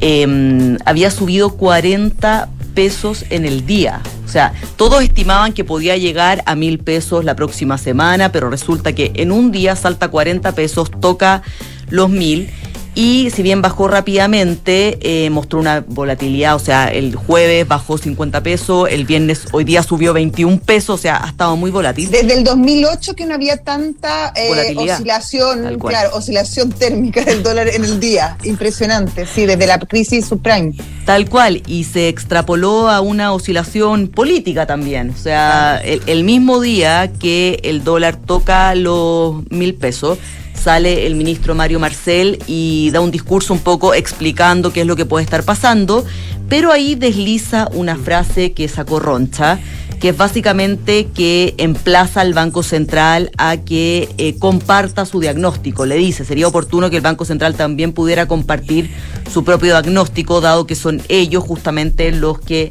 Eh, 0.00 0.76
había 0.84 1.10
subido 1.10 1.56
40 1.56 2.48
pesos 2.74 3.24
en 3.30 3.44
el 3.44 3.66
día. 3.66 4.00
O 4.24 4.28
sea, 4.28 4.52
todos 4.76 5.02
estimaban 5.02 5.52
que 5.52 5.64
podía 5.64 5.96
llegar 5.96 6.42
a 6.46 6.54
mil 6.54 6.78
pesos 6.78 7.24
la 7.24 7.34
próxima 7.34 7.78
semana, 7.78 8.32
pero 8.32 8.48
resulta 8.48 8.92
que 8.92 9.12
en 9.16 9.32
un 9.32 9.50
día 9.50 9.76
salta 9.76 10.08
40 10.08 10.52
pesos, 10.52 10.90
toca 11.00 11.42
los 11.88 12.08
mil. 12.08 12.48
Y 12.94 13.30
si 13.30 13.42
bien 13.42 13.62
bajó 13.62 13.86
rápidamente, 13.86 14.98
eh, 15.00 15.30
mostró 15.30 15.60
una 15.60 15.84
volatilidad, 15.86 16.56
o 16.56 16.58
sea, 16.58 16.88
el 16.88 17.14
jueves 17.14 17.66
bajó 17.66 17.98
50 17.98 18.42
pesos, 18.42 18.88
el 18.90 19.04
viernes 19.04 19.46
hoy 19.52 19.62
día 19.62 19.84
subió 19.84 20.12
21 20.12 20.58
pesos, 20.58 20.98
o 20.98 20.98
sea, 20.98 21.24
ha 21.24 21.28
estado 21.28 21.56
muy 21.56 21.70
volátil. 21.70 22.10
Desde 22.10 22.34
el 22.34 22.42
2008 22.42 23.14
que 23.14 23.26
no 23.26 23.34
había 23.34 23.58
tanta 23.58 24.32
eh, 24.34 24.74
oscilación, 24.76 25.78
claro, 25.78 26.16
oscilación 26.16 26.70
térmica 26.78 27.24
del 27.24 27.44
dólar 27.44 27.68
en 27.68 27.84
el 27.84 28.00
día. 28.00 28.36
Impresionante, 28.42 29.24
sí, 29.24 29.46
desde 29.46 29.66
la 29.68 29.78
crisis 29.78 30.26
subprime. 30.26 30.74
Tal 31.04 31.28
cual, 31.28 31.62
y 31.66 31.84
se 31.84 32.08
extrapoló 32.08 32.88
a 32.88 33.00
una 33.00 33.32
oscilación 33.32 34.08
política 34.08 34.66
también. 34.66 35.10
O 35.10 35.16
sea, 35.16 35.80
el, 35.84 36.02
el 36.06 36.24
mismo 36.24 36.60
día 36.60 37.12
que 37.20 37.60
el 37.62 37.84
dólar 37.84 38.16
toca 38.16 38.74
los 38.74 39.48
mil 39.50 39.74
pesos, 39.74 40.18
sale 40.60 41.06
el 41.06 41.14
ministro 41.14 41.54
Mario 41.54 41.80
Marcel 41.80 42.38
y 42.46 42.90
da 42.92 43.00
un 43.00 43.10
discurso 43.10 43.54
un 43.54 43.60
poco 43.60 43.94
explicando 43.94 44.72
qué 44.72 44.82
es 44.82 44.86
lo 44.86 44.96
que 44.96 45.06
puede 45.06 45.24
estar 45.24 45.42
pasando, 45.42 46.04
pero 46.48 46.70
ahí 46.70 46.94
desliza 46.94 47.68
una 47.72 47.96
frase 47.96 48.52
que 48.52 48.68
sacó 48.68 49.00
Roncha, 49.00 49.58
que 50.00 50.10
es 50.10 50.16
básicamente 50.16 51.08
que 51.14 51.54
emplaza 51.58 52.20
al 52.20 52.34
Banco 52.34 52.62
Central 52.62 53.30
a 53.38 53.56
que 53.56 54.08
eh, 54.18 54.36
comparta 54.38 55.06
su 55.06 55.20
diagnóstico. 55.20 55.86
Le 55.86 55.96
dice, 55.96 56.24
sería 56.24 56.48
oportuno 56.48 56.90
que 56.90 56.96
el 56.96 57.02
Banco 57.02 57.24
Central 57.24 57.54
también 57.54 57.92
pudiera 57.92 58.26
compartir 58.26 58.90
su 59.32 59.44
propio 59.44 59.72
diagnóstico, 59.72 60.40
dado 60.40 60.66
que 60.66 60.74
son 60.74 61.02
ellos 61.08 61.44
justamente 61.44 62.12
los 62.12 62.40
que 62.40 62.70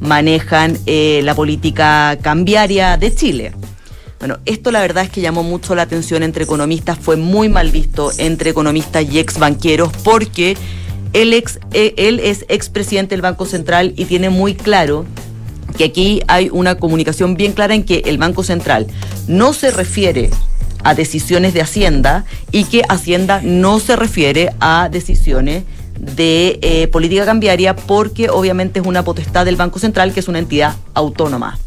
manejan 0.00 0.78
eh, 0.86 1.20
la 1.24 1.34
política 1.34 2.16
cambiaria 2.22 2.96
de 2.96 3.14
Chile. 3.14 3.52
Bueno, 4.18 4.38
esto 4.46 4.72
la 4.72 4.80
verdad 4.80 5.04
es 5.04 5.10
que 5.10 5.20
llamó 5.20 5.44
mucho 5.44 5.76
la 5.76 5.82
atención 5.82 6.24
entre 6.24 6.44
economistas, 6.44 6.98
fue 6.98 7.16
muy 7.16 7.48
mal 7.48 7.70
visto 7.70 8.10
entre 8.18 8.50
economistas 8.50 9.04
y 9.08 9.20
ex 9.20 9.38
banqueros 9.38 9.92
porque 10.02 10.56
él, 11.12 11.32
ex, 11.32 11.60
eh, 11.72 11.94
él 11.96 12.18
es 12.20 12.44
expresidente 12.48 13.14
del 13.14 13.22
Banco 13.22 13.46
Central 13.46 13.94
y 13.96 14.06
tiene 14.06 14.28
muy 14.28 14.54
claro 14.54 15.04
que 15.76 15.84
aquí 15.84 16.20
hay 16.26 16.48
una 16.52 16.76
comunicación 16.76 17.36
bien 17.36 17.52
clara 17.52 17.74
en 17.74 17.84
que 17.84 18.02
el 18.06 18.18
Banco 18.18 18.42
Central 18.42 18.88
no 19.28 19.52
se 19.52 19.70
refiere 19.70 20.30
a 20.82 20.94
decisiones 20.94 21.54
de 21.54 21.62
Hacienda 21.62 22.24
y 22.50 22.64
que 22.64 22.82
Hacienda 22.88 23.40
no 23.44 23.78
se 23.78 23.94
refiere 23.94 24.52
a 24.58 24.88
decisiones 24.90 25.62
de 25.98 26.58
eh, 26.62 26.88
política 26.88 27.24
cambiaria 27.24 27.76
porque 27.76 28.30
obviamente 28.30 28.80
es 28.80 28.86
una 28.86 29.04
potestad 29.04 29.44
del 29.44 29.56
Banco 29.56 29.78
Central 29.78 30.12
que 30.12 30.20
es 30.20 30.28
una 30.28 30.40
entidad 30.40 30.74
autónoma. 30.94 31.58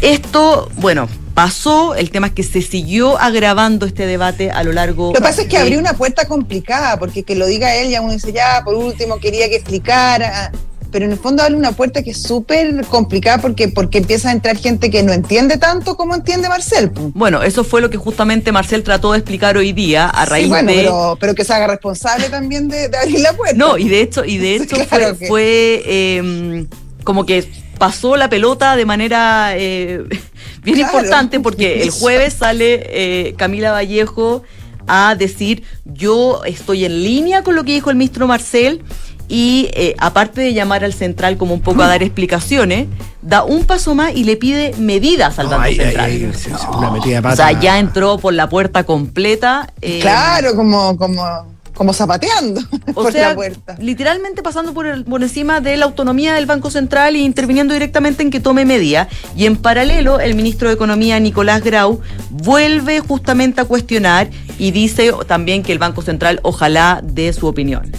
Esto, 0.00 0.70
bueno, 0.76 1.08
pasó, 1.34 1.94
el 1.94 2.10
tema 2.10 2.28
es 2.28 2.32
que 2.32 2.42
se 2.42 2.62
siguió 2.62 3.18
agravando 3.18 3.86
este 3.86 4.06
debate 4.06 4.50
a 4.50 4.62
lo 4.62 4.72
largo... 4.72 5.08
Lo 5.08 5.12
que 5.14 5.20
pasa 5.20 5.42
es 5.42 5.48
que 5.48 5.56
de- 5.56 5.62
abrió 5.62 5.78
una 5.78 5.94
puerta 5.94 6.26
complicada, 6.26 6.98
porque 6.98 7.22
que 7.24 7.34
lo 7.34 7.46
diga 7.46 7.74
él, 7.74 7.90
ya 7.90 8.00
uno 8.00 8.12
dice, 8.12 8.32
ya, 8.32 8.62
por 8.64 8.74
último, 8.74 9.18
quería 9.18 9.48
que 9.48 9.56
explicara. 9.56 10.52
Pero 10.92 11.06
en 11.06 11.10
el 11.10 11.18
fondo 11.18 11.42
abre 11.42 11.56
una 11.56 11.72
puerta 11.72 12.04
que 12.04 12.12
es 12.12 12.22
súper 12.22 12.84
complicada 12.86 13.38
porque, 13.38 13.66
porque 13.66 13.98
empieza 13.98 14.28
a 14.28 14.32
entrar 14.32 14.56
gente 14.56 14.90
que 14.90 15.02
no 15.02 15.12
entiende 15.12 15.58
tanto 15.58 15.96
como 15.96 16.14
entiende 16.14 16.48
Marcel. 16.48 16.92
Bueno, 16.94 17.42
eso 17.42 17.64
fue 17.64 17.80
lo 17.80 17.90
que 17.90 17.96
justamente 17.96 18.52
Marcel 18.52 18.84
trató 18.84 19.10
de 19.10 19.18
explicar 19.18 19.56
hoy 19.56 19.72
día 19.72 20.06
a 20.08 20.24
raíz 20.24 20.44
Sí, 20.44 20.50
bueno, 20.50 20.70
de... 20.70 20.76
pero, 20.76 21.16
pero 21.18 21.34
que 21.34 21.44
se 21.44 21.52
haga 21.52 21.66
responsable 21.66 22.28
también 22.28 22.68
de, 22.68 22.88
de 22.88 22.96
abrir 22.96 23.18
la 23.18 23.32
puerta. 23.32 23.56
No, 23.56 23.76
y 23.76 23.88
de 23.88 24.02
hecho, 24.02 24.24
y 24.24 24.38
de 24.38 24.54
hecho 24.62 24.76
Claro 24.76 24.86
fue, 24.88 25.16
que- 25.18 25.26
fue, 25.26 25.82
eh, 25.84 26.66
como 27.02 27.26
que 27.26 27.44
pasó 27.78 28.16
la 28.16 28.28
pelota 28.28 28.76
de 28.76 28.84
manera 28.86 29.52
eh, 29.56 30.04
bien 30.62 30.76
Claro. 30.78 30.98
importante 30.98 31.40
porque 31.40 31.82
el 31.82 31.90
jueves 32.00 32.34
sale 32.34 32.82
eh, 32.88 33.34
Camila 33.36 33.72
Vallejo 33.72 34.42
a 34.86 35.14
decir 35.14 35.62
yo 35.84 36.42
estoy 36.44 36.84
en 36.84 37.02
línea 37.02 37.42
con 37.42 37.54
lo 37.54 37.64
que 37.64 37.72
dijo 37.72 37.90
el 37.90 37.96
ministro 37.96 38.26
Marcel 38.26 38.82
y 39.26 39.70
eh, 39.72 39.94
aparte 39.98 40.42
de 40.42 40.52
llamar 40.52 40.84
al 40.84 40.92
central 40.92 41.38
como 41.38 41.54
un 41.54 41.60
poco 41.62 41.82
a 41.82 41.88
dar 41.88 42.02
explicaciones, 42.08 42.88
da 43.22 43.42
un 43.42 43.64
paso 43.64 43.94
más 43.94 44.14
y 44.14 44.24
le 44.24 44.36
pide 44.36 44.74
medidas 44.78 45.38
al 45.38 45.46
No, 45.48 45.52
Banco 45.58 45.74
Central. 45.74 46.04
ahí, 46.10 46.30
sí, 46.34 46.50
sí, 46.50 46.66
una 46.76 46.90
metida 46.90 47.22
de 47.22 47.28
o 47.28 47.34
sea, 47.36 47.58
ya 47.58 47.78
entró 47.78 48.18
por 48.18 48.34
la 48.34 48.50
puerta 48.50 48.84
completa. 48.84 49.72
eh, 49.80 50.00
Claro, 50.02 50.54
como, 50.54 50.94
como, 50.98 51.53
como 51.74 51.92
zapateando 51.92 52.60
O 52.94 53.02
por 53.02 53.12
sea, 53.12 53.30
la 53.30 53.34
puerta. 53.34 53.76
literalmente 53.80 54.42
pasando 54.42 54.72
por, 54.72 54.86
el- 54.86 55.04
por 55.04 55.22
encima 55.22 55.60
de 55.60 55.76
la 55.76 55.84
autonomía 55.86 56.34
del 56.34 56.46
Banco 56.46 56.70
Central 56.70 57.16
e 57.16 57.18
interviniendo 57.18 57.74
directamente 57.74 58.22
en 58.22 58.30
que 58.30 58.40
tome 58.40 58.64
medidas. 58.64 59.08
Y 59.36 59.46
en 59.46 59.56
paralelo, 59.56 60.20
el 60.20 60.34
ministro 60.34 60.68
de 60.68 60.74
Economía, 60.74 61.18
Nicolás 61.20 61.62
Grau, 61.62 62.00
vuelve 62.30 63.00
justamente 63.00 63.60
a 63.60 63.64
cuestionar 63.64 64.30
y 64.58 64.70
dice 64.70 65.10
también 65.26 65.62
que 65.62 65.72
el 65.72 65.78
Banco 65.78 66.02
Central 66.02 66.40
ojalá 66.42 67.00
dé 67.02 67.32
su 67.32 67.46
opinión. 67.46 67.90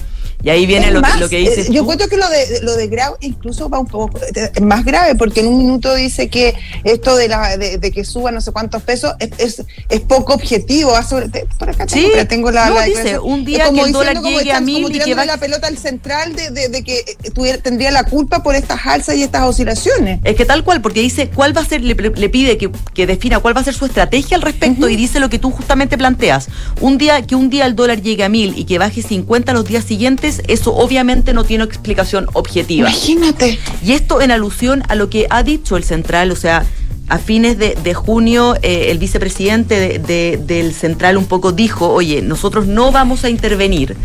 Y 0.46 0.50
ahí 0.52 0.66
viene 0.68 0.91
lo, 0.91 1.02
más, 1.02 1.20
lo 1.20 1.28
que 1.28 1.38
dice. 1.39 1.62
eh, 1.62 1.68
Yo 1.72 1.82
encuentro 1.82 2.08
que 2.08 2.18
lo 2.18 2.30
de, 2.30 2.60
lo 2.62 2.76
de 2.76 2.88
Grau 2.88 3.18
incluso 3.22 3.68
va 3.68 3.80
un 3.80 3.88
poco 3.88 4.20
eh, 4.36 4.52
es 4.54 4.62
más 4.62 4.86
grave, 4.86 5.16
porque 5.16 5.39
en 5.39 5.48
un 5.48 5.58
minuto 5.58 5.93
dice 5.96 6.30
que 6.30 6.54
esto 6.84 7.16
de, 7.16 7.28
la, 7.28 7.58
de, 7.58 7.80
de 7.80 7.91
que 7.91 8.06
suba 8.06 8.32
no 8.32 8.39
sé 8.41 8.52
cuántos 8.52 8.84
pesos 8.84 9.14
es, 9.20 9.32
es, 9.39 9.64
es 9.89 10.00
poco 10.02 10.34
objetivo. 10.36 10.91
Va 10.91 11.02
sobre- 11.04 11.30
por 11.58 11.70
acá 11.70 11.88
tengo, 11.88 12.06
Sí, 12.06 12.12
pero 12.14 12.28
tengo 12.28 12.52
la, 12.52 12.70
no, 12.70 12.76
la 12.76 12.84
dice, 12.84 13.18
un 13.18 13.43
día 13.43 13.66
como 13.66 13.82
que 13.82 13.88
el 13.88 13.91
dólar 13.93 14.22
llegue 14.22 14.52
a 14.52 14.62
mil 14.62 14.84
como 14.84 14.96
y 14.96 15.00
que 15.00 15.16
va- 15.16 15.26
la 15.26 15.38
pelota 15.38 15.66
al 15.66 15.78
central 15.80 16.36
de, 16.36 16.52
de- 16.52 16.70
de 16.70 16.84
que 16.84 17.00
eh, 17.00 17.32
tuviera- 17.34 17.58
tendría 17.58 17.89
la 17.89 18.04
culpa 18.04 18.43
por 18.43 18.54
estas 18.54 18.86
alzas 18.86 19.16
y 19.16 19.24
estas 19.24 19.41
oscilaciones. 19.48 20.20
Es 20.24 20.36
que 20.36 20.46
tal 20.46 20.64
cual, 20.64 20.80
porque 20.80 21.00
dice 21.02 21.28
cuál 21.34 21.58
va 21.58 21.62
a 21.62 21.66
ser, 21.66 21.82
le, 21.82 21.96
le 21.96 22.30
pide 22.30 22.60
que, 22.60 22.70
que 22.93 23.08
defina 23.08 23.39
cuál 23.39 23.58
va 23.58 23.62
a 23.62 23.64
ser 23.64 23.74
su 23.74 23.86
estrategia 23.86 24.38
al 24.38 24.43
respecto 24.43 24.88
y 24.89 24.96
dice 24.96 25.20
lo 25.20 25.30
que 25.30 25.39
tú 25.39 25.50
justamente 25.50 25.98
planteas. 25.98 26.50
Un 26.82 27.00
día, 27.00 27.24
que 27.24 27.34
un 27.34 27.50
día 27.50 27.66
el 27.66 27.76
dólar 27.76 28.04
llegue 28.04 28.24
a 28.24 28.30
mil 28.30 28.54
y 28.56 28.66
que 28.66 28.78
baje 28.78 29.02
50 29.02 29.52
los 29.54 29.66
días 29.66 29.84
siguientes, 29.86 30.35
eso 30.48 30.76
obviamente 30.76 31.34
no 31.34 31.44
tiene 31.44 31.64
explicación 31.64 32.28
objetiva. 32.34 32.90
Imagínate. 32.90 33.60
Y 33.84 33.94
esto 33.94 34.22
en 34.22 34.32
alusión 34.32 34.84
a 34.90 34.96
lo 34.96 35.10
que 35.10 35.28
ha 35.30 35.44
dicho 35.44 35.78
el 35.78 35.84
central, 35.84 36.32
o 36.32 36.36
sea, 36.36 36.66
a 37.08 37.18
fines 37.20 37.58
de, 37.60 37.78
de 37.84 37.94
junio 37.94 38.56
eh, 38.64 38.88
el 38.90 38.98
vicepresidente 38.98 39.80
de- 39.80 40.00
de- 40.00 40.38
del 40.44 40.74
central 40.74 41.18
un 41.18 41.26
poco 41.26 41.52
dijo, 41.52 41.88
oye, 41.94 42.22
nosotros 42.22 42.66
no 42.68 42.92
vamos 42.92 43.24
a 43.24 43.30
intervenir 43.30 43.96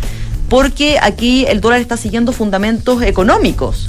porque 0.49 0.97
aquí 1.01 1.45
el 1.47 1.61
dólar 1.61 1.79
está 1.81 1.95
siguiendo 1.97 2.31
fundamentos 2.33 3.01
económicos. 3.01 3.87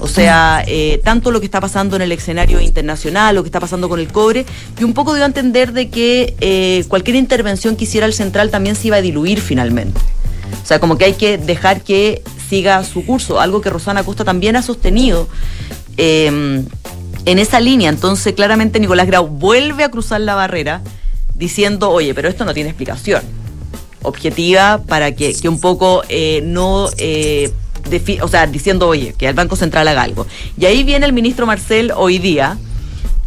O 0.00 0.06
sea, 0.06 0.62
eh, 0.66 1.00
tanto 1.02 1.32
lo 1.32 1.40
que 1.40 1.46
está 1.46 1.60
pasando 1.60 1.96
en 1.96 2.02
el 2.02 2.12
escenario 2.12 2.60
internacional, 2.60 3.34
lo 3.34 3.42
que 3.42 3.48
está 3.48 3.58
pasando 3.58 3.88
con 3.88 3.98
el 3.98 4.06
cobre, 4.06 4.46
y 4.78 4.84
un 4.84 4.94
poco 4.94 5.12
dio 5.14 5.24
a 5.24 5.26
entender 5.26 5.72
de 5.72 5.88
que 5.88 6.34
eh, 6.40 6.84
cualquier 6.86 7.16
intervención 7.16 7.74
que 7.74 7.82
hiciera 7.82 8.06
el 8.06 8.12
central 8.14 8.50
también 8.50 8.76
se 8.76 8.86
iba 8.86 8.96
a 8.96 9.02
diluir 9.02 9.40
finalmente. 9.40 10.00
O 10.62 10.66
sea, 10.66 10.80
como 10.80 10.98
que 10.98 11.06
hay 11.06 11.14
que 11.14 11.38
dejar 11.38 11.82
que 11.82 12.22
siga 12.48 12.82
su 12.84 13.04
curso, 13.04 13.40
algo 13.40 13.60
que 13.60 13.70
Rosana 13.70 14.04
Costa 14.04 14.24
también 14.24 14.56
ha 14.56 14.62
sostenido 14.62 15.28
eh, 15.96 16.64
en 17.24 17.38
esa 17.38 17.60
línea. 17.60 17.90
Entonces, 17.90 18.32
claramente 18.34 18.80
Nicolás 18.80 19.06
Grau 19.06 19.26
vuelve 19.26 19.84
a 19.84 19.90
cruzar 19.90 20.20
la 20.20 20.34
barrera 20.34 20.82
diciendo, 21.34 21.90
oye, 21.90 22.14
pero 22.14 22.28
esto 22.28 22.44
no 22.44 22.54
tiene 22.54 22.70
explicación 22.70 23.22
objetiva 24.02 24.82
para 24.86 25.14
que, 25.14 25.34
que 25.34 25.48
un 25.48 25.60
poco 25.60 26.02
eh, 26.08 26.40
no... 26.44 26.88
eh, 26.98 27.52
o 28.20 28.28
sea, 28.28 28.46
diciendo, 28.46 28.86
oye, 28.86 29.14
que 29.16 29.28
el 29.28 29.34
Banco 29.34 29.56
Central 29.56 29.88
haga 29.88 30.02
algo. 30.02 30.26
Y 30.58 30.66
ahí 30.66 30.84
viene 30.84 31.06
el 31.06 31.14
ministro 31.14 31.46
Marcel 31.46 31.92
hoy 31.96 32.18
día, 32.18 32.58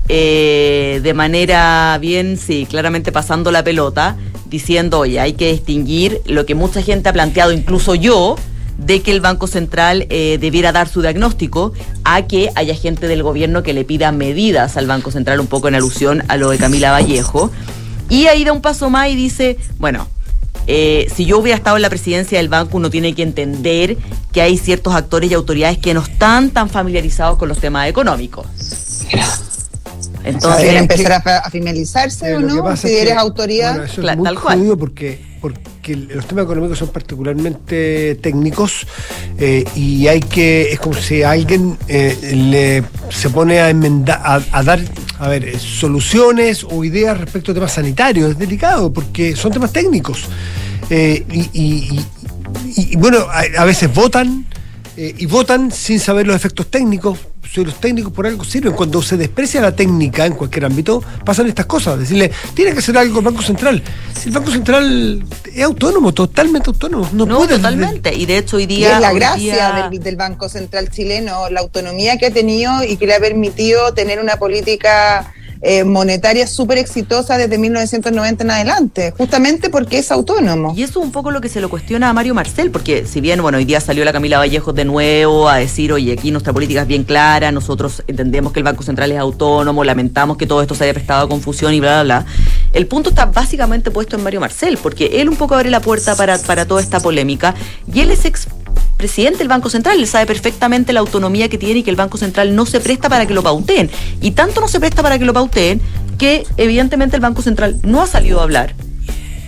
eh, 0.08 1.00
de 1.02 1.14
manera 1.16 1.98
bien, 2.00 2.38
sí, 2.38 2.68
claramente 2.70 3.12
pasando 3.12 3.52
la 3.52 3.64
pelota, 3.64 4.18
diciendo, 4.52 5.00
oye, 5.00 5.20
hay 5.20 5.34
que 5.34 5.52
distinguir 5.52 6.22
lo 6.26 6.46
que 6.46 6.54
mucha 6.54 6.84
gente 6.84 7.10
ha 7.10 7.14
planteado, 7.14 7.54
incluso 7.54 7.96
yo, 7.96 8.36
de 8.78 9.02
que 9.02 9.12
el 9.12 9.22
Banco 9.22 9.48
Central 9.48 10.06
eh, 10.10 10.38
debiera 10.40 10.72
dar 10.72 10.90
su 10.90 11.02
diagnóstico 11.02 11.74
a 12.04 12.24
que 12.24 12.52
haya 12.56 12.76
gente 12.76 13.08
del 13.08 13.24
gobierno 13.24 13.64
que 13.64 13.74
le 13.74 13.86
pida 13.86 14.12
medidas 14.12 14.76
al 14.76 14.88
Banco 14.88 15.10
Central, 15.10 15.40
un 15.40 15.48
poco 15.48 15.70
en 15.70 15.76
alusión 15.76 16.24
a 16.28 16.38
lo 16.38 16.50
de 16.50 16.58
Camila 16.58 16.92
Vallejo. 16.92 17.50
Y 18.10 18.28
ahí 18.28 18.44
da 18.44 18.52
un 18.52 18.62
paso 18.62 18.90
más 18.90 19.10
y 19.10 19.16
dice, 19.16 19.58
bueno, 19.80 20.08
eh, 20.68 21.08
si 21.16 21.26
yo 21.26 21.40
hubiera 21.40 21.56
estado 21.58 21.78
en 21.78 21.82
la 21.82 21.90
presidencia 21.90 22.38
del 22.38 22.50
banco, 22.50 22.78
uno 22.78 22.90
tiene 22.90 23.16
que 23.16 23.24
entender 23.24 23.98
que 24.34 24.42
hay 24.42 24.58
ciertos 24.58 24.94
actores 24.94 25.32
y 25.32 25.34
autoridades 25.34 25.78
que 25.78 25.94
no 25.94 26.02
están 26.02 26.50
tan 26.50 26.70
familiarizados 26.70 27.38
con 27.38 27.48
los 27.48 27.60
temas 27.60 27.88
económicos. 27.88 28.46
Entonces, 30.24 30.70
Entonces, 30.70 30.76
empezar 31.04 31.12
a, 31.26 31.38
a 31.40 31.50
familiarizarse 31.50 32.30
Eh, 32.32 32.36
o 32.36 32.40
no, 32.42 32.76
si 32.78 32.88
es 32.88 32.94
que, 32.94 33.02
eres 33.02 33.18
autoridad. 33.18 33.72
bueno, 33.76 33.86
eso 33.86 34.02
Cla- 34.02 34.12
es 34.12 34.18
muy 34.18 34.26
tal 34.26 34.40
cual. 34.40 34.58
jodido 34.60 34.78
porque, 34.78 35.20
porque 35.42 35.96
los 35.96 36.28
temas 36.28 36.44
económicos 36.46 36.78
son 36.78 36.90
particularmente 36.90 38.16
técnicos 38.22 38.86
eh, 39.40 39.64
y 39.76 40.08
hay 40.08 40.20
que, 40.20 40.72
es 40.72 40.80
como 40.80 40.96
si 40.96 41.24
alguien 41.24 41.78
eh, 41.88 42.18
le 42.34 42.84
se 43.12 43.30
pone 43.30 43.60
a 43.60 43.70
enmendar, 43.70 44.22
a, 44.24 44.42
a 44.52 44.64
dar, 44.64 44.80
a 45.20 45.28
ver, 45.28 45.58
soluciones 45.60 46.64
o 46.70 46.84
ideas 46.84 47.18
respecto 47.20 47.52
a 47.52 47.56
temas 47.56 47.72
sanitarios. 47.74 48.32
Es 48.32 48.38
delicado 48.38 48.94
porque 48.94 49.36
son 49.36 49.52
temas 49.52 49.72
técnicos. 49.74 50.26
Eh, 50.90 51.26
y, 51.32 51.40
y- 51.40 51.50
y- 51.54 52.06
y- 52.76 52.94
y, 52.94 52.96
bueno, 52.98 53.20
a, 53.30 53.62
a 53.62 53.66
veces 53.66 53.92
votan 53.94 54.46
eh, 54.98 55.16
y 55.18 55.26
votan 55.26 55.72
sin 55.72 56.00
saber 56.00 56.28
los 56.28 56.36
efectos 56.36 56.68
técnicos. 56.70 57.18
Si 57.54 57.64
los 57.66 57.82
técnicos 57.82 58.14
por 58.14 58.26
algo 58.26 58.46
sirven. 58.46 58.72
Cuando 58.74 59.02
se 59.02 59.18
desprecia 59.18 59.60
la 59.60 59.76
técnica 59.76 60.26
en 60.26 60.34
cualquier 60.34 60.66
ámbito, 60.66 61.04
pasan 61.26 61.48
estas 61.48 61.66
cosas. 61.66 62.00
Decirle, 62.00 62.32
tiene 62.54 62.72
que 62.72 62.80
hacer 62.80 62.98
algo 62.98 63.20
el 63.20 63.26
Banco 63.26 63.42
Central. 63.42 63.84
Si 64.18 64.30
el 64.30 64.36
Banco 64.36 64.52
Central 64.52 65.24
es 65.54 65.64
autónomo, 65.64 66.14
totalmente 66.14 66.70
autónomo. 66.70 67.10
No, 67.12 67.26
no, 67.26 67.38
puede 67.40 67.56
totalmente. 67.58 68.16
Y 68.16 68.26
de 68.26 68.38
hecho 68.38 68.56
hoy 68.56 68.64
Y 68.64 68.68
día... 68.68 68.96
es 68.96 69.02
la 69.02 69.12
gracia 69.12 69.54
día- 69.74 69.90
del, 69.92 70.00
del 70.02 70.16
Banco 70.16 70.48
Central 70.48 70.90
chileno, 70.92 71.50
la 71.50 71.60
autonomía 71.60 72.18
que 72.18 72.28
ha 72.28 72.32
tenido 72.32 72.84
y 72.86 72.96
que 72.96 73.06
le 73.06 73.16
ha 73.16 73.20
permitido 73.20 73.94
tener 73.94 74.22
una 74.22 74.38
política 74.38 75.34
eh, 75.62 75.84
monetaria 75.84 76.48
súper 76.48 76.78
exitosa 76.78 77.38
desde 77.38 77.58
1990 77.58 78.44
en 78.44 78.52
adelante, 78.52 79.14
justamente 79.18 79.70
porque 79.70 80.00
es 80.00 80.12
autónomo. 80.12 80.74
Y 80.76 80.84
eso 80.84 81.00
es 81.00 81.06
un 81.06 81.12
poco 81.12 81.32
lo 81.32 81.42
que 81.42 81.50
se 81.50 81.62
lo 81.62 81.70
cuestiona 81.70 82.10
a 82.10 82.14
Mario 82.14 82.34
Marcel, 82.34 82.72
porque 82.72 83.06
si 83.06 83.22
bien, 83.22 83.42
bueno, 83.42 83.58
hoy 83.58 83.66
día 83.66 83.80
salió 83.80 84.04
la 84.04 84.12
Camila 84.12 84.40
Vallejos 84.40 84.74
de 84.74 84.86
nuevo 84.86 85.48
a 85.50 85.58
decir, 85.58 85.94
oye, 85.94 86.14
aquí 86.14 86.32
nuestra 86.32 86.54
política 86.54 86.82
es 86.82 86.88
bien 86.88 87.04
clara, 87.04 87.52
nosotros 87.52 88.04
entendemos 88.08 88.54
que 88.54 88.60
el 88.60 88.64
Banco 88.64 88.84
Central 88.84 89.12
es 89.12 89.20
autónomo, 89.20 89.84
lamentamos 89.84 90.38
que 90.38 90.48
todo 90.48 90.62
esto 90.62 90.76
se 90.76 90.86
haya 90.86 90.94
prestado 90.94 91.26
a 91.26 91.30
confusión 91.30 91.74
y 91.74 91.80
bla, 91.80 92.04
bla, 92.04 92.20
bla. 92.24 92.26
El 92.74 92.88
punto 92.88 93.10
está 93.10 93.26
básicamente 93.26 93.92
puesto 93.92 94.16
en 94.16 94.24
Mario 94.24 94.40
Marcel, 94.40 94.80
porque 94.82 95.22
él 95.22 95.30
un 95.30 95.36
poco 95.36 95.56
abre 95.56 95.70
la 95.70 95.82
puerta 95.82 96.16
para, 96.16 96.38
para 96.40 96.66
toda 96.66 96.82
esta 96.82 97.00
polémica 97.00 97.54
y 97.94 98.00
él 98.00 98.12
es 98.12 98.26
ex 98.26 98.48
presidente 99.02 99.40
del 99.40 99.48
Banco 99.48 99.70
Central, 99.70 100.00
él 100.00 100.06
sabe 100.06 100.28
perfectamente 100.28 100.94
la 100.94 101.00
autonomía 101.00 101.50
que 101.50 101.58
tiene 101.58 101.80
y 101.80 101.84
que 101.84 101.90
el 101.90 101.96
Banco 101.96 102.20
Central 102.20 102.56
no 102.56 102.68
se 102.68 102.80
presta 102.80 103.10
para 103.10 103.26
que 103.26 103.34
lo 103.34 103.42
pauteen. 103.42 103.90
Y 104.22 104.32
tanto 104.32 104.62
no 104.62 104.68
se 104.68 104.80
presta 104.80 105.02
para 105.02 105.18
que 105.18 105.26
lo 105.26 105.34
pauteen 105.34 105.82
que 106.20 106.46
evidentemente 106.58 107.16
el 107.16 107.22
Banco 107.22 107.42
Central 107.42 107.80
no 107.82 108.00
ha 108.00 108.06
salido 108.06 108.40
a 108.40 108.44
hablar, 108.44 108.76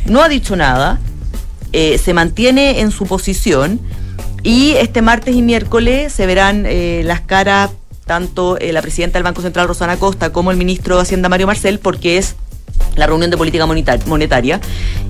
no 0.08 0.24
ha 0.24 0.28
dicho 0.28 0.56
nada, 0.56 0.99
eh, 1.72 1.99
se 1.99 2.16
mantiene 2.16 2.82
en 2.82 2.89
su 2.89 3.06
posición 3.06 3.80
y 4.41 4.72
este 4.72 5.04
martes 5.04 5.36
y 5.36 5.43
miércoles 5.43 6.12
se 6.12 6.26
verán 6.26 6.66
eh, 6.66 7.04
las 7.06 7.22
caras 7.22 7.70
tanto 8.06 8.58
eh, 8.58 8.74
la 8.74 8.82
presidenta 8.82 9.20
del 9.20 9.24
Banco 9.24 9.43
Central 9.43 9.68
Rosana 9.68 9.97
Costa 9.97 10.32
como 10.32 10.49
el 10.49 10.58
ministro 10.58 10.95
de 10.95 11.04
Hacienda 11.04 11.30
Mario 11.30 11.47
Marcel 11.47 11.80
porque 11.80 12.18
es 12.18 12.36
la 12.95 13.07
reunión 13.07 13.32
de 13.32 13.38
política 13.38 13.65
moneta- 13.65 13.97
monetaria 14.05 14.59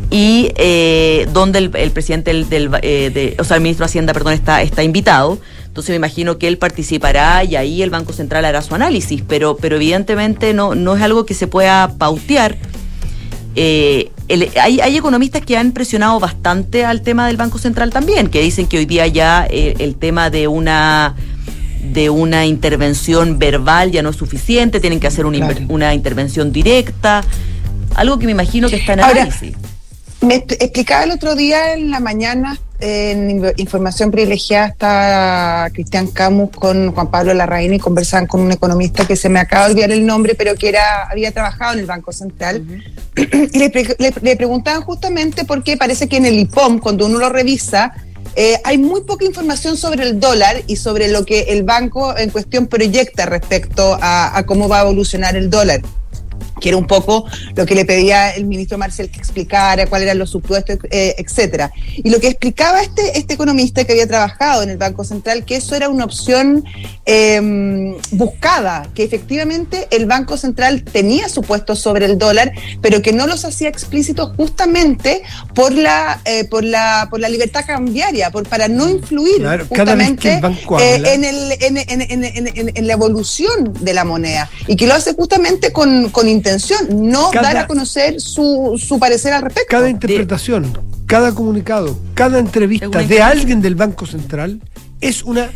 y 0.09 0.51
eh, 0.55 1.27
donde 1.33 1.59
el, 1.59 1.71
el 1.75 1.91
presidente 1.91 2.31
del, 2.31 2.47
del, 2.49 2.69
eh, 2.81 3.11
de- 3.13 3.35
o 3.39 3.43
sea, 3.43 3.57
el 3.57 3.63
ministro 3.63 3.85
de 3.85 3.89
Hacienda, 3.89 4.13
perdón, 4.13 4.33
está, 4.33 4.61
está 4.61 4.83
invitado. 4.83 5.39
Entonces 5.67 5.89
me 5.89 5.95
imagino 5.95 6.37
que 6.37 6.47
él 6.47 6.57
participará 6.59 7.43
y 7.43 7.55
ahí 7.55 7.81
el 7.81 7.89
Banco 7.89 8.13
Central 8.13 8.45
hará 8.45 8.61
su 8.61 8.75
análisis, 8.75 9.23
pero, 9.27 9.57
pero 9.57 9.75
evidentemente 9.77 10.53
no, 10.53 10.75
no 10.75 10.95
es 10.95 11.01
algo 11.01 11.25
que 11.25 11.33
se 11.33 11.47
pueda 11.47 11.93
pautear. 11.97 12.57
Eh, 13.55 14.11
el- 14.27 14.49
hay, 14.59 14.79
hay 14.81 14.97
economistas 14.97 15.41
que 15.43 15.57
han 15.57 15.71
presionado 15.73 16.19
bastante 16.19 16.85
al 16.85 17.01
tema 17.01 17.27
del 17.27 17.37
Banco 17.37 17.57
Central 17.57 17.89
también, 17.91 18.27
que 18.27 18.41
dicen 18.41 18.67
que 18.67 18.77
hoy 18.77 18.85
día 18.85 19.05
ya 19.07 19.45
eh, 19.49 19.75
el 19.79 19.95
tema 19.95 20.29
de 20.29 20.47
una 20.47 21.15
de 21.83 22.09
una 22.09 22.45
intervención 22.45 23.37
verbal 23.37 23.91
ya 23.91 24.01
no 24.01 24.09
es 24.11 24.15
suficiente, 24.15 24.79
tienen 24.79 24.99
que 25.01 25.07
hacer 25.07 25.25
una, 25.25 25.37
Claro. 25.39 25.65
una 25.67 25.93
intervención 25.93 26.51
directa, 26.53 27.23
algo 27.95 28.17
que 28.19 28.25
me 28.25 28.31
imagino 28.33 28.69
que 28.69 28.77
está 28.77 28.93
en 28.93 28.99
Ahora, 29.01 29.21
análisis. 29.23 29.55
Me 30.21 30.35
est- 30.35 30.53
explicaba 30.53 31.03
el 31.03 31.11
otro 31.11 31.35
día 31.35 31.73
en 31.73 31.91
la 31.91 31.99
mañana, 31.99 32.57
en 32.79 33.43
Información 33.57 34.09
Privilegiada, 34.11 34.67
está 34.67 35.69
Cristian 35.73 36.07
Camus 36.07 36.49
con 36.51 36.91
Juan 36.93 37.09
Pablo 37.11 37.33
Larraín 37.33 37.73
y 37.73 37.79
conversaban 37.79 38.25
con 38.27 38.39
un 38.41 38.51
economista 38.51 39.05
que 39.05 39.15
se 39.17 39.27
me 39.29 39.39
acaba 39.39 39.65
de 39.65 39.71
olvidar 39.71 39.91
el 39.91 40.05
nombre, 40.05 40.35
pero 40.35 40.55
que 40.55 40.69
era 40.69 41.03
había 41.09 41.31
trabajado 41.31 41.73
en 41.73 41.79
el 41.79 41.85
Banco 41.85 42.11
Central. 42.13 42.63
Y 43.15 43.59
le, 43.59 43.69
pre- 43.69 43.95
le- 43.99 44.13
le 44.21 44.35
preguntaban 44.37 44.81
justamente 44.81 45.43
por 45.45 45.61
qué 45.63 45.75
parece 45.77 46.07
que 46.07 46.17
en 46.17 46.25
el 46.25 46.39
IPOM, 46.39 46.79
cuando 46.79 47.05
uno 47.05 47.19
lo 47.19 47.29
revisa, 47.29 47.93
eh, 48.35 48.59
hay 48.63 48.77
muy 48.77 49.01
poca 49.01 49.25
información 49.25 49.77
sobre 49.77 50.03
el 50.03 50.19
dólar 50.19 50.63
y 50.67 50.77
sobre 50.77 51.09
lo 51.09 51.23
que 51.25 51.41
el 51.49 51.63
banco 51.63 52.17
en 52.17 52.31
cuestión 52.31 52.67
proyecta 52.67 53.25
respecto 53.27 53.97
a, 54.01 54.35
a 54.37 54.45
cómo 54.45 54.67
va 54.67 54.79
a 54.79 54.81
evolucionar 54.83 55.35
el 55.35 55.49
dólar 55.49 55.81
que 56.63 56.69
era 56.69 56.77
un 56.77 56.87
poco 56.87 57.25
lo 57.55 57.65
que 57.65 57.75
le 57.75 57.83
pedía 57.83 58.29
el 58.31 58.45
ministro 58.45 58.77
Marcel 58.77 59.09
que 59.09 59.19
explicara 59.19 59.85
cuáles 59.87 60.05
eran 60.05 60.17
los 60.17 60.29
supuestos, 60.29 60.77
eh, 60.91 61.13
etcétera. 61.17 61.73
Y 61.97 62.09
lo 62.09 62.21
que 62.21 62.27
explicaba 62.29 62.81
este, 62.81 63.17
este 63.19 63.33
economista 63.33 63.83
que 63.83 63.91
había 63.91 64.07
trabajado 64.07 64.63
en 64.63 64.69
el 64.69 64.77
Banco 64.77 65.03
Central, 65.03 65.43
que 65.43 65.57
eso 65.57 65.75
era 65.75 65.89
una 65.89 66.05
opción 66.05 66.63
eh, 67.05 67.97
buscada, 68.11 68.87
que 68.95 69.03
efectivamente 69.03 69.87
el 69.91 70.05
Banco 70.05 70.37
Central 70.37 70.83
tenía 70.83 71.27
supuestos 71.27 71.79
sobre 71.79 72.05
el 72.05 72.17
dólar, 72.17 72.53
pero 72.81 73.01
que 73.01 73.11
no 73.11 73.27
los 73.27 73.43
hacía 73.43 73.67
explícitos 73.67 74.31
justamente 74.37 75.21
por 75.53 75.73
la, 75.73 76.21
eh, 76.23 76.45
por 76.45 76.63
la, 76.63 77.07
por 77.09 77.19
la 77.19 77.27
libertad 77.27 77.65
cambiaria, 77.67 78.31
por, 78.31 78.47
para 78.47 78.69
no 78.69 78.89
influir 78.89 79.39
Claro, 79.39 79.65
justamente 79.67 80.39
el 80.95 81.05
eh, 81.05 81.13
en, 81.13 81.23
el, 81.25 81.51
en- 82.57 82.71
en 82.77 82.87
la 82.87 82.93
evolución 82.93 83.73
de 83.81 83.93
la 83.93 84.05
moneda 84.05 84.49
y 84.67 84.75
que 84.77 84.87
lo 84.87 84.93
hace 84.93 85.13
justamente 85.13 85.71
con, 85.73 86.09
con 86.09 86.27
intención, 86.29 86.52
no 86.93 87.29
Cada- 87.31 87.53
dar 87.53 87.57
a 87.63 87.67
conocer 87.67 88.19
su, 88.21 88.79
su 88.83 88.99
parecer 88.99 89.33
al 89.33 89.41
respecto. 89.43 89.69
Cada 89.69 89.89
interpretación, 89.89 90.77
cada 91.05 91.33
comunicado, 91.33 91.97
cada 92.13 92.39
entrevista 92.39 93.03
de 93.03 93.21
alguien 93.21 93.61
del 93.61 93.75
Banco 93.75 94.05
Central 94.05 94.61
es 95.01 95.23
una 95.23 95.49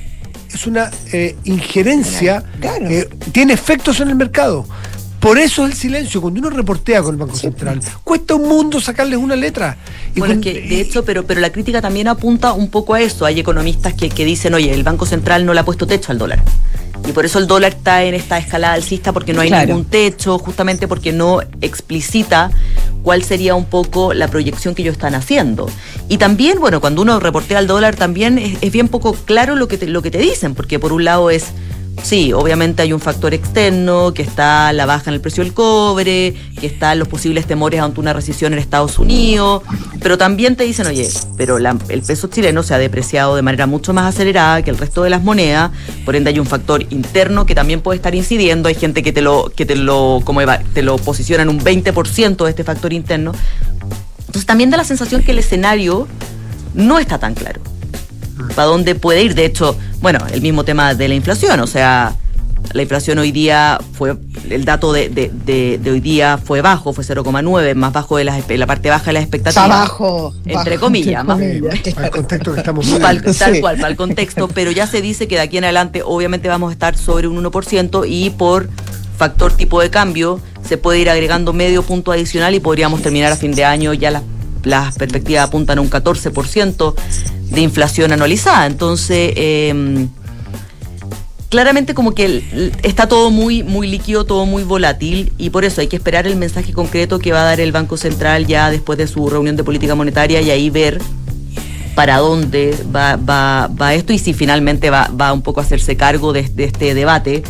es 0.54 0.66
una 0.66 0.90
eh, 1.12 1.36
injerencia, 1.44 2.42
Claro. 2.62 2.88
eh, 2.90 3.08
tiene 3.34 3.54
efectos 3.54 4.00
en 4.00 4.08
el 4.08 4.16
mercado. 4.16 4.66
Por 5.28 5.40
eso 5.40 5.66
el 5.66 5.74
silencio, 5.74 6.22
cuando 6.22 6.40
uno 6.40 6.50
reportea 6.50 7.02
con 7.04 7.14
el 7.16 7.20
Banco 7.20 7.36
Central, 7.36 7.82
cuesta 8.06 8.34
un 8.36 8.48
mundo 8.48 8.80
sacarles 8.80 9.20
una 9.20 9.36
letra. 9.36 9.76
Y 10.16 10.20
Bueno, 10.20 10.36
es 10.36 10.40
que 10.40 10.54
de 10.62 10.80
hecho, 10.80 11.04
pero, 11.04 11.26
pero 11.28 11.42
la 11.42 11.52
crítica 11.52 11.82
también 11.82 12.08
apunta 12.08 12.54
un 12.54 12.70
poco 12.70 12.94
a 12.94 13.02
eso. 13.02 13.26
Hay 13.26 13.38
economistas 13.38 13.94
que, 13.94 14.08
que 14.08 14.24
dicen, 14.24 14.54
oye, 14.54 14.74
el 14.74 14.84
Banco 14.84 15.06
Central 15.06 15.46
no 15.46 15.54
le 15.54 15.60
ha 15.60 15.66
puesto 15.66 15.86
techo 15.86 16.14
al 16.14 16.18
dólar. 16.18 16.42
Y 17.06 17.12
por 17.12 17.26
eso 17.26 17.40
el 17.40 17.48
dólar 17.48 17.74
está 17.74 18.06
en 18.06 18.14
esta 18.14 18.38
escalada 18.38 18.74
alcista 18.76 19.12
porque 19.12 19.34
no 19.34 19.42
hay 19.42 19.50
Claro. 19.50 19.68
ningún 19.68 19.84
techo, 19.84 20.40
justamente 20.40 20.88
porque 20.88 21.12
no 21.12 21.42
explicita 21.60 22.50
cuál 23.04 23.22
sería 23.22 23.54
un 23.54 23.66
poco 23.66 24.14
la 24.14 24.30
proyección 24.30 24.76
que 24.76 24.82
ellos 24.84 24.94
están 24.94 25.14
haciendo. 25.14 25.70
Y 26.08 26.20
también, 26.20 26.58
bueno, 26.60 26.80
cuando 26.80 27.02
uno 27.02 27.20
reportea 27.20 27.58
al 27.60 27.68
dólar 27.68 27.98
también 27.98 28.38
es, 28.38 28.58
es 28.62 28.72
bien 28.72 28.88
poco 28.88 29.12
claro 29.12 29.58
lo 29.58 29.68
que, 29.68 29.78
te, 29.78 29.88
lo 29.88 30.02
que 30.02 30.10
te 30.10 30.20
dicen, 30.20 30.56
porque 30.56 30.80
por 30.80 30.94
un 30.94 31.04
lado 31.04 31.30
es 31.32 31.48
Sí, 32.04 32.32
obviamente 32.32 32.82
hay 32.84 32.94
un 32.94 33.02
factor 33.02 33.34
externo, 33.34 34.14
que 34.14 34.22
está 34.22 34.72
la 34.72 34.86
baja 34.86 35.10
en 35.10 35.16
el 35.16 35.20
precio 35.22 35.44
del 35.44 35.54
cobre, 35.54 36.34
que 36.60 36.68
están 36.68 37.00
los 37.00 37.08
posibles 37.10 37.46
temores 37.48 37.82
ante 37.82 38.00
una 38.00 38.14
recesión 38.14 38.54
en 38.54 38.60
Estados 38.60 38.98
Unidos, 38.98 39.64
pero 40.02 40.18
también 40.18 40.56
te 40.56 40.64
dicen, 40.64 40.88
oye, 40.88 41.10
pero 41.36 41.58
el 41.58 42.02
peso 42.04 42.28
chileno 42.28 42.64
se 42.64 42.74
ha 42.74 42.78
depreciado 42.78 43.36
de 43.36 43.42
manera 43.42 43.68
mucho 43.68 43.92
más 43.94 44.06
acelerada 44.16 44.62
que 44.62 44.70
el 44.70 44.78
resto 44.78 45.04
de 45.04 45.10
las 45.10 45.22
monedas, 45.22 45.72
por 46.06 46.16
ende 46.16 46.30
hay 46.30 46.40
un 46.40 46.46
factor 46.46 46.82
interno 46.92 47.46
que 47.46 47.56
también 47.56 47.82
puede 47.82 47.98
estar 47.98 48.16
incidiendo, 48.16 48.70
hay 48.70 48.76
gente 48.76 49.04
que 49.04 49.12
te 49.12 49.22
lo, 49.22 49.52
que 49.54 49.66
te 49.66 49.76
lo, 49.76 50.22
como 50.24 50.40
eva- 50.40 50.62
te 50.74 50.84
lo 50.84 50.96
posiciona 50.98 51.44
en 51.44 51.50
un 51.50 51.60
20% 51.60 52.44
de 52.46 52.50
este 52.50 52.64
factor 52.64 52.94
interno. 52.94 53.34
Entonces 54.20 54.46
también 54.46 54.70
da 54.70 54.78
la 54.78 54.86
sensación 54.86 55.24
que 55.24 55.32
el 55.32 55.40
escenario 55.40 56.08
no 56.74 57.00
está 57.00 57.18
tan 57.18 57.34
claro. 57.34 57.60
¿Para 58.58 58.70
dónde 58.70 58.96
puede 58.96 59.22
ir? 59.22 59.36
De 59.36 59.46
hecho, 59.46 59.78
bueno, 60.02 60.18
el 60.34 60.42
mismo 60.42 60.64
tema 60.64 60.96
de 60.96 61.08
la 61.08 61.14
inflación, 61.14 61.60
o 61.60 61.68
sea, 61.68 62.16
la 62.74 62.82
inflación 62.82 63.20
hoy 63.20 63.32
día 63.32 63.78
fue, 63.94 64.18
el 64.50 64.66
dato 64.66 64.92
de, 64.92 65.10
de- 65.10 65.32
de- 65.46 65.78
de 65.80 65.92
hoy 65.92 66.00
día 66.00 66.40
fue 66.44 66.62
bajo, 66.62 66.92
fue 66.92 67.04
0,9, 67.04 67.76
más 67.76 67.94
bajo 67.94 68.18
de 68.18 68.24
las, 68.24 68.40
espe- 68.44 68.58
la 68.58 68.66
parte 68.66 68.90
baja 68.90 69.06
de 69.06 69.14
las 69.14 69.22
expectativas. 69.22 69.64
Está 69.68 69.78
bajo. 69.80 70.34
Entre 70.44 70.72
bajo, 70.72 70.80
comillas, 70.88 71.24
más- 71.24 71.38
para 71.94 72.08
el 72.08 72.12
contexto 72.12 72.52
que 72.54 72.60
estamos 72.60 73.00
tal 73.00 73.24
Sí. 73.32 73.62
cual, 73.62 73.76
para 73.78 73.90
el 73.90 73.96
contexto, 73.96 74.48
pero 74.48 74.72
ya 74.72 74.88
se 74.88 75.04
dice 75.04 75.28
que 75.28 75.36
de 75.36 75.42
aquí 75.42 75.60
en 75.60 75.66
adelante 75.66 76.02
obviamente 76.04 76.48
vamos 76.50 76.72
a 76.72 76.74
estar 76.74 76.98
sobre 76.98 77.28
un 77.28 77.38
1% 77.38 78.06
y 78.08 78.32
por 78.32 78.70
factor 79.20 79.54
tipo 79.54 79.80
de 79.82 79.92
cambio 79.92 80.40
se 80.68 80.78
puede 80.80 80.98
ir 81.00 81.12
agregando 81.12 81.54
medio 81.54 81.84
punto 81.84 82.12
adicional 82.12 82.56
y 82.56 82.60
podríamos 82.60 83.04
terminar 83.04 83.32
a 83.32 83.36
fin 83.36 83.54
de 83.54 83.66
año 83.66 83.94
ya 83.94 84.10
las, 84.10 84.24
las 84.68 84.96
perspectivas 84.96 85.48
apuntan 85.48 85.78
a 85.78 85.82
un 85.82 85.90
14% 85.90 86.94
de 87.52 87.62
inflación 87.62 88.12
anualizada. 88.12 88.66
Entonces, 88.66 89.34
eh, 89.36 90.08
claramente 91.50 91.94
como 91.94 92.14
que 92.14 92.72
está 92.84 93.08
todo 93.08 93.32
muy, 93.32 93.64
muy 93.64 93.88
líquido, 93.88 94.26
todo 94.26 94.46
muy 94.46 94.64
volátil 94.64 95.32
y 95.38 95.50
por 95.50 95.66
eso 95.66 95.82
hay 95.82 95.88
que 95.88 95.96
esperar 95.96 96.28
el 96.28 96.36
mensaje 96.36 96.74
concreto 96.74 97.20
que 97.20 97.32
va 97.32 97.42
a 97.42 97.46
dar 97.46 97.60
el 97.60 97.72
Banco 97.72 97.98
Central 97.98 98.48
ya 98.48 98.70
después 98.70 98.98
de 98.98 99.08
su 99.08 99.30
reunión 99.30 99.56
de 99.56 99.64
política 99.64 99.96
monetaria 99.96 100.42
y 100.42 100.52
ahí 100.52 100.70
ver 100.70 101.00
para 101.96 102.18
dónde 102.18 102.78
va, 102.96 103.16
va, 103.16 103.68
va 103.70 103.94
esto 103.94 104.14
y 104.14 104.20
si 104.20 104.34
finalmente 104.34 104.90
va, 104.90 105.10
va 105.10 105.34
un 105.34 105.42
poco 105.42 105.62
a 105.62 105.64
hacerse 105.64 105.96
cargo 105.96 106.34
de, 106.34 106.44
de 106.44 106.66
este 106.66 106.94
debate 106.94 107.44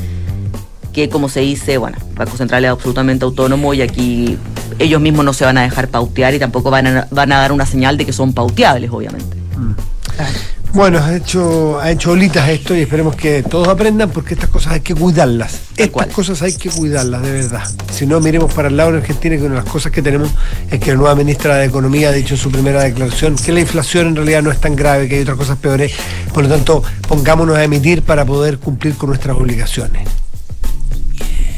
que 0.93 1.09
como 1.09 1.27
se 1.29 1.41
dice, 1.41 1.77
bueno, 1.77 1.97
el 2.09 2.15
Banco 2.15 2.37
Central 2.37 2.65
es 2.65 2.71
absolutamente 2.71 3.25
autónomo 3.25 3.73
y 3.73 3.81
aquí 3.81 4.37
ellos 4.79 5.01
mismos 5.01 5.25
no 5.25 5.33
se 5.33 5.45
van 5.45 5.57
a 5.57 5.63
dejar 5.63 5.87
pautear 5.89 6.33
y 6.33 6.39
tampoco 6.39 6.71
van 6.71 6.87
a, 6.87 7.07
van 7.11 7.31
a 7.31 7.37
dar 7.37 7.51
una 7.51 7.65
señal 7.65 7.97
de 7.97 8.05
que 8.05 8.13
son 8.13 8.33
pauteables, 8.33 8.91
obviamente. 8.91 9.37
Bueno, 10.73 10.99
ha 10.99 11.15
hecho, 11.15 11.79
ha 11.79 11.89
hecho 11.89 12.11
olitas 12.11 12.47
esto 12.49 12.75
y 12.75 12.81
esperemos 12.81 13.15
que 13.15 13.41
todos 13.41 13.67
aprendan 13.67 14.11
porque 14.11 14.35
estas 14.35 14.49
cosas 14.49 14.73
hay 14.73 14.81
que 14.81 14.93
cuidarlas. 14.93 15.61
Estas 15.71 15.89
cual. 15.89 16.09
cosas 16.09 16.41
hay 16.41 16.53
que 16.53 16.69
cuidarlas, 16.69 17.23
de 17.23 17.31
verdad. 17.31 17.63
Si 17.91 18.05
no, 18.05 18.19
miremos 18.19 18.53
para 18.53 18.67
el 18.67 18.77
lado 18.77 18.91
en 18.91 18.97
Argentina 18.97 19.35
que 19.37 19.43
una 19.43 19.55
de 19.55 19.61
las 19.61 19.71
cosas 19.71 19.91
que 19.91 20.01
tenemos 20.01 20.29
es 20.69 20.79
que 20.79 20.91
la 20.91 20.97
nueva 20.97 21.15
ministra 21.15 21.55
de 21.55 21.65
Economía 21.65 22.09
ha 22.09 22.11
dicho 22.11 22.35
en 22.35 22.39
su 22.39 22.51
primera 22.51 22.83
declaración 22.83 23.37
que 23.37 23.51
la 23.53 23.61
inflación 23.61 24.07
en 24.07 24.15
realidad 24.17 24.43
no 24.43 24.51
es 24.51 24.59
tan 24.59 24.75
grave, 24.75 25.07
que 25.07 25.15
hay 25.15 25.21
otras 25.21 25.37
cosas 25.37 25.57
peores. 25.57 25.93
Por 26.33 26.43
lo 26.43 26.49
tanto, 26.49 26.83
pongámonos 27.07 27.55
a 27.57 27.63
emitir 27.63 28.03
para 28.03 28.25
poder 28.25 28.59
cumplir 28.59 28.95
con 28.95 29.09
nuestras 29.09 29.35
obligaciones. 29.35 30.07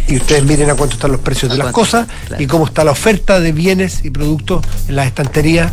Y 0.10 0.18
ustedes 0.18 0.44
miren 0.44 0.70
a 0.70 0.76
cuánto 0.76 0.96
están 0.96 1.12
los 1.12 1.22
precios 1.22 1.52
de 1.52 1.58
las 1.58 1.66
cuánto, 1.66 1.80
cosas 1.82 2.08
claro. 2.28 2.44
y 2.44 2.48
cómo 2.48 2.66
está 2.66 2.84
la 2.84 2.92
oferta 2.92 3.40
de 3.40 3.52
bienes 3.52 4.04
y 4.04 4.10
productos 4.10 4.66
en 4.88 4.96
las 4.96 5.08
estanterías 5.08 5.72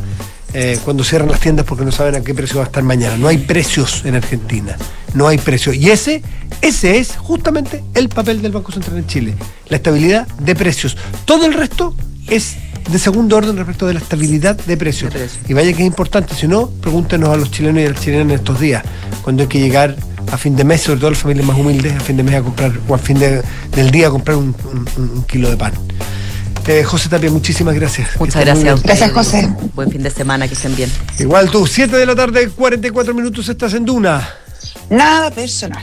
eh, 0.53 0.79
cuando 0.85 1.05
cierran 1.05 1.31
las 1.31 1.41
tiendas 1.41 1.67
porque 1.67 1.85
no 1.85 1.93
saben 1.93 2.15
a 2.15 2.21
qué 2.21 2.35
precio 2.35 2.57
va 2.57 2.65
a 2.65 2.67
estar 2.67 2.83
mañana. 2.83 3.17
No 3.17 3.29
hay 3.29 3.39
precios 3.39 4.05
en 4.05 4.15
Argentina. 4.15 4.77
No 5.15 5.27
hay 5.29 5.39
precios. 5.39 5.75
Y 5.77 5.91
ese, 5.91 6.23
ese 6.61 6.99
es 6.99 7.17
justamente 7.17 7.83
el 7.95 8.09
papel 8.09 8.43
del 8.43 8.53
Banco 8.53 8.73
Central 8.73 8.99
en 8.99 9.07
Chile. 9.07 9.35
La 9.69 9.79
estabilidad 9.79 10.27
de 10.39 10.55
precios. 10.55 10.97
Todo 11.25 11.47
el 11.47 11.55
resto 11.55 11.95
es 12.29 12.57
de 12.91 12.99
segundo 12.99 13.37
orden 13.37 13.57
respecto 13.57 13.87
de 13.87 13.95
la 13.95 14.01
estabilidad 14.01 14.57
de 14.57 14.77
precios. 14.77 15.13
De 15.13 15.19
precios. 15.19 15.45
Y 15.49 15.55
vaya 15.55 15.73
que 15.73 15.83
es 15.83 15.87
importante. 15.87 16.35
Si 16.35 16.47
no, 16.47 16.69
pregúntenos 16.69 17.31
a 17.31 17.37
los 17.37 17.51
chilenos 17.51 17.83
y 17.83 17.87
a 17.87 17.91
las 17.91 18.01
chilenas 18.01 18.27
en 18.27 18.31
estos 18.33 18.61
días, 18.61 18.85
cuando 19.23 19.43
hay 19.43 19.49
que 19.49 19.61
llegar 19.61 19.97
a 20.33 20.37
fin 20.39 20.57
de 20.57 20.65
mes, 20.65 20.83
sobre 20.83 21.01
todo 21.01 21.11
las 21.11 21.19
familias 21.19 21.47
más 21.47 21.57
humildes, 21.59 21.95
a 21.95 22.01
fin 22.01 22.17
de 22.17 22.23
mes 22.23 22.35
a 22.37 22.43
comprar, 22.43 22.73
o 22.89 22.95
a 22.95 22.99
fin 22.99 23.19
de- 23.19 23.43
del 23.75 23.91
día 23.91 24.09
a 24.09 24.11
comprar 24.11 24.37
un, 24.37 24.55
un- 24.73 24.89
un 25.15 25.23
kilo 25.25 25.49
de 25.51 25.57
pan. 25.57 25.73
Eh, 26.67 26.83
José 26.83 27.09
Tapia, 27.09 27.31
muchísimas 27.31 27.75
gracias. 27.77 28.09
Muchas 28.19 28.45
gracias. 28.45 28.83
Gracias. 28.83 29.13
José. 29.13 29.49
Buen 29.75 29.91
fin 29.91 30.03
de 30.03 30.11
semana, 30.11 30.49
que 30.49 30.55
estén 30.55 30.75
bien. 30.75 30.91
Igual 31.21 31.49
tú, 31.51 31.65
7 31.67 31.97
de 31.97 32.05
la 32.07 32.17
tarde, 32.17 32.49
44 32.49 33.15
minutos, 33.15 33.49
estás 33.49 33.73
en 33.75 33.85
Duna. 33.85 34.29
Nada 34.91 35.31
personal. 35.31 35.83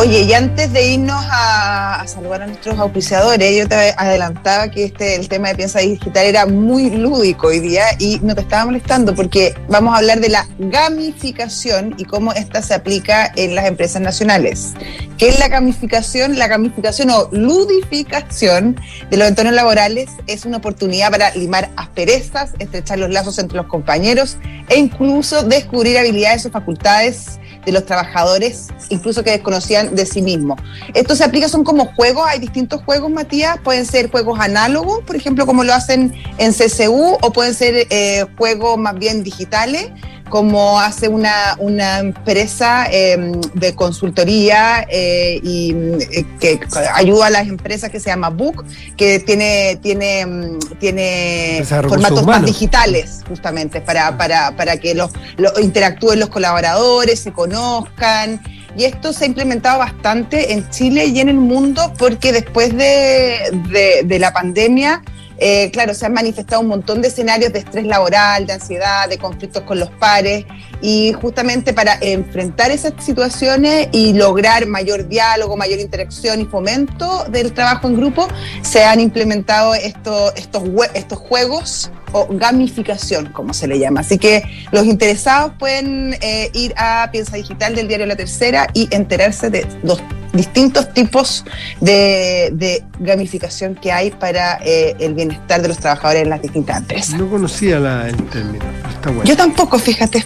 Oye, 0.00 0.22
y 0.22 0.32
antes 0.32 0.72
de 0.72 0.92
irnos 0.92 1.22
a, 1.30 2.00
a 2.00 2.06
saludar 2.06 2.40
a 2.40 2.46
nuestros 2.46 2.78
auspiciadores, 2.78 3.54
yo 3.54 3.68
te 3.68 3.74
adelantaba 3.98 4.70
que 4.70 4.84
este 4.84 5.16
el 5.16 5.28
tema 5.28 5.48
de 5.48 5.56
Piensa 5.56 5.80
Digital 5.80 6.24
era 6.24 6.46
muy 6.46 6.88
lúdico 6.88 7.48
hoy 7.48 7.60
día 7.60 7.84
y 7.98 8.18
no 8.22 8.34
te 8.34 8.40
estaba 8.40 8.64
molestando 8.64 9.14
porque 9.14 9.54
vamos 9.68 9.92
a 9.92 9.98
hablar 9.98 10.20
de 10.20 10.30
la 10.30 10.48
gamificación 10.58 11.96
y 11.98 12.06
cómo 12.06 12.32
esta 12.32 12.62
se 12.62 12.72
aplica 12.72 13.30
en 13.36 13.54
las 13.54 13.66
empresas 13.66 14.00
nacionales. 14.00 14.72
¿Qué 15.18 15.28
es 15.28 15.38
la 15.38 15.48
gamificación? 15.48 16.38
La 16.38 16.48
gamificación 16.48 17.10
o 17.10 17.28
ludificación 17.30 18.80
de 19.10 19.18
los 19.18 19.28
entornos 19.28 19.52
laborales 19.52 20.08
es 20.26 20.46
una 20.46 20.56
oportunidad 20.56 21.10
para 21.10 21.34
limar 21.34 21.68
asperezas, 21.76 22.52
estrechar 22.58 22.98
los 22.98 23.10
lazos 23.10 23.38
entre 23.38 23.58
los 23.58 23.66
compañeros 23.66 24.38
e 24.70 24.78
incluso 24.78 25.42
descubrir 25.42 25.98
habilidades 25.98 26.46
o 26.46 26.50
facultades 26.50 27.38
de 27.64 27.72
los 27.72 27.84
trabajadores, 27.84 28.68
incluso 28.88 29.22
que 29.22 29.30
desconocían 29.30 29.94
de 29.94 30.06
sí 30.06 30.22
mismos. 30.22 30.60
Esto 30.94 31.14
se 31.14 31.24
aplica, 31.24 31.48
son 31.48 31.64
como 31.64 31.86
juegos, 31.94 32.24
hay 32.26 32.38
distintos 32.38 32.82
juegos, 32.84 33.10
Matías, 33.10 33.58
pueden 33.62 33.86
ser 33.86 34.10
juegos 34.10 34.40
análogos, 34.40 35.02
por 35.04 35.16
ejemplo, 35.16 35.46
como 35.46 35.64
lo 35.64 35.74
hacen 35.74 36.14
en 36.38 36.52
CCU, 36.52 37.18
o 37.20 37.32
pueden 37.32 37.54
ser 37.54 37.86
eh, 37.90 38.26
juegos 38.38 38.78
más 38.78 38.94
bien 38.98 39.22
digitales, 39.22 39.90
como 40.30 40.80
hace 40.80 41.08
una, 41.08 41.56
una 41.58 41.98
empresa 41.98 42.86
eh, 42.90 43.32
de 43.52 43.74
consultoría 43.74 44.86
eh, 44.88 45.40
y 45.42 45.72
eh, 46.12 46.24
que 46.40 46.60
ayuda 46.94 47.26
a 47.26 47.30
las 47.30 47.48
empresas 47.48 47.90
que 47.90 48.00
se 48.00 48.08
llama 48.08 48.30
Book, 48.30 48.64
que 48.96 49.18
tiene, 49.20 49.78
tiene, 49.82 50.24
mm, 50.24 50.58
tiene 50.78 51.58
formatos 51.90 52.20
más 52.26 52.46
digitales, 52.46 53.20
justamente, 53.28 53.80
para, 53.82 54.16
para, 54.16 54.56
para 54.56 54.76
que 54.78 54.94
los, 54.94 55.10
los 55.36 55.60
interactúen 55.60 56.20
los 56.20 56.30
colaboradores, 56.30 57.20
se 57.20 57.32
conozcan. 57.32 58.40
Y 58.76 58.84
esto 58.84 59.12
se 59.12 59.24
ha 59.24 59.26
implementado 59.26 59.80
bastante 59.80 60.52
en 60.52 60.70
Chile 60.70 61.06
y 61.06 61.18
en 61.18 61.28
el 61.28 61.36
mundo 61.38 61.92
porque 61.98 62.32
después 62.32 62.70
de, 62.76 63.36
de- 63.68 64.02
de 64.04 64.18
la 64.20 64.32
pandemia, 64.32 65.02
eh, 65.40 65.70
claro, 65.72 65.94
se 65.94 66.04
han 66.04 66.12
manifestado 66.12 66.60
un 66.60 66.68
montón 66.68 67.00
de 67.00 67.08
escenarios 67.08 67.52
de 67.52 67.60
estrés 67.60 67.86
laboral, 67.86 68.46
de 68.46 68.52
ansiedad, 68.52 69.08
de 69.08 69.16
conflictos 69.16 69.62
con 69.62 69.80
los 69.80 69.90
pares 69.90 70.44
y 70.82 71.12
justamente 71.12 71.72
para 71.72 71.98
enfrentar 72.00 72.70
esas 72.70 72.92
situaciones 73.04 73.88
y 73.92 74.12
lograr 74.14 74.66
mayor 74.66 75.08
diálogo, 75.08 75.56
mayor 75.56 75.78
interacción 75.80 76.40
y 76.40 76.44
fomento 76.46 77.24
del 77.30 77.52
trabajo 77.52 77.88
en 77.88 77.96
grupo, 77.96 78.26
se 78.62 78.84
han 78.84 79.00
implementado 79.00 79.74
estos, 79.74 80.32
estos, 80.36 80.62
estos 80.94 81.18
juegos 81.18 81.90
o 82.12 82.26
gamificación, 82.30 83.26
como 83.32 83.54
se 83.54 83.68
le 83.68 83.78
llama. 83.78 84.00
Así 84.00 84.18
que 84.18 84.42
los 84.72 84.84
interesados 84.86 85.52
pueden 85.58 86.16
eh, 86.20 86.50
ir 86.54 86.74
a 86.76 87.08
Piensa 87.12 87.36
Digital 87.36 87.74
del 87.74 87.86
diario 87.88 88.06
La 88.06 88.16
Tercera 88.16 88.66
y 88.74 88.88
enterarse 88.94 89.48
de 89.50 89.66
los 89.82 90.02
distintos 90.32 90.92
tipos 90.94 91.44
de, 91.80 92.50
de 92.52 92.84
gamificación 93.00 93.74
que 93.74 93.90
hay 93.92 94.10
para 94.12 94.58
eh, 94.64 94.94
el 95.00 95.14
bienestar 95.14 95.60
de 95.62 95.68
los 95.68 95.78
trabajadores 95.78 96.22
en 96.22 96.30
las 96.30 96.40
distintas 96.42 96.78
empresas. 96.78 97.14
No 97.18 97.28
conocía 97.28 97.78
la- 97.80 98.08
el 98.08 98.16
término, 98.28 98.64
está 98.88 99.10
bueno. 99.10 99.24
Yo 99.24 99.36
tampoco, 99.36 99.78
fíjate. 99.78 100.24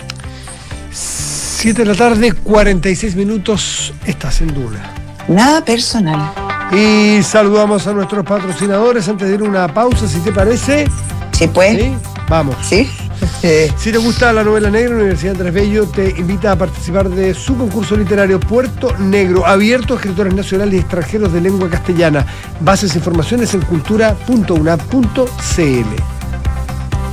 7 1.64 1.80
de 1.80 1.88
la 1.88 1.94
tarde, 1.94 2.32
46 2.32 3.16
minutos, 3.16 3.94
estás 4.04 4.42
en 4.42 4.52
Duna. 4.52 4.92
Nada 5.28 5.64
personal. 5.64 6.30
Y 6.70 7.22
saludamos 7.22 7.86
a 7.86 7.94
nuestros 7.94 8.22
patrocinadores 8.22 9.08
antes 9.08 9.28
de 9.28 9.36
ir 9.36 9.40
a 9.40 9.44
una 9.44 9.72
pausa, 9.72 10.06
si 10.06 10.18
te 10.18 10.30
parece. 10.30 10.86
Sí, 11.32 11.48
pues. 11.48 11.78
¿Sí? 11.78 11.94
Vamos. 12.28 12.56
Sí. 12.60 12.90
Eh, 13.42 13.72
Si 13.78 13.92
te 13.92 13.98
gusta 13.98 14.32
la 14.32 14.44
novela 14.44 14.70
negra, 14.70 14.90
la 14.90 14.96
Universidad 14.96 15.36
Andrés 15.36 15.54
Bello 15.54 15.86
te 15.86 16.10
invita 16.18 16.52
a 16.52 16.56
participar 16.56 17.08
de 17.08 17.32
su 17.32 17.56
concurso 17.56 17.96
literario 17.96 18.40
Puerto 18.40 18.94
Negro, 18.98 19.46
abierto 19.46 19.94
a 19.94 19.96
escritores 19.96 20.34
nacionales 20.34 20.74
y 20.74 20.78
extranjeros 20.78 21.32
de 21.32 21.40
lengua 21.40 21.70
castellana. 21.70 22.26
Bases 22.60 22.94
e 22.94 22.98
informaciones 22.98 23.54
en 23.54 23.62
cultura.una.cl. 23.62 26.13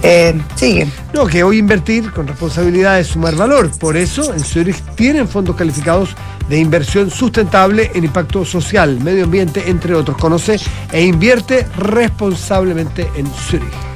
eh, 0.03 0.39
sigue. 0.55 0.87
No, 1.13 1.25
que 1.27 1.43
hoy 1.43 1.59
invertir 1.59 2.11
con 2.11 2.27
responsabilidad 2.27 2.99
es 2.99 3.07
sumar 3.07 3.35
valor. 3.35 3.69
Por 3.79 3.97
eso, 3.97 4.33
en 4.33 4.39
Zurich 4.39 4.81
tienen 4.95 5.27
fondos 5.27 5.55
calificados 5.55 6.15
de 6.49 6.59
inversión 6.59 7.09
sustentable 7.09 7.91
en 7.93 8.03
impacto 8.03 8.43
social, 8.43 8.99
medio 8.99 9.25
ambiente, 9.25 9.69
entre 9.69 9.93
otros. 9.95 10.17
Conoce 10.17 10.59
e 10.91 11.03
invierte 11.03 11.67
responsablemente 11.77 13.07
en 13.15 13.27
Zurich. 13.27 13.90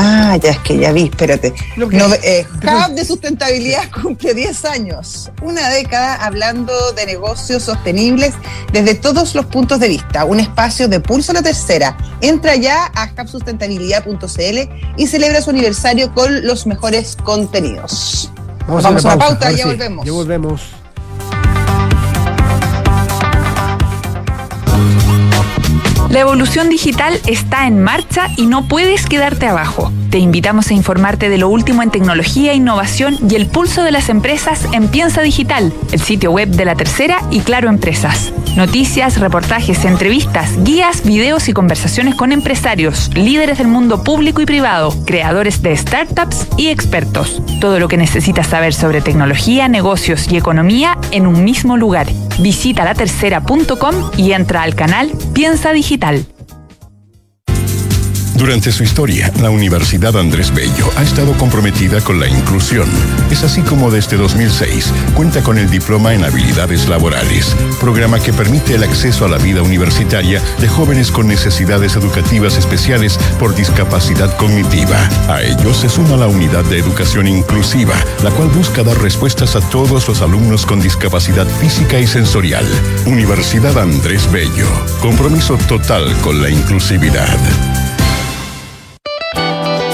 Ah, 0.00 0.36
ya 0.40 0.50
es 0.50 0.58
que 0.60 0.78
ya 0.78 0.92
vi, 0.92 1.04
espérate. 1.04 1.52
Lo 1.76 1.88
que- 1.88 1.96
No, 1.96 2.06
eh, 2.22 2.46
Hub 2.62 2.94
de 2.94 3.04
Sustentabilidad 3.04 3.90
cumple 4.02 4.32
10 4.32 4.64
años, 4.64 5.28
una 5.42 5.68
década 5.70 6.14
hablando 6.24 6.72
de 6.92 7.04
negocios 7.04 7.64
sostenibles 7.64 8.32
desde 8.72 8.94
todos 8.94 9.34
los 9.34 9.46
puntos 9.46 9.80
de 9.80 9.88
vista. 9.88 10.24
Un 10.24 10.38
espacio 10.38 10.86
de 10.86 11.00
pulso 11.00 11.32
a 11.32 11.34
la 11.34 11.42
tercera. 11.42 11.96
Entra 12.20 12.54
ya 12.54 12.92
a 12.94 13.10
hubsustentabilidad.cl 13.20 14.70
y 14.96 15.06
celebra 15.08 15.40
su 15.42 15.50
aniversario 15.50 16.14
con 16.14 16.46
los 16.46 16.66
mejores 16.68 17.16
contenidos. 17.24 18.30
Vamos 18.68 18.84
a 18.84 18.90
una 18.90 19.18
pauta, 19.18 19.46
Ahora 19.46 19.50
ya 19.50 19.56
sí, 19.56 19.62
volvemos. 19.64 20.06
Ya 20.06 20.12
volvemos. 20.12 20.62
La 26.10 26.20
evolución 26.20 26.70
digital 26.70 27.20
está 27.26 27.66
en 27.66 27.82
marcha 27.82 28.28
y 28.38 28.46
no 28.46 28.66
puedes 28.66 29.04
quedarte 29.04 29.46
abajo. 29.46 29.92
Te 30.10 30.18
invitamos 30.18 30.70
a 30.70 30.74
informarte 30.74 31.28
de 31.28 31.36
lo 31.36 31.50
último 31.50 31.82
en 31.82 31.90
tecnología, 31.90 32.54
innovación 32.54 33.18
y 33.28 33.34
el 33.34 33.46
pulso 33.46 33.82
de 33.82 33.92
las 33.92 34.08
empresas 34.08 34.66
en 34.72 34.88
Piensa 34.88 35.20
Digital, 35.20 35.70
el 35.92 36.00
sitio 36.00 36.32
web 36.32 36.48
de 36.48 36.64
la 36.64 36.76
tercera 36.76 37.20
y 37.30 37.40
Claro 37.40 37.68
Empresas. 37.68 38.32
Noticias, 38.56 39.20
reportajes, 39.20 39.84
entrevistas, 39.84 40.64
guías, 40.64 41.04
videos 41.04 41.48
y 41.50 41.52
conversaciones 41.52 42.14
con 42.14 42.32
empresarios, 42.32 43.10
líderes 43.14 43.58
del 43.58 43.68
mundo 43.68 44.02
público 44.02 44.40
y 44.40 44.46
privado, 44.46 44.94
creadores 45.04 45.60
de 45.60 45.76
startups 45.76 46.46
y 46.56 46.68
expertos. 46.68 47.42
Todo 47.60 47.78
lo 47.78 47.86
que 47.86 47.98
necesitas 47.98 48.46
saber 48.46 48.72
sobre 48.72 49.02
tecnología, 49.02 49.68
negocios 49.68 50.32
y 50.32 50.38
economía 50.38 50.96
en 51.10 51.26
un 51.26 51.44
mismo 51.44 51.76
lugar. 51.76 52.06
Visita 52.38 52.84
latercera.com 52.84 54.10
y 54.16 54.32
entra 54.32 54.62
al 54.62 54.74
canal 54.74 55.12
Piensa 55.34 55.72
Digital. 55.72 56.26
Durante 58.38 58.70
su 58.70 58.84
historia, 58.84 59.32
la 59.42 59.50
Universidad 59.50 60.16
Andrés 60.16 60.54
Bello 60.54 60.88
ha 60.96 61.02
estado 61.02 61.32
comprometida 61.32 62.00
con 62.00 62.20
la 62.20 62.28
inclusión. 62.28 62.88
Es 63.32 63.42
así 63.42 63.62
como 63.62 63.90
desde 63.90 64.16
2006 64.16 64.92
cuenta 65.16 65.42
con 65.42 65.58
el 65.58 65.68
Diploma 65.68 66.14
en 66.14 66.22
Habilidades 66.22 66.88
Laborales, 66.88 67.56
programa 67.80 68.20
que 68.20 68.32
permite 68.32 68.76
el 68.76 68.84
acceso 68.84 69.24
a 69.24 69.28
la 69.28 69.38
vida 69.38 69.62
universitaria 69.62 70.40
de 70.60 70.68
jóvenes 70.68 71.10
con 71.10 71.26
necesidades 71.26 71.96
educativas 71.96 72.56
especiales 72.56 73.18
por 73.40 73.56
discapacidad 73.56 74.34
cognitiva. 74.36 74.96
A 75.28 75.42
ellos 75.42 75.78
se 75.78 75.88
suma 75.88 76.16
la 76.16 76.28
Unidad 76.28 76.64
de 76.66 76.78
Educación 76.78 77.26
Inclusiva, 77.26 77.96
la 78.22 78.30
cual 78.30 78.50
busca 78.50 78.84
dar 78.84 79.02
respuestas 79.02 79.56
a 79.56 79.60
todos 79.68 80.06
los 80.06 80.22
alumnos 80.22 80.64
con 80.64 80.80
discapacidad 80.80 81.48
física 81.58 81.98
y 81.98 82.06
sensorial. 82.06 82.66
Universidad 83.04 83.76
Andrés 83.76 84.30
Bello, 84.30 84.68
compromiso 85.00 85.58
total 85.66 86.14
con 86.22 86.40
la 86.40 86.50
inclusividad. 86.50 87.36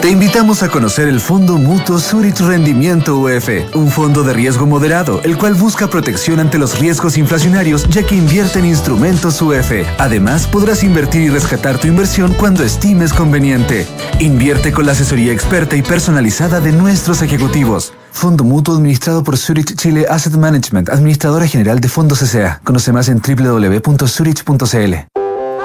Te 0.05 0.11
invitamos 0.11 0.63
a 0.63 0.69
conocer 0.69 1.09
el 1.09 1.19
Fondo 1.19 1.57
Mutuo 1.57 1.99
Zurich 1.99 2.39
Rendimiento 2.39 3.17
UF, 3.17 3.49
un 3.75 3.91
fondo 3.91 4.23
de 4.23 4.35
riesgo 4.35 4.67
moderado, 4.67 5.23
el 5.25 5.39
cual 5.39 5.55
busca 5.55 5.89
protección 5.89 6.41
ante 6.41 6.59
los 6.59 6.79
riesgos 6.79 7.17
inflacionarios 7.17 7.89
ya 7.89 8.03
que 8.03 8.15
invierte 8.15 8.59
en 8.59 8.67
instrumentos 8.67 9.41
UF. 9.41 9.73
Además, 9.97 10.47
podrás 10.47 10.85
invertir 10.85 11.23
y 11.23 11.31
rescatar 11.31 11.79
tu 11.79 11.87
inversión 11.87 12.35
cuando 12.35 12.63
estimes 12.63 13.15
conveniente. 13.15 13.87
Invierte 14.21 14.73
con 14.73 14.85
la 14.85 14.93
asesoría 14.93 15.33
experta 15.33 15.75
y 15.75 15.81
personalizada 15.81 16.61
de 16.61 16.73
nuestros 16.73 17.23
ejecutivos. 17.23 17.95
Fondo 18.13 18.45
Mutuo 18.45 18.75
administrado 18.75 19.25
por 19.25 19.39
Zurich 19.39 19.75
Chile 19.75 20.05
Asset 20.11 20.35
Management, 20.35 20.91
administradora 20.91 21.47
general 21.47 21.81
de 21.81 21.89
fondos 21.89 22.21
S.A. 22.21 22.61
Conoce 22.63 22.93
más 22.93 23.09
en 23.09 23.23
www.zurich.cl. 23.23 25.24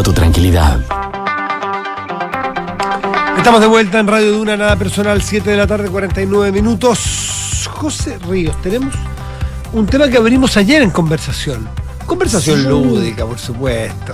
tu 0.00 0.12
tranquilidad. 0.12 0.78
Estamos 3.36 3.60
de 3.60 3.66
vuelta 3.66 3.98
en 3.98 4.06
Radio 4.06 4.32
Duna, 4.32 4.56
nada 4.56 4.76
personal, 4.76 5.20
7 5.20 5.50
de 5.50 5.56
la 5.56 5.66
tarde, 5.66 5.88
49 5.90 6.52
minutos. 6.52 7.68
José 7.70 8.18
Ríos, 8.28 8.60
tenemos 8.62 8.94
un 9.72 9.86
tema 9.86 10.08
que 10.08 10.16
abrimos 10.16 10.56
ayer 10.56 10.80
en 10.82 10.90
conversación. 10.90 11.68
Conversación 12.06 12.62
Sí. 12.62 12.68
lúdica, 12.68 13.26
por 13.26 13.38
supuesto. 13.38 14.12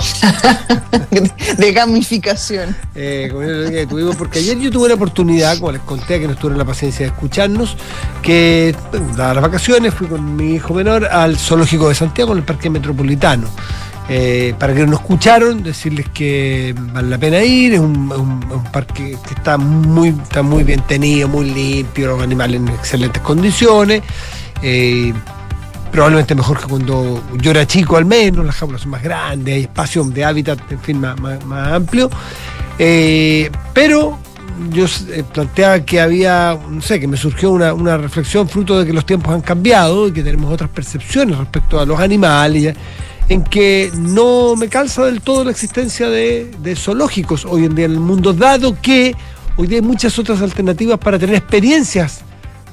de 1.59 1.73
gamificación. 1.73 2.75
Eh, 2.95 3.31
que 3.71 3.87
tuvimos, 3.87 4.17
porque 4.17 4.41
ayer 4.41 4.59
yo 4.59 4.71
tuve 4.71 4.89
la 4.89 4.95
oportunidad, 4.95 5.59
como 5.59 5.73
les 5.73 5.83
conté, 5.83 6.21
que 6.21 6.27
no 6.29 6.35
tuvieron 6.35 6.59
la 6.59 6.65
paciencia 6.65 7.07
de 7.07 7.13
escucharnos, 7.13 7.77
que 8.23 8.75
dadas 9.17 9.37
las 9.37 9.43
vacaciones 9.43 9.95
fui 9.95 10.07
con 10.07 10.37
mi 10.37 10.55
hijo 10.55 10.75
menor 10.75 11.05
al 11.07 11.39
zoológico 11.39 11.89
de 11.89 11.95
Santiago, 11.95 12.33
en 12.33 12.39
el 12.39 12.45
Parque 12.45 12.69
Metropolitano. 12.71 13.49
Eh, 14.11 14.55
para 14.59 14.75
que 14.75 14.87
no 14.87 14.95
escucharon, 14.95 15.63
decirles 15.63 16.09
que 16.09 16.75
vale 16.79 17.09
la 17.09 17.19
pena 17.19 17.43
ir, 17.43 17.75
es 17.75 17.81
un, 17.81 18.09
parque 18.73 19.19
que 19.27 19.35
está 19.35 19.59
muy, 19.59 20.09
está 20.09 20.43
muy 20.43 20.65
bien 20.65 20.81
tenido, 20.83 21.29
muy 21.29 21.51
limpio, 21.51 22.09
los 22.09 22.23
animales 22.23 22.61
en 22.61 22.69
excelentes 22.69 23.21
condiciones. 23.23 24.03
eh, 24.63 25.13
probablemente 25.93 26.35
mejor 26.35 26.61
que 26.61 26.67
cuando 26.67 27.23
yo 27.41 27.51
era 27.51 27.67
chico 27.67 27.97
al 27.97 28.05
menos, 28.05 28.45
las 28.45 28.57
jaulas 28.57 28.83
son 28.83 28.91
más 28.91 29.03
grandes, 29.03 29.55
hay 29.55 29.63
espacio 29.63 30.05
de 30.05 30.25
hábitat, 30.25 30.59
en 30.71 30.81
fin, 30.81 31.01
más, 31.01 31.19
más- 31.21 31.73
amplio. 31.73 32.11
Eh, 32.79 33.51
pero 33.73 34.19
yo 34.71 34.87
planteaba 35.33 35.81
que 35.81 36.01
había, 36.01 36.59
no 36.69 36.81
sé, 36.81 37.01
que 37.01 37.09
me 37.09 37.17
surgió 37.17 37.51
una, 37.51 37.73
una 37.73 37.97
reflexión 37.97 38.49
fruto 38.49 38.79
de 38.79 38.87
que 38.87 38.93
los 38.93 39.07
tiempos 39.07 39.35
han 39.35 39.41
cambiado 39.41 40.09
y 40.09 40.13
que 40.13 40.23
tenemos 40.23 40.53
otras 40.53 40.71
percepciones 40.71 41.39
respecto 41.39 41.81
a 41.81 41.87
los 41.87 41.99
animales, 41.99 42.77
en 43.29 43.45
que 43.45 43.91
no 43.95 44.57
me 44.57 44.69
calza 44.69 45.05
del 45.05 45.21
todo 45.21 45.45
la 45.45 45.51
existencia 45.51 46.09
de, 46.09 46.51
de 46.63 46.77
zoológicos 46.77 47.45
hoy 47.45 47.65
en 47.65 47.75
día 47.75 47.87
en 47.87 47.93
el 47.93 48.01
mundo, 48.01 48.33
dado 48.33 48.81
que 48.81 49.15
hoy 49.57 49.67
día 49.67 49.79
hay 49.79 49.85
muchas 49.85 50.19
otras 50.19 50.41
alternativas 50.41 50.99
para 50.99 51.19
tener 51.19 51.37
experiencias 51.37 52.23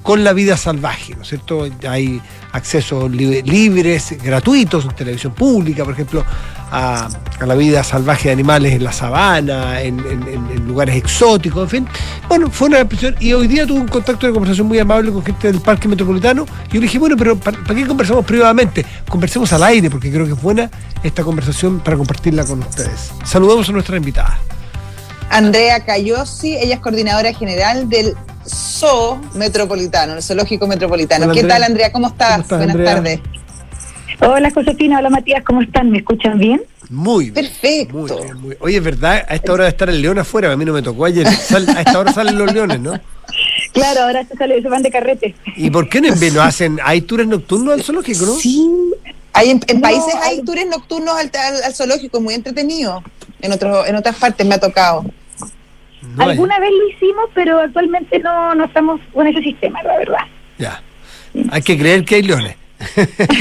con 0.05 0.23
la 0.23 0.33
vida 0.33 0.55
salvaje, 0.55 1.15
¿no 1.15 1.23
es 1.23 1.29
cierto? 1.29 1.67
Hay 1.89 2.21
accesos 2.51 3.09
li- 3.09 3.41
libres, 3.41 4.15
gratuitos 4.23 4.85
en 4.85 4.91
televisión 4.91 5.33
pública, 5.33 5.83
por 5.83 5.93
ejemplo, 5.93 6.23
a, 6.71 7.09
la 7.43 7.55
vida 7.55 7.83
salvaje 7.83 8.27
de 8.29 8.33
animales 8.33 8.73
en 8.73 8.83
la 8.83 8.91
sabana, 8.91 9.81
en, 9.81 9.97
lugares 10.67 10.95
exóticos, 10.95 11.63
en 11.63 11.69
fin. 11.69 11.87
Bueno, 12.29 12.51
fue 12.51 12.67
una 12.67 12.81
impresión 12.81 13.15
y 13.19 13.33
hoy 13.33 13.47
día 13.47 13.65
tuve 13.65 13.79
un 13.79 13.87
contacto 13.87 14.27
de 14.27 14.33
conversación 14.33 14.67
muy 14.67 14.77
amable 14.77 15.11
con 15.11 15.25
gente 15.25 15.51
del 15.51 15.59
Parque 15.59 15.87
Metropolitano 15.87 16.45
y 16.69 16.75
yo 16.75 16.79
le 16.81 16.81
dije, 16.81 16.99
bueno, 16.99 17.15
pero 17.17 17.35
¿para, 17.35 17.57
para 17.57 17.73
qué 17.73 17.87
conversamos 17.87 18.23
privadamente? 18.25 18.85
Conversemos 19.09 19.51
al 19.53 19.63
aire, 19.63 19.89
porque 19.89 20.11
creo 20.11 20.27
que 20.27 20.33
es 20.33 20.41
buena 20.41 20.69
esta 21.01 21.23
conversación 21.23 21.79
para 21.79 21.97
compartirla 21.97 22.45
con 22.45 22.59
ustedes. 22.59 23.09
Saludamos 23.23 23.67
a 23.69 23.71
nuestra 23.71 23.97
invitada. 23.97 24.37
Andrea 25.29 25.83
Cayosi, 25.85 26.55
ella 26.57 26.75
es 26.75 26.81
coordinadora 26.81 27.33
general 27.33 27.89
del 27.89 28.13
zoo 28.47 29.19
metropolitano, 29.33 30.13
el 30.13 30.23
zoológico 30.23 30.67
metropolitano. 30.67 31.25
Hola, 31.25 31.33
¿Qué 31.33 31.39
Andrea. 31.41 31.55
tal, 31.57 31.63
Andrea? 31.63 31.91
¿Cómo 31.91 32.07
estás? 32.07 32.29
¿Cómo 32.29 32.41
estás, 32.43 32.57
Buenas 32.57 32.75
Andrea? 32.75 32.95
tardes. 32.95 33.19
Hola 34.21 34.49
Josefina, 34.51 34.99
hola 34.99 35.09
Matías, 35.09 35.43
¿cómo 35.43 35.61
están? 35.61 35.91
¿Me 35.91 35.97
escuchan 35.97 36.39
bien? 36.39 36.61
Muy 36.89 37.31
bien. 37.31 37.33
Perfecto. 37.33 37.97
Muy 37.97 38.11
bien, 38.23 38.41
muy- 38.41 38.57
Oye, 38.59 38.77
es 38.77 38.83
verdad, 38.83 39.25
a 39.27 39.35
esta 39.35 39.51
hora 39.51 39.63
de 39.65 39.71
estar 39.71 39.89
el 39.89 40.01
león 40.01 40.19
afuera, 40.19 40.51
a 40.51 40.55
mí 40.55 40.63
no 40.63 40.71
me 40.71 40.81
tocó 40.81 41.03
ayer. 41.05 41.27
Sal- 41.27 41.67
a 41.75 41.81
esta 41.81 41.99
hora 41.99 42.13
salen 42.13 42.37
los 42.37 42.53
leones, 42.53 42.79
¿no? 42.79 42.97
Claro, 43.73 44.03
ahora 44.03 44.23
se, 44.25 44.37
sale, 44.37 44.61
se 44.61 44.69
van 44.69 44.83
de 44.83 44.91
carrete. 44.91 45.35
¿Y 45.57 45.69
por 45.69 45.89
qué 45.89 45.99
no, 45.99 46.07
en 46.09 46.19
vez- 46.19 46.33
no 46.33 46.41
hacen? 46.41 46.79
¿Hay 46.83 47.01
tours 47.01 47.27
nocturnos 47.27 47.73
al 47.73 47.83
zoológico, 47.83 48.25
no? 48.25 48.35
Sí. 48.35 48.69
Hay 49.33 49.49
en, 49.49 49.59
en 49.67 49.75
No, 49.77 49.81
países 49.81 50.13
hay 50.23 50.37
hay- 50.37 50.43
tours 50.45 50.65
nocturnos 50.67 51.15
al, 51.15 51.29
al- 51.37 51.63
al 51.63 51.73
zoológico, 51.75 52.21
muy 52.21 52.35
entretenido. 52.35 53.03
En, 53.41 53.51
otros 53.51 53.87
en 53.87 53.95
otras 53.95 54.15
partes 54.15 54.45
me 54.45 54.55
ha 54.55 54.59
tocado. 54.59 55.05
Alguna 56.17 56.59
vez 56.59 56.71
lo 56.71 56.89
hicimos, 56.89 57.29
pero 57.33 57.59
actualmente 57.59 58.19
no, 58.19 58.55
no 58.55 58.65
estamos 58.65 59.01
con 59.13 59.27
ese 59.27 59.41
sistema, 59.41 59.81
la 59.83 59.97
verdad. 59.97 60.25
Ya. 60.57 60.81
Hay 61.51 61.61
que 61.61 61.77
creer 61.77 62.05
que 62.05 62.15
hay 62.15 62.23
leones. 62.23 62.55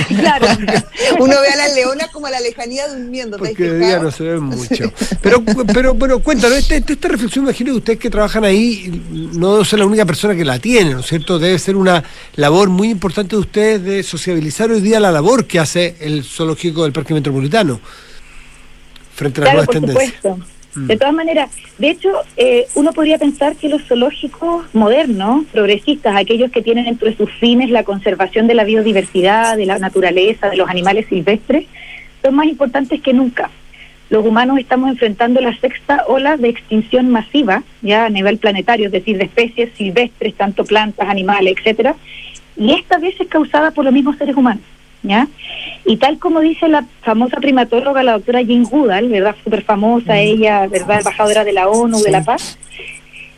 Claro. 0.09 0.47
Uno 1.19 1.35
ve 1.41 1.49
a 1.49 1.57
las 1.57 1.75
leonas 1.75 2.09
como 2.11 2.27
a 2.27 2.31
la 2.31 2.41
lejanía 2.41 2.89
durmiendo. 2.89 3.37
¿te 3.37 3.43
has 3.45 3.49
Porque 3.51 3.65
de 3.65 3.79
día 3.87 3.99
no 3.99 4.11
se 4.11 4.25
ven 4.25 4.43
mucho. 4.43 4.93
Pero, 5.23 5.43
pero 5.73 5.95
bueno, 5.95 6.21
cuéntanos, 6.21 6.59
este- 6.59 6.77
este- 6.77 6.93
esta 6.95 7.09
reflexión, 7.09 7.45
imagino 7.45 7.73
que 7.73 7.79
ustedes 7.79 7.99
que 7.99 8.11
trabajan 8.11 8.45
ahí, 8.45 9.03
no 9.11 9.65
ser 9.65 9.81
la 9.81 9.87
única 9.87 10.05
persona 10.05 10.35
que 10.35 10.45
la 10.45 10.59
tiene, 10.59 10.93
¿no 10.93 11.01
es 11.01 11.07
cierto? 11.07 11.39
Debe 11.39 11.59
ser 11.59 11.77
una 11.77 12.05
labor 12.37 12.69
muy 12.69 12.91
importante 12.91 13.37
de 13.37 13.41
ustedes 13.41 13.83
de 13.83 14.03
sociabilizar 14.03 14.71
hoy 14.71 14.81
día 14.81 15.01
la 15.01 15.11
labor 15.11 15.47
que 15.47 15.59
hace 15.59 15.97
el 16.01 16.25
zoológico 16.25 16.85
del 16.85 16.93
Parque 16.93 17.15
Metropolitano 17.15 17.81
frente 19.15 19.41
a 19.41 19.45
las 19.45 19.53
Claro, 19.53 19.57
nuevas 19.57 19.67
por 19.67 19.75
tendencias. 19.75 20.23
supuesto. 20.23 20.55
Mm. 20.75 20.87
De 20.89 20.97
todas 20.97 21.15
maneras, 21.15 21.51
de 21.79 21.91
hecho, 21.91 22.11
eh, 22.37 22.67
uno 22.75 22.93
podría 22.93 23.17
pensar 23.19 23.55
que 23.57 23.69
los 23.69 23.83
zoológicos 23.85 24.67
modernos, 24.73 25.45
progresistas, 25.53 26.17
aquellos 26.17 26.51
que 26.51 26.63
tienen 26.63 26.87
entre 26.87 27.17
sus 27.17 27.31
fines 27.33 27.71
la 27.71 27.85
conservación 27.85 28.49
de 28.49 28.55
la 28.55 28.65
biodiversidad, 28.65 29.57
de 29.57 29.67
la 29.67 29.79
naturaleza, 29.79 30.51
de 30.51 30.57
los 30.57 30.69
animales 30.69 31.07
silvestres, 31.09 31.67
son 32.23 32.35
más 32.35 32.47
importantes 32.47 33.01
que 33.01 33.13
nunca. 33.13 33.51
Los 34.11 34.27
humanos 34.27 34.59
estamos 34.59 34.91
enfrentando 34.91 35.41
la 35.41 35.57
sexta 35.59 36.05
ola 36.09 36.37
de 36.37 36.49
extinción 36.49 37.09
masiva, 37.11 37.63
ya 37.81 38.07
a 38.07 38.11
nivel 38.11 38.39
planetario, 38.39 38.87
es 38.87 38.93
decir, 38.93 39.17
de 39.17 39.25
especies 39.25 39.71
silvestres, 39.77 40.35
tanto 40.35 40.65
plantas, 40.65 41.09
animales, 41.09 41.55
etcétera, 41.57 41.95
y 42.57 42.73
esta 42.73 42.99
vez 42.99 43.15
es 43.21 43.29
causada 43.29 43.71
por 43.71 43.85
los 43.85 43.95
mismos 43.95 44.17
seres 44.17 44.37
humanos. 44.37 44.63
¿Ya? 45.05 45.29
Y 45.85 45.99
tal 45.99 46.19
como 46.19 46.41
dice 46.41 46.67
la 46.67 46.85
famosa 47.03 47.37
primatóloga, 47.37 48.03
la 48.03 48.13
doctora 48.13 48.41
Jane 48.41 48.65
Goodall, 48.65 49.09
¿verdad? 49.09 49.37
Súper 49.45 49.63
famosa, 49.63 50.19
ella, 50.19 50.67
¿verdad? 50.67 50.99
Embajadora 50.99 51.45
de 51.45 51.53
la 51.53 51.69
ONU, 51.69 52.01
de 52.01 52.11
la 52.11 52.25
paz. 52.25 52.59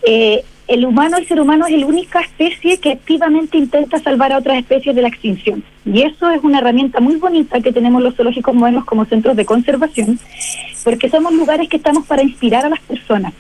Eh, 0.07 0.43
el 0.69 0.85
humano, 0.85 1.17
el 1.17 1.27
ser 1.27 1.41
humano 1.41 1.67
es 1.67 1.79
la 1.79 1.87
única 1.87 2.21
especie 2.21 2.79
que 2.79 2.93
activamente 2.93 3.59
intenta 3.59 3.99
salvar 3.99 4.33
a 4.33 4.39
otras 4.39 4.59
especies 4.59 4.97
de 4.97 5.03
la 5.03 5.09
extinción. 5.09 5.62
Y 5.85 6.03
eso 6.03 6.31
es 6.31 6.43
una 6.43 6.59
herramienta 6.59 7.01
muy 7.01 7.17
bonita 7.17 7.61
que 7.61 7.73
tenemos 7.73 8.03
los 8.03 8.14
zoológicos 8.14 8.55
modernos 8.55 8.85
como 8.85 9.05
centros 9.05 9.37
de 9.37 9.45
conservación, 9.45 10.19
porque 10.83 11.09
somos 11.09 11.33
lugares 11.35 11.69
que 11.69 11.77
estamos 11.77 12.07
para 12.07 12.23
inspirar 12.23 12.64
a 12.64 12.69
las 12.69 12.81
personas. 12.81 13.33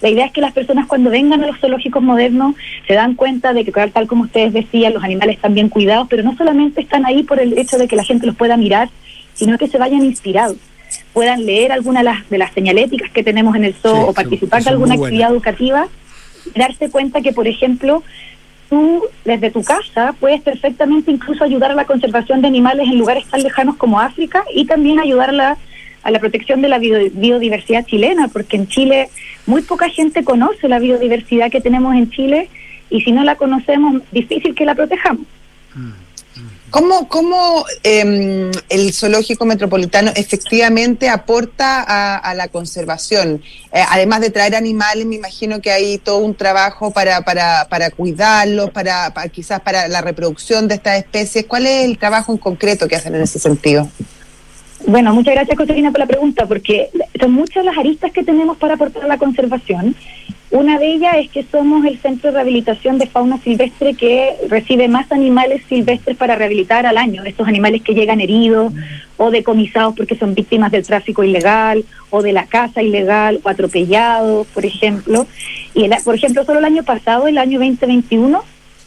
La 0.00 0.08
idea 0.08 0.26
es 0.26 0.32
que 0.32 0.40
las 0.40 0.52
personas 0.52 0.86
cuando 0.86 1.10
vengan 1.10 1.42
a 1.44 1.46
los 1.46 1.58
zoológicos 1.58 2.02
modernos 2.02 2.54
se 2.86 2.94
dan 2.94 3.14
cuenta 3.14 3.52
de 3.52 3.64
que, 3.64 3.72
tal 3.72 4.06
como 4.06 4.24
ustedes 4.24 4.52
decían, 4.52 4.94
los 4.94 5.04
animales 5.04 5.36
están 5.36 5.54
bien 5.54 5.68
cuidados, 5.68 6.06
pero 6.08 6.22
no 6.22 6.36
solamente 6.36 6.80
están 6.80 7.04
ahí 7.04 7.22
por 7.22 7.38
el 7.38 7.58
hecho 7.58 7.76
de 7.76 7.86
que 7.86 7.96
la 7.96 8.04
gente 8.04 8.26
los 8.26 8.36
pueda 8.36 8.56
mirar, 8.56 8.88
sino 9.34 9.58
que 9.58 9.68
se 9.68 9.78
vayan 9.78 10.04
inspirados, 10.04 10.56
puedan 11.12 11.44
leer 11.44 11.72
alguna 11.72 12.02
de 12.30 12.38
las, 12.38 12.52
señaléticas 12.52 13.10
que 13.10 13.22
tenemos 13.22 13.54
en 13.56 13.64
el 13.64 13.74
zoo 13.74 13.94
Sí, 13.94 14.02
o 14.08 14.12
participar 14.12 14.62
de 14.62 14.70
alguna 14.70 14.94
actividad 14.94 15.30
educativa, 15.30 15.88
darse 16.54 16.90
cuenta 16.90 17.20
que, 17.20 17.32
por 17.32 17.46
ejemplo, 17.46 18.02
tú 18.70 19.04
desde 19.24 19.50
tu 19.50 19.62
casa 19.62 20.14
puedes 20.18 20.40
perfectamente 20.40 21.10
incluso 21.10 21.44
ayudar 21.44 21.72
a 21.72 21.74
la 21.74 21.84
conservación 21.84 22.40
de 22.40 22.48
animales 22.48 22.88
en 22.88 22.98
lugares 22.98 23.26
tan 23.26 23.42
lejanos 23.42 23.76
como 23.76 24.00
África 24.00 24.44
y 24.54 24.64
también 24.64 24.98
ayudar 24.98 25.30
a 25.30 25.32
la, 25.32 25.58
a 26.02 26.10
la 26.10 26.18
protección 26.18 26.62
de 26.62 26.68
la 26.68 26.78
bio- 26.78 27.10
biodiversidad 27.12 27.84
chilena, 27.86 28.28
porque 28.28 28.56
en 28.56 28.68
Chile 28.68 29.10
muy 29.46 29.62
poca 29.62 29.88
gente 29.88 30.24
conoce 30.24 30.68
la 30.68 30.78
biodiversidad 30.78 31.50
que 31.50 31.60
tenemos 31.60 31.94
en 31.94 32.10
Chile 32.10 32.48
y 32.88 33.02
si 33.02 33.12
no 33.12 33.22
la 33.24 33.36
conocemos, 33.36 34.02
difícil 34.10 34.54
que 34.54 34.64
la 34.64 34.74
protejamos. 34.74 35.26
¿Cómo, 36.70 37.08
cómo 37.08 37.64
em, 37.82 38.52
el 38.68 38.92
zoológico 38.92 39.44
metropolitano 39.44 40.12
efectivamente 40.14 41.08
aporta 41.08 41.82
a, 41.82 42.16
a 42.16 42.32
la 42.34 42.46
conservación? 42.46 43.42
Eh, 43.72 43.82
además 43.88 44.20
de 44.20 44.30
traer 44.30 44.54
animales, 44.54 45.04
me 45.04 45.16
imagino 45.16 45.60
que 45.60 45.72
hay 45.72 45.98
todo 45.98 46.18
un 46.18 46.36
trabajo 46.36 46.92
para, 46.92 47.22
para, 47.22 47.66
para 47.68 47.90
cuidarlos, 47.90 48.70
para, 48.70 49.12
para 49.12 49.28
quizás 49.28 49.60
para 49.60 49.88
la 49.88 50.00
reproducción 50.00 50.68
de 50.68 50.76
estas 50.76 50.98
especies. 50.98 51.44
¿Cuál 51.46 51.66
es 51.66 51.84
el 51.86 51.98
trabajo 51.98 52.30
en 52.30 52.38
concreto 52.38 52.86
que 52.86 52.94
hacen 52.94 53.16
en 53.16 53.22
ese 53.22 53.40
sentido? 53.40 53.88
Bueno, 54.86 55.14
muchas 55.14 55.34
gracias, 55.34 55.56
Josefina, 55.58 55.90
por 55.90 56.00
la 56.00 56.06
pregunta, 56.06 56.46
porque 56.46 56.88
son 57.20 57.32
muchas 57.32 57.64
las 57.64 57.76
aristas 57.76 58.12
que 58.12 58.22
tenemos 58.24 58.56
para 58.56 58.74
aportar 58.74 59.04
a 59.04 59.08
la 59.08 59.18
conservación. 59.18 59.94
Una 60.50 60.80
de 60.80 60.94
ellas 60.94 61.14
es 61.18 61.30
que 61.30 61.44
somos 61.44 61.84
el 61.84 61.98
centro 62.00 62.30
de 62.30 62.34
rehabilitación 62.34 62.98
de 62.98 63.06
fauna 63.06 63.38
silvestre 63.38 63.94
que 63.94 64.30
recibe 64.48 64.88
más 64.88 65.12
animales 65.12 65.62
silvestres 65.68 66.16
para 66.16 66.34
rehabilitar 66.34 66.86
al 66.86 66.98
año, 66.98 67.22
estos 67.24 67.46
animales 67.46 67.82
que 67.82 67.94
llegan 67.94 68.20
heridos 68.20 68.72
o 69.16 69.30
decomisados 69.30 69.94
porque 69.96 70.16
son 70.16 70.34
víctimas 70.34 70.72
del 70.72 70.84
tráfico 70.84 71.22
ilegal 71.22 71.84
o 72.08 72.22
de 72.22 72.32
la 72.32 72.46
caza 72.46 72.82
ilegal 72.82 73.38
o 73.44 73.48
atropellados, 73.48 74.46
por 74.48 74.64
ejemplo. 74.66 75.26
Y, 75.72 75.84
el- 75.84 75.94
por 76.04 76.16
ejemplo, 76.16 76.44
solo 76.44 76.58
el 76.58 76.64
año 76.64 76.82
pasado, 76.82 77.28
el 77.28 77.38
año 77.38 77.60
2021, 77.60 78.42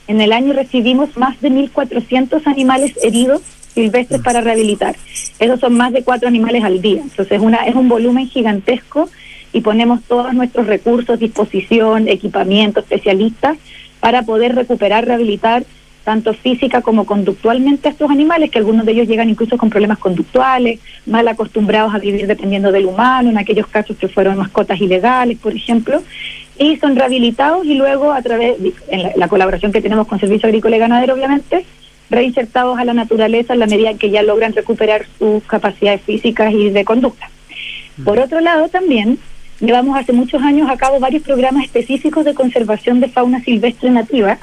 en 0.10 0.20
el 0.20 0.34
año 0.34 0.52
recibimos 0.52 1.16
más 1.16 1.40
de 1.40 1.50
1.400 1.50 2.46
animales 2.46 2.94
heridos 3.02 3.42
silvestres 3.74 4.22
para 4.22 4.42
rehabilitar. 4.42 4.96
Esos 5.40 5.60
son 5.60 5.76
más 5.76 5.92
de 5.94 6.04
cuatro 6.04 6.28
animales 6.28 6.64
al 6.64 6.82
día. 6.82 7.02
Entonces 7.02 7.40
una, 7.40 7.66
es 7.66 7.76
un 7.76 7.90
volumen 7.90 8.28
gigantesco 8.28 9.10
y 9.52 9.62
ponemos 9.62 10.02
todos 10.04 10.34
nuestros 10.34 10.68
recursos, 10.68 11.20
disposición, 11.20 12.08
equipamiento, 12.08 12.80
especialistas 12.80 13.58
para 14.00 14.24
poder 14.24 14.56
recuperar, 14.56 15.06
rehabilitar 15.06 15.64
tanto 16.04 16.34
física 16.34 16.82
como 16.82 17.06
conductualmente 17.06 17.88
a 17.88 17.92
estos 17.92 18.12
animales, 18.12 18.52
que 18.52 18.58
algunos 18.58 18.86
de 18.86 18.92
ellos 18.92 19.08
llegan 19.08 19.30
incluso 19.30 19.58
con 19.58 19.70
problemas 19.70 20.00
conductuales, 20.00 20.80
mal 21.06 21.28
acostumbrados 21.28 21.96
a 21.96 22.00
vivir 22.00 22.28
dependiendo 22.28 22.72
del 22.72 22.86
humano, 22.86 23.30
en 23.30 23.38
aquellos 23.38 23.68
casos 23.68 23.96
que 23.96 24.10
fueron 24.10 24.38
mascotas 24.38 24.82
ilegales, 24.82 25.38
por 25.38 25.56
ejemplo, 25.56 26.04
y 26.58 26.76
son 26.78 26.96
rehabilitados 26.96 27.66
y 27.66 27.76
luego 27.76 28.12
a 28.12 28.22
través, 28.22 28.58
en 28.90 29.04
la, 29.04 29.12
la 29.16 29.28
colaboración 29.30 29.72
que 29.72 29.82
tenemos 29.82 30.08
con 30.08 30.20
Servicio 30.20 30.48
Agrícola 30.48 30.76
y 30.76 30.80
Ganadero, 30.80 31.14
obviamente, 31.14 31.66
reinsertados 32.10 32.78
a 32.80 32.86
la 32.86 32.94
naturaleza 32.94 33.54
en 33.54 33.60
la 33.60 33.68
medida 33.68 33.90
en 33.92 33.98
que 33.98 34.10
ya 34.10 34.22
logran 34.24 34.54
recuperar 34.54 35.06
sus 35.18 35.44
capacidades 35.44 36.02
físicas 36.02 36.54
y 36.54 36.70
de 36.70 36.86
conducta. 36.86 37.30
Por 38.04 38.20
otro 38.20 38.40
lado, 38.40 38.70
también 38.70 39.18
llevamos 39.60 39.98
hace 39.98 40.14
muchos 40.14 40.42
años 40.42 40.70
a 40.70 40.78
cabo 40.78 41.00
varios 41.00 41.24
programas 41.24 41.64
específicos 41.66 42.26
de 42.26 42.34
conservación 42.34 43.00
de 43.00 43.08
fauna 43.10 43.42
silvestre 43.44 43.90
nativa 43.90 44.38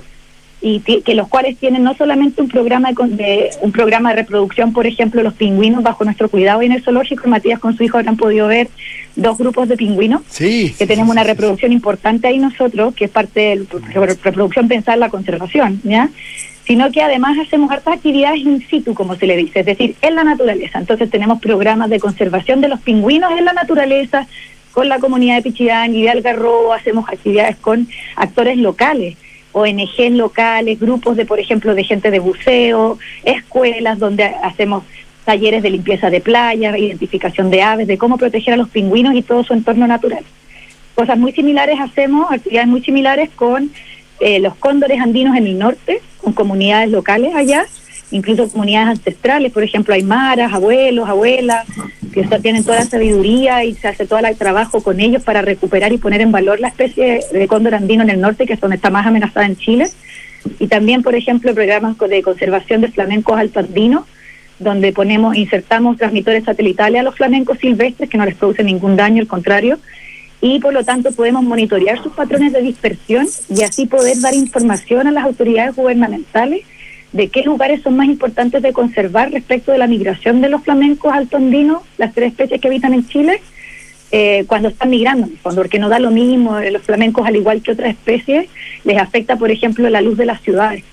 y 0.63 0.81
que 0.81 1.15
los 1.15 1.27
cuales 1.29 1.57
tienen 1.57 1.83
no 1.85 1.95
solamente 1.95 2.43
un 2.43 2.49
programa 2.49 2.91
de, 2.93 3.07
de- 3.17 3.51
un 3.63 3.73
programa 3.73 4.11
de 4.11 4.17
reproducción, 4.17 4.75
por 4.75 4.87
ejemplo, 4.87 5.23
los 5.23 5.33
pingüinos 5.33 5.83
bajo 5.83 6.05
nuestro 6.05 6.29
cuidado 6.29 6.63
y 6.63 6.67
en 6.67 6.73
el 6.73 6.83
zoológico, 6.83 7.29
Matías 7.29 7.59
con 7.59 7.75
su 7.77 7.83
hijo 7.83 7.97
habrán 7.97 8.19
podido 8.19 8.47
ver 8.47 8.69
dos 9.17 9.39
grupos 9.39 9.69
de 9.69 9.77
pingüinos 9.79 10.21
Sí. 10.29 10.75
que 10.79 10.87
tenemos 10.87 11.11
una 11.13 11.25
reproducción 11.25 11.73
importante 11.73 12.29
ahí 12.29 12.39
nosotros, 12.39 12.95
que 12.95 13.07
es 13.07 13.11
parte 13.11 13.41
de 13.41 13.67
la 13.95 14.07
reproducción 14.23 14.69
pensar 14.69 14.99
la 14.99 15.09
conservación, 15.09 15.81
¿ya? 15.83 16.11
Sino 16.71 16.89
que 16.93 17.03
además 17.03 17.37
hacemos 17.37 17.69
hartas 17.73 17.95
actividades 17.95 18.43
in 18.43 18.65
situ, 18.69 18.95
como 18.95 19.17
se 19.17 19.27
le 19.27 19.37
dice, 19.37 19.59
es 19.59 19.67
decir, 19.67 19.97
en 20.03 20.15
la 20.15 20.23
naturaleza. 20.23 20.79
Entonces 20.79 21.11
tenemos 21.11 21.41
programas 21.41 21.91
de 21.91 21.99
conservación 21.99 22.61
de 22.61 22.69
los 22.69 22.79
pingüinos 22.79 23.37
en 23.37 23.45
la 23.45 23.53
naturaleza, 23.53 24.29
con 24.71 24.89
la 24.89 25.01
comunidad 25.01 25.35
de 25.35 25.43
Pichidán 25.43 25.97
y 25.97 26.03
de 26.03 26.11
Algarrobo, 26.11 26.73
hacemos 26.73 27.09
actividades 27.09 27.57
con 27.57 27.89
actores 28.15 28.57
locales. 28.57 29.17
ONGs 29.51 30.13
locales, 30.13 30.79
grupos 30.79 31.17
de, 31.17 31.27
por 31.27 31.41
ejemplo, 31.41 31.75
de 31.75 31.83
gente 31.83 32.13
de 32.13 32.21
buceo, 32.21 33.01
escuelas 33.25 33.99
donde 33.99 34.23
hacemos 34.23 34.85
talleres 35.25 35.65
de 35.65 35.71
limpieza 35.71 36.09
de 36.09 36.21
playas, 36.21 36.79
identificación 36.79 37.51
de 37.51 37.63
aves, 37.63 37.89
de 37.89 37.99
cómo 37.99 38.17
proteger 38.17 38.55
a 38.55 38.57
los 38.57 38.69
pingüinos 38.69 39.17
y 39.17 39.23
todo 39.23 39.43
su 39.43 39.55
entorno 39.55 39.89
natural. 39.89 40.23
Cosas 40.95 41.19
muy 41.19 41.33
similares 41.33 41.81
hacemos, 41.81 42.31
actividades 42.31 42.69
muy 42.69 42.83
similares 42.83 43.29
con 43.35 43.73
eh, 44.21 44.39
los 44.39 44.55
cóndores 44.55 45.01
andinos 45.01 45.37
en 45.37 45.49
el 45.49 45.59
norte, 45.59 46.01
comunidades 46.33 46.91
locales 46.91 47.35
allá, 47.35 47.67
incluso 48.11 48.49
comunidades 48.51 48.99
ancestrales, 48.99 49.53
por 49.53 49.63
ejemplo, 49.63 49.95
aymaras, 49.95 50.53
abuelos, 50.53 51.09
abuelas, 51.09 51.67
que 52.13 52.25
tienen 52.43 52.65
toda 52.65 52.81
la 52.81 52.85
sabiduría 52.85 53.65
y 53.65 53.75
se 53.75 53.89
hace 53.89 54.07
todo 54.07 54.19
el 54.19 54.37
trabajo 54.37 54.83
con 54.83 55.01
ellos 55.01 55.23
para 55.23 55.43
recuperar 55.43 55.93
y 55.93 55.99
poner 55.99 56.21
en 56.21 56.33
valor 56.33 56.59
la 56.61 56.69
especie 56.69 57.21
de 57.33 57.49
cóndor 57.49 57.75
andino 57.75 58.03
en 58.03 58.11
el 58.11 58.21
norte, 58.21 58.47
que 58.47 58.55
es 58.55 58.61
donde 58.61 58.77
está 58.77 58.91
más 58.91 59.07
amenazada 59.07 59.47
en 59.47 59.57
Chile. 59.57 59.87
Y 60.59 60.67
también, 60.69 61.03
por 61.03 61.15
ejemplo, 61.15 61.55
programas 61.55 61.97
de 61.99 62.23
conservación 62.23 62.81
de 62.81 62.89
flamencos 62.89 63.39
altoandinos, 63.39 64.05
donde 64.59 64.93
ponemos, 64.93 65.37
insertamos 65.37 65.97
transmitores 65.97 66.45
satelitales 66.45 67.01
a 67.01 67.05
los 67.05 67.15
flamencos 67.15 67.59
silvestres 67.59 68.11
que 68.11 68.19
no 68.19 68.25
les 68.25 68.35
producen 68.35 68.67
ningún 68.67 68.97
daño, 68.97 69.21
al 69.23 69.29
contrario, 69.29 69.79
y 70.41 70.59
por 70.61 70.73
lo 70.73 70.85
tanto 70.85 71.13
podemos 71.13 71.43
monitorear 71.43 72.03
sus 72.03 72.13
patrones 72.13 72.53
de 72.53 72.63
dispersión 72.63 73.27
y 73.49 73.63
así 73.63 73.87
poder 73.87 74.19
dar 74.21 74.35
información 74.35 75.07
a 75.07 75.11
las 75.11 75.25
autoridades 75.25 75.77
gubernamentales 75.77 76.65
de 77.13 77.29
qué 77.29 77.43
lugares 77.43 77.83
son 77.83 77.97
más 77.97 78.07
importantes 78.07 78.63
de 78.63 78.73
conservar 78.73 79.33
respecto 79.33 79.73
de 79.73 79.79
la 79.79 79.87
migración 79.87 80.41
de 80.41 80.49
los 80.49 80.63
flamencos 80.63 81.13
altoandinos, 81.13 81.83
las 81.99 82.15
tres 82.15 82.31
especies 82.31 82.61
que 82.61 82.69
habitan 82.69 82.95
en 82.95 83.07
Chile, 83.09 83.41
eh, 84.13 84.45
cuando 84.47 84.69
están 84.69 84.91
migrando, 84.91 85.29
porque 85.43 85.79
no 85.79 85.89
da 85.89 85.99
lo 85.99 86.11
mismo, 86.11 86.59
eh, 86.59 86.71
los 86.71 86.83
flamencos 86.83 87.27
al 87.27 87.37
igual 87.37 87.63
que 87.63 87.73
otras 87.73 87.91
especies, 87.91 88.49
les 88.85 88.99
afecta, 88.99 89.37
por 89.37 89.51
ejemplo, 89.51 89.89
la 89.91 90.01
luz 90.01 90.17
de 90.19 90.27
las 90.27 90.41
ciudades. 90.41 90.85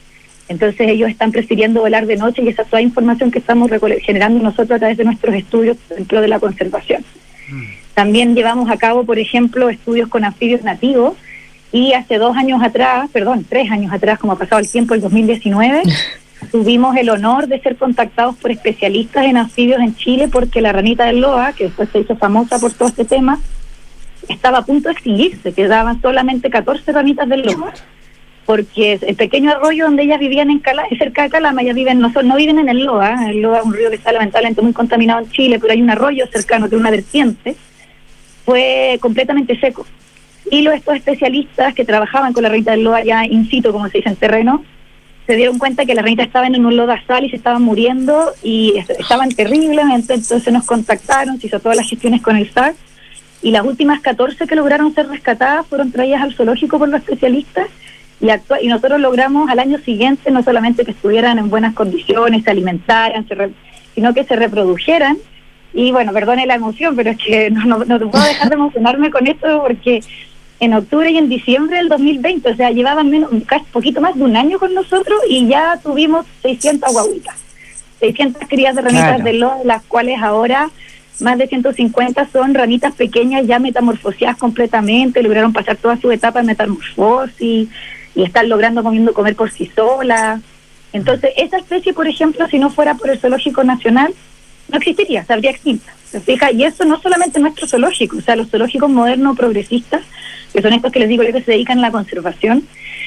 Entonces 0.49 0.87
ellos 0.87 1.09
están 1.09 1.31
prefiriendo 1.31 1.81
volar 1.81 2.05
de 2.05 2.15
noche 2.15 2.41
y 2.41 2.47
esa 2.47 2.61
es 2.61 2.69
toda 2.69 2.81
información 2.81 3.31
que 3.31 3.39
estamos 3.39 3.69
generando 4.01 4.41
nosotros 4.41 4.71
a 4.71 4.79
través 4.79 4.97
de 4.97 5.03
nuestros 5.03 5.35
estudios 5.35 5.77
dentro 5.89 6.21
de 6.21 6.27
la 6.27 6.39
conservación. 6.39 7.03
También 7.97 8.35
llevamos 8.35 8.69
a 8.69 8.77
cabo, 8.77 9.05
por 9.05 9.17
ejemplo, 9.17 9.69
estudios 9.69 10.07
con 10.07 10.23
anfibios 10.23 10.61
nativos 10.61 11.15
y 11.71 11.93
hace 11.93 12.19
dos 12.19 12.37
años 12.37 12.61
atrás, 12.61 13.09
perdón, 13.11 13.43
tres 13.49 13.71
años 13.71 13.91
atrás, 13.91 14.19
como 14.19 14.33
ha 14.33 14.37
pasado 14.37 14.61
el 14.61 14.69
tiempo, 14.69 14.93
el 14.93 15.01
2019, 15.01 15.81
tuvimos 16.51 16.95
el 16.95 17.09
honor 17.09 17.47
de 17.47 17.59
ser 17.59 17.75
contactados 17.75 18.35
por 18.35 18.51
especialistas 18.51 19.25
en 19.25 19.37
anfibios 19.37 19.81
en 19.81 19.95
Chile 19.95 20.27
porque 20.27 20.61
la 20.61 20.73
ranita 20.73 21.05
del 21.05 21.21
Loa, 21.21 21.53
que 21.53 21.63
después 21.63 21.89
se 21.91 22.01
hizo 22.01 22.15
famosa 22.17 22.59
por 22.59 22.71
todo 22.71 22.87
este 22.87 23.03
tema, 23.03 23.39
estaba 24.29 24.59
a 24.59 24.61
punto 24.63 24.89
de 24.89 24.93
extinguirse, 24.93 25.51
quedaban 25.51 25.99
solamente 25.99 26.51
14 26.51 26.91
ranitas 26.91 27.27
del 27.27 27.41
Loa. 27.47 27.73
Porque 28.45 28.99
el 29.01 29.15
pequeño 29.15 29.49
arroyo 29.49 29.85
donde 29.85 30.03
ellas 30.03 30.19
vivían 30.19 30.51
en 30.51 30.59
Cala, 30.59 30.83
cerca 30.99 31.23
de 31.23 31.31
Calama, 31.31 31.63
ellas 31.63 31.73
viven, 31.73 31.99
no, 31.99 32.13
son, 32.13 32.27
no 32.27 32.35
viven 32.35 32.59
en 32.59 32.69
el 32.69 32.85
Loa, 32.85 33.27
el 33.27 33.41
Loa 33.41 33.57
es 33.57 33.65
un 33.65 33.73
río 33.73 33.89
que 33.89 33.95
está 33.95 34.11
lamentablemente 34.11 34.61
muy 34.61 34.73
contaminado 34.73 35.21
en 35.21 35.31
Chile, 35.31 35.57
pero 35.59 35.73
hay 35.73 35.81
un 35.81 35.89
arroyo 35.89 36.27
cercano 36.27 36.69
que 36.69 36.75
es 36.75 36.79
una 36.79 36.91
vertiente, 36.91 37.55
fue 38.47 38.97
completamente 39.01 39.59
seco. 39.59 39.85
Y 40.49 40.61
los, 40.61 40.73
estos 40.73 40.95
especialistas 40.95 41.73
que 41.73 41.83
trabajaban 41.83 42.31
con 42.31 42.43
la 42.43 42.49
ranita 42.49 42.71
del 42.71 42.85
Loa 42.85 43.03
ya 43.03 43.25
in 43.25 43.49
situ, 43.49 43.73
como 43.73 43.89
se 43.89 43.97
dice 43.97 44.07
en 44.07 44.15
terreno, 44.15 44.63
se 45.25 45.35
dieron 45.35 45.59
cuenta 45.59 45.85
que 45.85 45.93
las 45.93 46.05
ranitas 46.05 46.27
estaban 46.27 46.55
en 46.55 46.65
un 46.65 46.77
lodazal 46.77 47.25
y 47.25 47.29
se 47.29 47.35
estaban 47.35 47.61
muriendo 47.61 48.31
y 48.41 48.75
estaban 48.77 49.27
terribles, 49.31 49.85
entonces 49.93 50.53
nos 50.53 50.65
contactaron, 50.65 51.41
se 51.41 51.47
hizo 51.47 51.59
todas 51.59 51.75
las 51.75 51.89
gestiones 51.89 52.21
con 52.21 52.37
el 52.37 52.49
SAR 52.49 52.73
y 53.41 53.51
las 53.51 53.65
últimas 53.65 53.99
14 53.99 54.47
que 54.47 54.55
lograron 54.55 54.95
ser 54.95 55.09
rescatadas 55.09 55.67
fueron 55.67 55.91
traídas 55.91 56.21
al 56.21 56.33
zoológico 56.33 56.79
por 56.79 56.87
los 56.87 57.01
especialistas 57.01 57.67
y, 58.21 58.27
y 58.61 58.67
nosotros 58.69 59.01
logramos 59.01 59.49
al 59.49 59.59
año 59.59 59.77
siguiente 59.79 60.31
no 60.31 60.41
solamente 60.41 60.85
que 60.85 60.91
estuvieran 60.91 61.37
en 61.37 61.49
buenas 61.49 61.73
condiciones, 61.73 62.45
se 62.45 62.51
alimentaran, 62.51 63.27
sino 63.93 64.13
que 64.13 64.23
se 64.23 64.37
reprodujeran. 64.37 65.17
Y 65.77 65.91
bueno, 65.91 66.11
perdone 66.11 66.47
la 66.47 66.55
emoción, 66.55 66.95
pero 66.95 67.11
es 67.11 67.17
que 67.19 67.51
no, 67.51 67.65
no, 67.65 67.85
no 67.85 68.09
puedo 68.09 68.25
dejar 68.25 68.49
de 68.49 68.55
emocionarme 68.55 69.11
con 69.11 69.27
esto 69.27 69.61
porque 69.61 70.01
en 70.59 70.73
octubre 70.73 71.11
y 71.11 71.17
en 71.17 71.29
diciembre 71.29 71.77
del 71.77 71.87
2020, 71.87 72.49
o 72.49 72.55
sea, 72.55 72.71
llevaban 72.71 73.11
menos, 73.11 73.29
casi 73.45 73.65
poquito 73.65 74.01
más 74.01 74.15
de 74.15 74.23
un 74.23 74.35
año 74.35 74.57
con 74.57 74.73
nosotros 74.73 75.19
y 75.29 75.47
ya 75.47 75.79
tuvimos 75.83 76.25
600 76.41 76.91
guaguitas, 76.91 77.35
600 77.99 78.47
crías 78.49 78.75
de 78.75 78.81
ranitas 78.81 79.23
de 79.23 79.33
los, 79.33 79.51
las 79.65 79.83
cuales 79.83 80.19
ahora 80.19 80.71
más 81.19 81.37
de 81.37 81.47
150 81.47 82.27
son 82.33 82.55
ranitas 82.55 82.95
pequeñas 82.95 83.45
ya 83.45 83.59
metamorfoseadas 83.59 84.37
completamente, 84.37 85.21
lograron 85.21 85.53
pasar 85.53 85.75
toda 85.77 85.97
su 85.97 86.11
etapa 86.11 86.39
de 86.39 86.47
metamorfosis, 86.47 87.69
y 88.15 88.23
están 88.23 88.49
logrando 88.49 88.81
comiendo 88.81 89.13
comer 89.13 89.35
por 89.35 89.51
sí 89.51 89.71
sola. 89.75 90.41
Entonces, 90.91 91.33
esa 91.37 91.57
especie, 91.57 91.93
por 91.93 92.07
ejemplo, 92.07 92.47
si 92.47 92.57
no 92.57 92.71
fuera 92.71 92.95
por 92.95 93.11
el 93.11 93.19
Zoológico 93.19 93.63
Nacional, 93.63 94.11
no 94.69 94.77
existiría, 94.77 95.23
se 95.23 95.33
extinta. 95.33 95.93
¿Se 96.09 96.21
fija? 96.21 96.51
Y 96.51 96.63
eso 96.63 96.85
no 96.85 97.01
solamente 97.01 97.39
nuestro 97.39 97.67
zoológico, 97.67 98.17
o 98.17 98.21
sea, 98.21 98.37
los 98.37 98.49
zoológicos 98.49 98.89
modernos 98.89 99.35
progresistas, 99.35 100.03
que 100.53 100.61
son 100.61 100.71
estos 100.71 100.91
que 100.91 100.99
les 100.99 101.09
digo 101.09 101.23
que 101.23 101.41
se 101.41 101.51
dedican 101.51 101.79
a 101.79 101.81
la 101.81 101.91
conservación, 101.91 102.63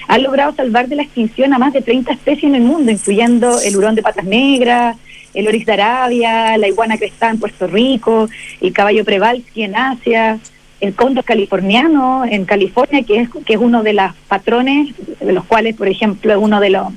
han 0.07 0.23
logrado 0.23 0.55
salvar 0.55 0.89
de 0.89 0.97
la 0.97 1.03
extinción 1.03 1.55
a 1.55 1.59
más 1.59 1.73
de 1.73 1.81
30 1.81 2.13
especies 2.13 2.45
en 2.45 2.57
el 2.57 2.63
mundo, 2.63 2.91
incluyendo 2.91 3.59
el 3.61 3.77
hurón 3.77 3.95
de 3.95 4.03
patas 4.03 4.25
negras, 4.25 4.97
el 5.33 5.49
oris 5.49 5.65
de 5.65 5.73
Arabia, 5.73 6.59
la 6.59 6.69
iguana 6.69 6.99
crestada 6.99 7.33
en 7.33 7.41
Puerto 7.41 7.67
Rico, 7.67 8.29
el 8.61 8.73
caballo 8.73 9.05
Prevalsky 9.05 9.63
en 9.63 9.77
Asia, 9.77 10.39
el 10.81 10.95
cóndor 10.95 11.25
californiano 11.25 12.25
en 12.29 12.45
California, 12.45 13.03
que 13.03 13.21
es, 13.21 13.29
que 13.47 13.55
es 13.55 13.61
uno 13.61 13.83
de 13.83 13.93
los 13.93 14.13
patrones, 14.29 14.95
de 15.21 15.33
los 15.33 15.45
cuales, 15.45 15.77
por 15.77 15.89
ejemplo, 15.89 16.33
es 16.33 16.39
uno 16.39 16.61
de 16.61 16.71
los, 16.71 16.89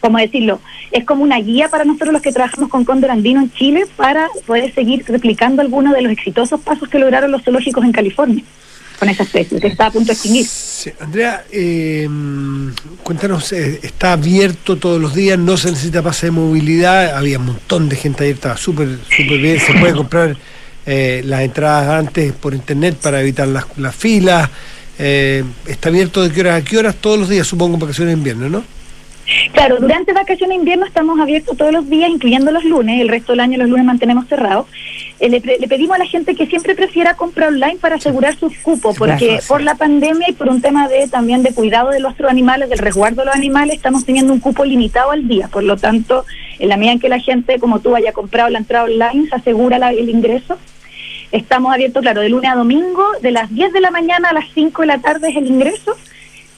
¿cómo 0.00 0.18
decirlo? 0.18 0.60
Es 0.90 1.04
como 1.04 1.22
una 1.22 1.38
guía 1.38 1.68
para 1.68 1.84
nosotros 1.84 2.12
los 2.12 2.22
que 2.22 2.32
trabajamos 2.32 2.68
con 2.68 2.84
cóndor 2.84 3.10
andino 3.10 3.40
en 3.40 3.52
Chile 3.52 3.86
para 3.96 4.28
poder 4.46 4.74
seguir 4.74 5.04
replicando 5.06 5.62
algunos 5.62 5.94
de 5.94 6.02
los 6.02 6.12
exitosos 6.12 6.60
pasos 6.60 6.88
que 6.88 6.98
lograron 6.98 7.30
los 7.30 7.42
zoológicos 7.42 7.84
en 7.84 7.92
California 7.92 8.44
con 8.98 9.08
esa 9.08 9.22
especie, 9.22 9.58
que 9.58 9.68
está 9.68 9.86
a 9.86 9.90
punto 9.90 10.08
de 10.08 10.12
extinguir. 10.12 10.46
Andrea, 11.00 11.44
eh, 11.50 12.06
cuéntanos, 13.02 13.50
eh, 13.52 13.80
¿está 13.82 14.12
abierto 14.12 14.76
todos 14.76 15.00
los 15.00 15.14
días? 15.14 15.38
¿No 15.38 15.56
se 15.56 15.70
necesita 15.70 16.02
pase 16.02 16.26
de 16.26 16.32
movilidad? 16.32 17.16
Había 17.16 17.38
un 17.38 17.46
montón 17.46 17.88
de 17.88 17.96
gente 17.96 18.24
ayer, 18.24 18.34
estaba 18.34 18.58
súper 18.58 18.98
súper 19.08 19.38
bien, 19.38 19.58
se 19.58 19.72
puede 19.72 19.94
comprar 19.94 20.36
eh, 20.84 21.22
las 21.24 21.40
entradas 21.40 21.88
antes 21.88 22.32
por 22.34 22.54
internet 22.54 22.96
para 23.00 23.22
evitar 23.22 23.48
las, 23.48 23.64
las 23.78 23.96
filas. 23.96 24.50
Eh, 24.98 25.44
está 25.66 25.88
abierto 25.88 26.22
de 26.22 26.30
qué 26.30 26.40
horas 26.40 26.60
a 26.60 26.64
qué 26.64 26.76
horas 26.76 26.94
todos 26.94 27.18
los 27.18 27.30
días, 27.30 27.46
supongo, 27.46 27.74
en 27.74 27.80
vacaciones 27.80 28.12
de 28.12 28.18
invierno, 28.18 28.50
¿no? 28.50 28.64
Claro, 29.52 29.76
durante 29.78 30.12
vacaciones 30.12 30.48
de 30.48 30.54
invierno 30.56 30.86
estamos 30.86 31.18
abiertos 31.20 31.56
todos 31.56 31.72
los 31.72 31.88
días, 31.88 32.10
incluyendo 32.10 32.50
los 32.50 32.64
lunes, 32.64 33.00
el 33.00 33.08
resto 33.08 33.32
del 33.32 33.40
año 33.40 33.58
los 33.58 33.68
lunes 33.68 33.84
mantenemos 33.84 34.26
cerrados. 34.26 34.66
Eh, 35.20 35.28
le, 35.28 35.40
pedimos 35.68 35.96
a 35.96 35.98
la 35.98 36.06
gente 36.06 36.34
que 36.34 36.46
siempre 36.46 36.74
prefiera 36.74 37.14
comprar 37.14 37.48
online 37.48 37.76
para 37.80 37.96
asegurar 37.96 38.36
sus 38.36 38.56
cupos, 38.58 38.96
porque 38.96 39.40
por 39.46 39.60
la 39.60 39.74
pandemia 39.74 40.30
y 40.30 40.32
por 40.32 40.48
un 40.48 40.62
tema 40.62 40.88
de 40.88 41.08
también 41.08 41.42
de 41.42 41.52
cuidado 41.52 41.90
de 41.90 42.00
los 42.00 42.14
animales, 42.28 42.70
del 42.70 42.78
resguardo 42.78 43.22
de 43.22 43.26
los 43.26 43.34
animales, 43.34 43.76
estamos 43.76 44.04
teniendo 44.04 44.32
un 44.32 44.40
cupo 44.40 44.64
limitado 44.64 45.10
al 45.10 45.28
día. 45.28 45.48
Por 45.48 45.62
lo 45.62 45.76
tanto, 45.76 46.24
en 46.58 46.68
la 46.68 46.76
medida 46.76 46.92
en 46.92 47.00
que 47.00 47.08
la 47.08 47.18
gente, 47.18 47.58
como 47.58 47.80
tú, 47.80 47.94
haya 47.94 48.12
comprado 48.12 48.48
la 48.50 48.58
entrada 48.58 48.84
online, 48.84 49.28
se 49.28 49.34
asegura 49.34 49.76
el 49.90 50.08
ingreso. 50.08 50.58
Estamos 51.32 51.72
abiertos, 51.72 52.02
claro, 52.02 52.22
de 52.22 52.28
lunes 52.28 52.50
a 52.50 52.56
domingo, 52.56 53.04
de 53.22 53.30
las 53.30 53.52
10 53.54 53.72
de 53.72 53.80
la 53.80 53.90
mañana 53.90 54.30
a 54.30 54.32
las 54.32 54.46
5 54.52 54.82
de 54.82 54.86
la 54.86 54.98
tarde 54.98 55.28
es 55.28 55.36
el 55.36 55.46
ingreso. 55.46 55.96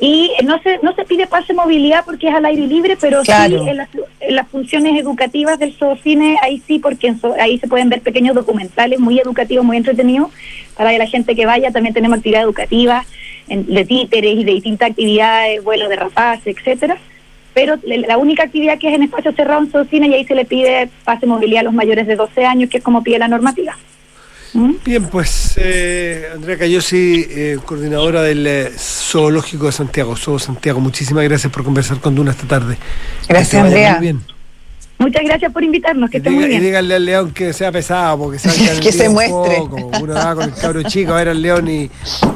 Y 0.05 0.33
no 0.43 0.61
se, 0.63 0.81
no 0.83 0.93
se 0.97 1.05
pide 1.05 1.29
pase 1.29 1.55
movilidad 1.55 2.05
porque 2.05 2.29
es 2.29 2.35
al 2.35 2.45
aire 2.45 2.67
libre, 2.67 2.97
pero 3.01 3.25
sí 3.25 3.31
en 3.31 3.77
las, 4.35 4.49
funciones 4.49 5.01
educativas 5.01 5.61
del 5.61 5.75
Zoocine, 5.75 6.39
ahí 6.43 6.61
sí, 6.67 6.81
porque 6.81 7.15
ahí 7.39 7.57
se 7.61 7.69
pueden 7.69 7.89
ver 7.89 8.01
pequeños 8.01 8.35
documentales 8.35 8.99
muy 8.99 9.21
educativos, 9.21 9.65
muy 9.65 9.77
entretenidos, 9.77 10.33
para 10.77 10.91
que 10.91 10.99
la 10.99 11.07
gente 11.07 11.37
que 11.37 11.47
vaya. 11.47 11.71
También 11.71 11.95
tenemos 11.95 12.19
actividad 12.19 12.43
educativa 12.43 13.05
de 13.47 13.85
títeres 13.85 14.39
y 14.39 14.43
de 14.43 14.53
distintas 14.55 14.91
actividades, 14.91 15.63
vuelos 15.63 15.89
de 15.89 15.95
rapaces, 15.95 16.57
etcétera 16.57 16.99
pero 17.55 17.77
la 17.85 18.17
única 18.17 18.45
actividad 18.45 18.79
que 18.79 18.89
es 18.89 18.95
en 18.95 19.03
espacio 19.03 19.31
cerrado 19.33 19.61
en 19.61 19.71
Zoocine 19.71 20.09
y 20.09 20.15
ahí 20.15 20.25
se 20.25 20.35
le 20.35 20.47
pide 20.47 20.89
pase 21.05 21.27
movilidad 21.27 21.61
a 21.61 21.65
los 21.65 21.75
mayores 21.75 22.07
de 22.07 22.17
12 22.17 22.47
años, 22.47 22.71
que 22.71 22.79
es 22.79 22.83
como 22.83 23.03
pide 23.03 23.19
la 23.19 23.29
normativa. 23.29 23.77
Bien, 24.55 25.05
pues 25.09 25.55
eh, 25.57 26.29
Andrea 26.35 26.59
Cayosi, 26.59 27.27
eh, 27.29 27.59
coordinadora 27.65 28.23
del 28.23 28.47
eh, 28.47 28.71
Zoológico 28.77 29.67
de 29.67 29.73
Santiago, 29.73 30.17
Zoo 30.17 30.39
Santiago, 30.39 30.79
muchísimas 30.81 31.25
gracias 31.25 31.51
por 31.53 31.65
conversar 31.65 32.01
con 32.01 32.15
Duna 32.15 32.33
esta 32.33 32.47
tarde. 32.47 32.77
Gracias, 33.29 33.65
Andrea. 33.65 33.99
bien. 33.99 34.32
Muchas 35.03 35.23
gracias 35.25 35.53
por 35.53 35.63
invitarnos, 35.65 36.09
que 36.11 36.17
estén 36.19 36.35
muy 36.35 36.45
bien. 36.47 36.63
Y 36.63 36.65
díganle 36.67 36.95
al 36.95 37.05
león 37.05 37.31
que 37.33 37.53
sea 37.53 37.71
pesado, 37.73 38.19
porque 38.19 38.39
que 38.83 38.93
se 38.93 39.09
muestre. 39.09 39.59
Uno 40.01 40.15
va 40.15 40.35
con 40.35 40.45
el 40.45 40.55
cabro 40.55 40.83
chico 40.85 41.13
a 41.13 41.17
ver 41.17 41.29
al 41.29 41.43
león 41.43 41.69
y, 41.69 41.91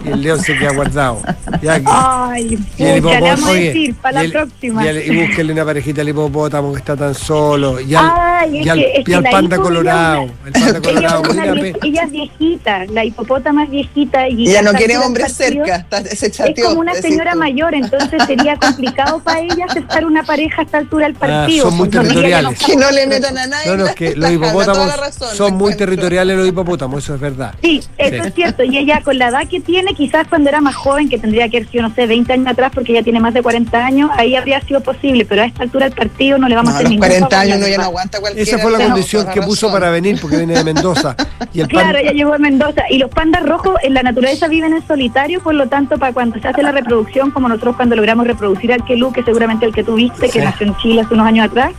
y 0.04 0.08
el 0.12 0.20
león 0.22 0.40
se 0.40 0.56
queda 0.58 0.72
guardado. 0.74 1.20
Ya 1.62 1.78
que- 1.80 1.86
Ay, 1.88 2.58
y 2.76 2.82
el 2.84 3.02
pucha, 3.02 3.20
le 3.20 3.20
vamos 3.30 3.46
a 3.46 3.46
hipopótamo, 3.46 3.50
oye, 3.52 3.60
decir 3.66 3.94
para 3.96 4.12
y 4.12 4.14
la 4.14 4.22
el- 4.24 4.32
próxima. 4.32 4.84
Y, 4.84 4.88
el- 4.88 5.12
y 5.12 5.26
búsquenle 5.26 5.52
una 5.52 5.64
parejita 5.64 6.00
al 6.02 6.08
hipopótamo 6.08 6.72
que 6.72 6.78
está 6.78 6.96
tan 6.96 7.14
solo. 7.14 7.80
Y 7.80 7.94
al, 7.94 8.10
Ay, 8.14 8.58
es 8.60 8.66
y 8.66 8.68
al- 8.68 8.78
que- 8.78 8.92
es 8.92 9.00
y 9.00 9.04
que 9.04 9.14
al 9.14 9.22
la 9.22 9.30
panda 9.30 9.56
colorado. 9.58 10.22
ella- 10.22 10.32
El 10.46 10.52
panda 10.52 10.68
Ella, 10.68 10.80
colorado. 10.82 11.22
es 11.22 11.28
una 11.30 11.44
ella 11.86 12.02
es 12.04 12.10
viejita, 12.10 12.84
la 12.86 13.04
hipopótama 13.04 13.64
es 13.64 13.70
viejita 13.70 14.28
y 14.28 14.46
ya 14.46 14.62
no 14.62 14.72
quiere 14.72 14.98
hombres 14.98 15.32
partido 15.34 15.64
cerca. 15.66 15.76
está- 15.76 16.04
se 16.04 16.26
Es 16.26 16.32
chateó. 16.32 16.66
como 16.68 16.80
una 16.80 16.94
señora 16.94 17.32
tú. 17.32 17.38
mayor, 17.38 17.74
entonces 17.74 18.22
sería 18.26 18.56
complicado 18.56 19.20
para 19.20 19.40
ella 19.40 19.64
aceptar 19.68 20.04
una 20.04 20.22
pareja 20.22 20.62
a 20.62 20.64
esta 20.64 20.78
altura 20.78 21.06
del 21.06 21.14
partido. 21.14 21.66
Ah, 21.66 21.68
son 21.70 21.76
muy 21.78 21.88
ella 21.88 22.00
territoriales. 22.02 22.55
No- 22.61 22.66
Que 22.66 22.76
no 22.76 22.90
le 22.90 23.07
metan 23.07 23.36
a 23.38 23.46
nadie. 23.46 23.68
No, 23.70 23.76
no, 23.76 23.86
es 23.86 23.94
que 23.94 24.14
los 24.16 24.30
hipopótamos 24.32 24.96
razón, 24.98 25.34
son 25.36 25.54
muy 25.57 25.76
territoriales 25.76 26.36
los 26.36 26.48
hipopótamos, 26.48 27.02
eso 27.04 27.14
es 27.14 27.20
verdad. 27.20 27.54
Sí, 27.62 27.80
eso 27.98 28.22
Sí. 28.22 28.28
es 28.28 28.34
cierto. 28.34 28.62
Y 28.64 28.78
ella 28.78 29.00
con 29.02 29.18
la 29.18 29.28
edad 29.28 29.46
que 29.48 29.61
tiene, 29.61 29.94
quizás 29.94 30.26
cuando 30.28 30.48
era 30.48 30.61
más 30.61 30.74
joven, 30.74 31.09
que 31.09 31.18
tendría 31.18 31.48
que 31.48 31.59
haber 31.59 31.68
sido, 31.70 31.88
no 31.88 31.94
sé, 31.94 32.07
20 32.07 32.32
años 32.32 32.48
atrás, 32.48 32.70
porque 32.74 32.92
ella 32.92 33.02
tiene 33.02 33.20
más 33.20 33.34
de 33.34 33.42
40 33.42 33.84
años, 33.84 34.11
ahí 34.16 34.34
habría 34.36 34.61
sido 34.62 34.80
posible. 34.80 35.24
Pero 35.24 35.42
a 35.42 35.46
esta 35.46 35.62
altura 35.62 35.86
del 35.88 35.94
partido 35.96 36.38
no 36.38 36.48
le 36.48 36.54
vamos 36.57 36.70
No, 36.72 36.76
a 36.76 36.78
a 36.78 36.78
hacer 36.80 36.84
los 36.84 36.90
ningún 36.90 37.07
40 37.09 37.28
favor, 37.30 37.42
años 37.46 37.59
uno 37.59 37.68
ya 37.68 37.76
no 37.78 37.82
aguanta 37.84 38.20
cualquiera. 38.20 38.48
Esa 38.50 38.59
fue 38.59 38.72
la 38.72 38.78
condición 38.84 39.26
que 39.32 39.42
puso 39.42 39.66
razón. 39.66 39.80
para 39.80 39.90
venir, 39.92 40.18
porque 40.20 40.36
viene 40.36 40.54
de 40.54 40.64
Mendoza. 40.64 41.16
Y 41.52 41.61
el 41.61 41.68
pan- 41.68 41.82
Claro, 41.82 41.98
ella 41.98 42.12
llegó 42.12 42.34
a 42.34 42.38
Mendoza. 42.38 42.82
Y 42.90 42.98
los 42.98 43.11
pandas 43.11 43.42
rojos 43.44 43.74
en 43.82 43.94
la 43.94 44.02
naturaleza 44.02 44.48
viven 44.48 44.72
en 44.74 44.86
solitario, 44.86 45.40
por 45.42 45.54
lo 45.54 45.68
tanto, 45.68 45.98
para 45.98 46.12
cuando 46.12 46.38
se 46.40 46.48
hace 46.48 46.62
la 46.62 46.72
reproducción, 46.72 47.30
como 47.30 47.48
nosotros 47.48 47.76
cuando 47.76 47.96
logramos 47.96 48.26
reproducir 48.26 48.72
al 48.72 48.84
Kelú, 48.84 49.12
que 49.12 49.22
seguramente 49.22 49.66
el 49.66 49.72
que 49.74 49.84
tuviste, 49.84 50.26
que 50.28 50.38
Sí. 50.40 50.44
nació 50.44 50.66
en 50.66 50.76
Chile 50.78 51.00
hace 51.02 51.14
unos 51.14 51.26
años 51.26 51.46
atrás, 51.46 51.72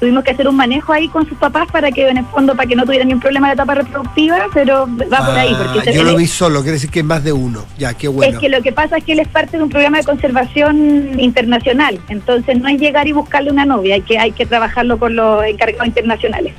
tuvimos 0.00 0.24
que 0.24 0.30
hacer 0.32 0.48
un 0.48 0.56
manejo 0.56 0.92
ahí 0.92 1.08
con 1.08 1.28
sus 1.28 1.38
papás 1.38 1.68
para 1.70 1.90
que, 1.90 2.08
en 2.08 2.18
el 2.18 2.24
fondo, 2.26 2.54
para 2.54 2.68
que 2.68 2.76
no 2.76 2.84
tuviera 2.84 3.04
ningún 3.04 3.20
problema 3.20 3.48
de 3.48 3.54
etapa 3.54 3.74
reproductiva, 3.74 4.46
pero 4.52 4.86
va 5.12 5.26
por 5.26 5.36
ahí. 5.36 5.54
Porque 5.56 5.90
Ah, 5.90 5.92
yo 5.92 6.02
lo 6.04 6.16
vi 6.16 6.26
solo, 6.26 6.60
quiere 6.60 6.72
decir 6.74 6.90
que 6.90 7.00
es 7.00 7.04
más 7.04 7.22
de 7.24 7.32
uno. 7.32 7.64
Ya, 7.78 7.94
qué 7.94 8.08
bueno. 8.08 8.32
Es 8.32 8.38
que 8.38 8.48
lo 8.48 8.62
que 8.62 8.72
pasa 8.72 8.98
es 8.98 9.04
que 9.04 9.12
él 9.12 9.20
es 9.20 9.28
parte 9.28 9.56
de 9.56 9.62
un 9.62 9.70
programa 9.70 9.98
de 9.98 10.04
conservación 10.04 11.18
internacional, 11.20 11.98
entonces 12.08 12.60
no 12.60 12.68
es 12.68 12.80
llegar 12.80 13.06
y 13.08 13.12
buscarle 13.12 13.50
una 13.50 13.64
novia, 13.64 13.94
hay 13.94 14.02
que 14.02 14.18
hay 14.18 14.32
que 14.32 14.46
trabajarlo 14.46 14.98
con 14.98 15.16
los 15.16 15.44
encargados 15.44 15.86
internacionales. 15.86 16.52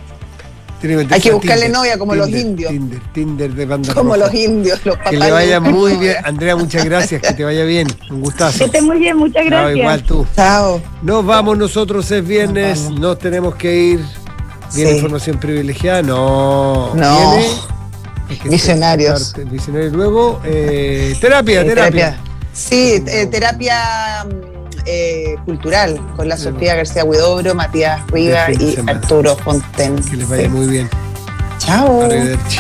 Hay 1.10 1.20
que 1.22 1.32
buscarle 1.32 1.64
Tinder, 1.66 1.72
novia 1.72 1.98
como 1.98 2.14
los 2.16 2.30
indios. 2.30 2.72
Tinder, 2.72 3.00
Tinder 3.14 3.54
de 3.54 3.66
banda 3.66 3.94
Como 3.94 4.14
roja. 4.14 4.26
los 4.28 4.34
indios, 4.36 4.80
los 4.86 4.96
papás. 4.98 5.12
Que 5.12 5.18
le 5.18 5.32
vaya 5.32 5.60
muy 5.60 5.96
bien. 5.98 6.16
Andrea, 6.24 6.56
muchas 6.56 6.86
gracias. 6.86 7.22
Que 7.22 7.34
te 7.34 7.44
vaya 7.44 7.64
bien. 7.64 7.88
Un 8.12 8.22
gustazo. 8.22 8.60
Que 8.60 8.66
esté 8.66 8.82
muy 8.82 9.00
bien, 9.00 9.18
muchas 9.18 9.42
Chao, 9.44 9.50
gracias. 9.50 9.78
igual 9.78 10.04
tú. 10.04 10.26
Chao. 10.36 10.82
Nos 11.02 11.26
vamos 11.26 11.58
nosotros, 11.58 12.10
es 12.12 12.26
viernes. 12.26 12.90
Nos 12.92 13.18
tenemos 13.18 13.56
que 13.56 13.76
ir. 13.76 14.00
¿Viene 14.76 14.92
Sí. 14.92 14.96
información 14.98 15.40
privilegiada? 15.40 16.02
No. 16.04 16.94
No. 16.94 17.32
¿Viene? 17.38 17.48
Es 18.30 18.40
que 18.40 18.50
Visionarios. 18.50 19.34
Luego, 19.94 20.42
eh, 20.44 21.16
terapia, 21.20 21.62
Eh, 21.62 21.66
terapia. 21.66 22.18
Sí, 22.54 23.02
eh, 23.08 23.28
terapia 23.28 24.26
mm, 24.26 24.47
eh, 24.88 25.36
cultural 25.46 26.00
con 26.16 26.30
la 26.30 26.38
Sofía 26.38 26.76
García 26.76 27.04
Huidobro, 27.04 27.54
Matías 27.54 28.06
de 28.08 28.22
y 28.22 28.76
semana. 28.76 29.00
Arturo 29.00 29.36
Fonten. 29.36 29.98
Que 29.98 30.16
les 30.16 30.30
vaya 30.30 30.50
muy 30.50 30.68
bien. 30.68 30.90
Chao. 31.60 32.04
Arrivederci. 32.04 32.60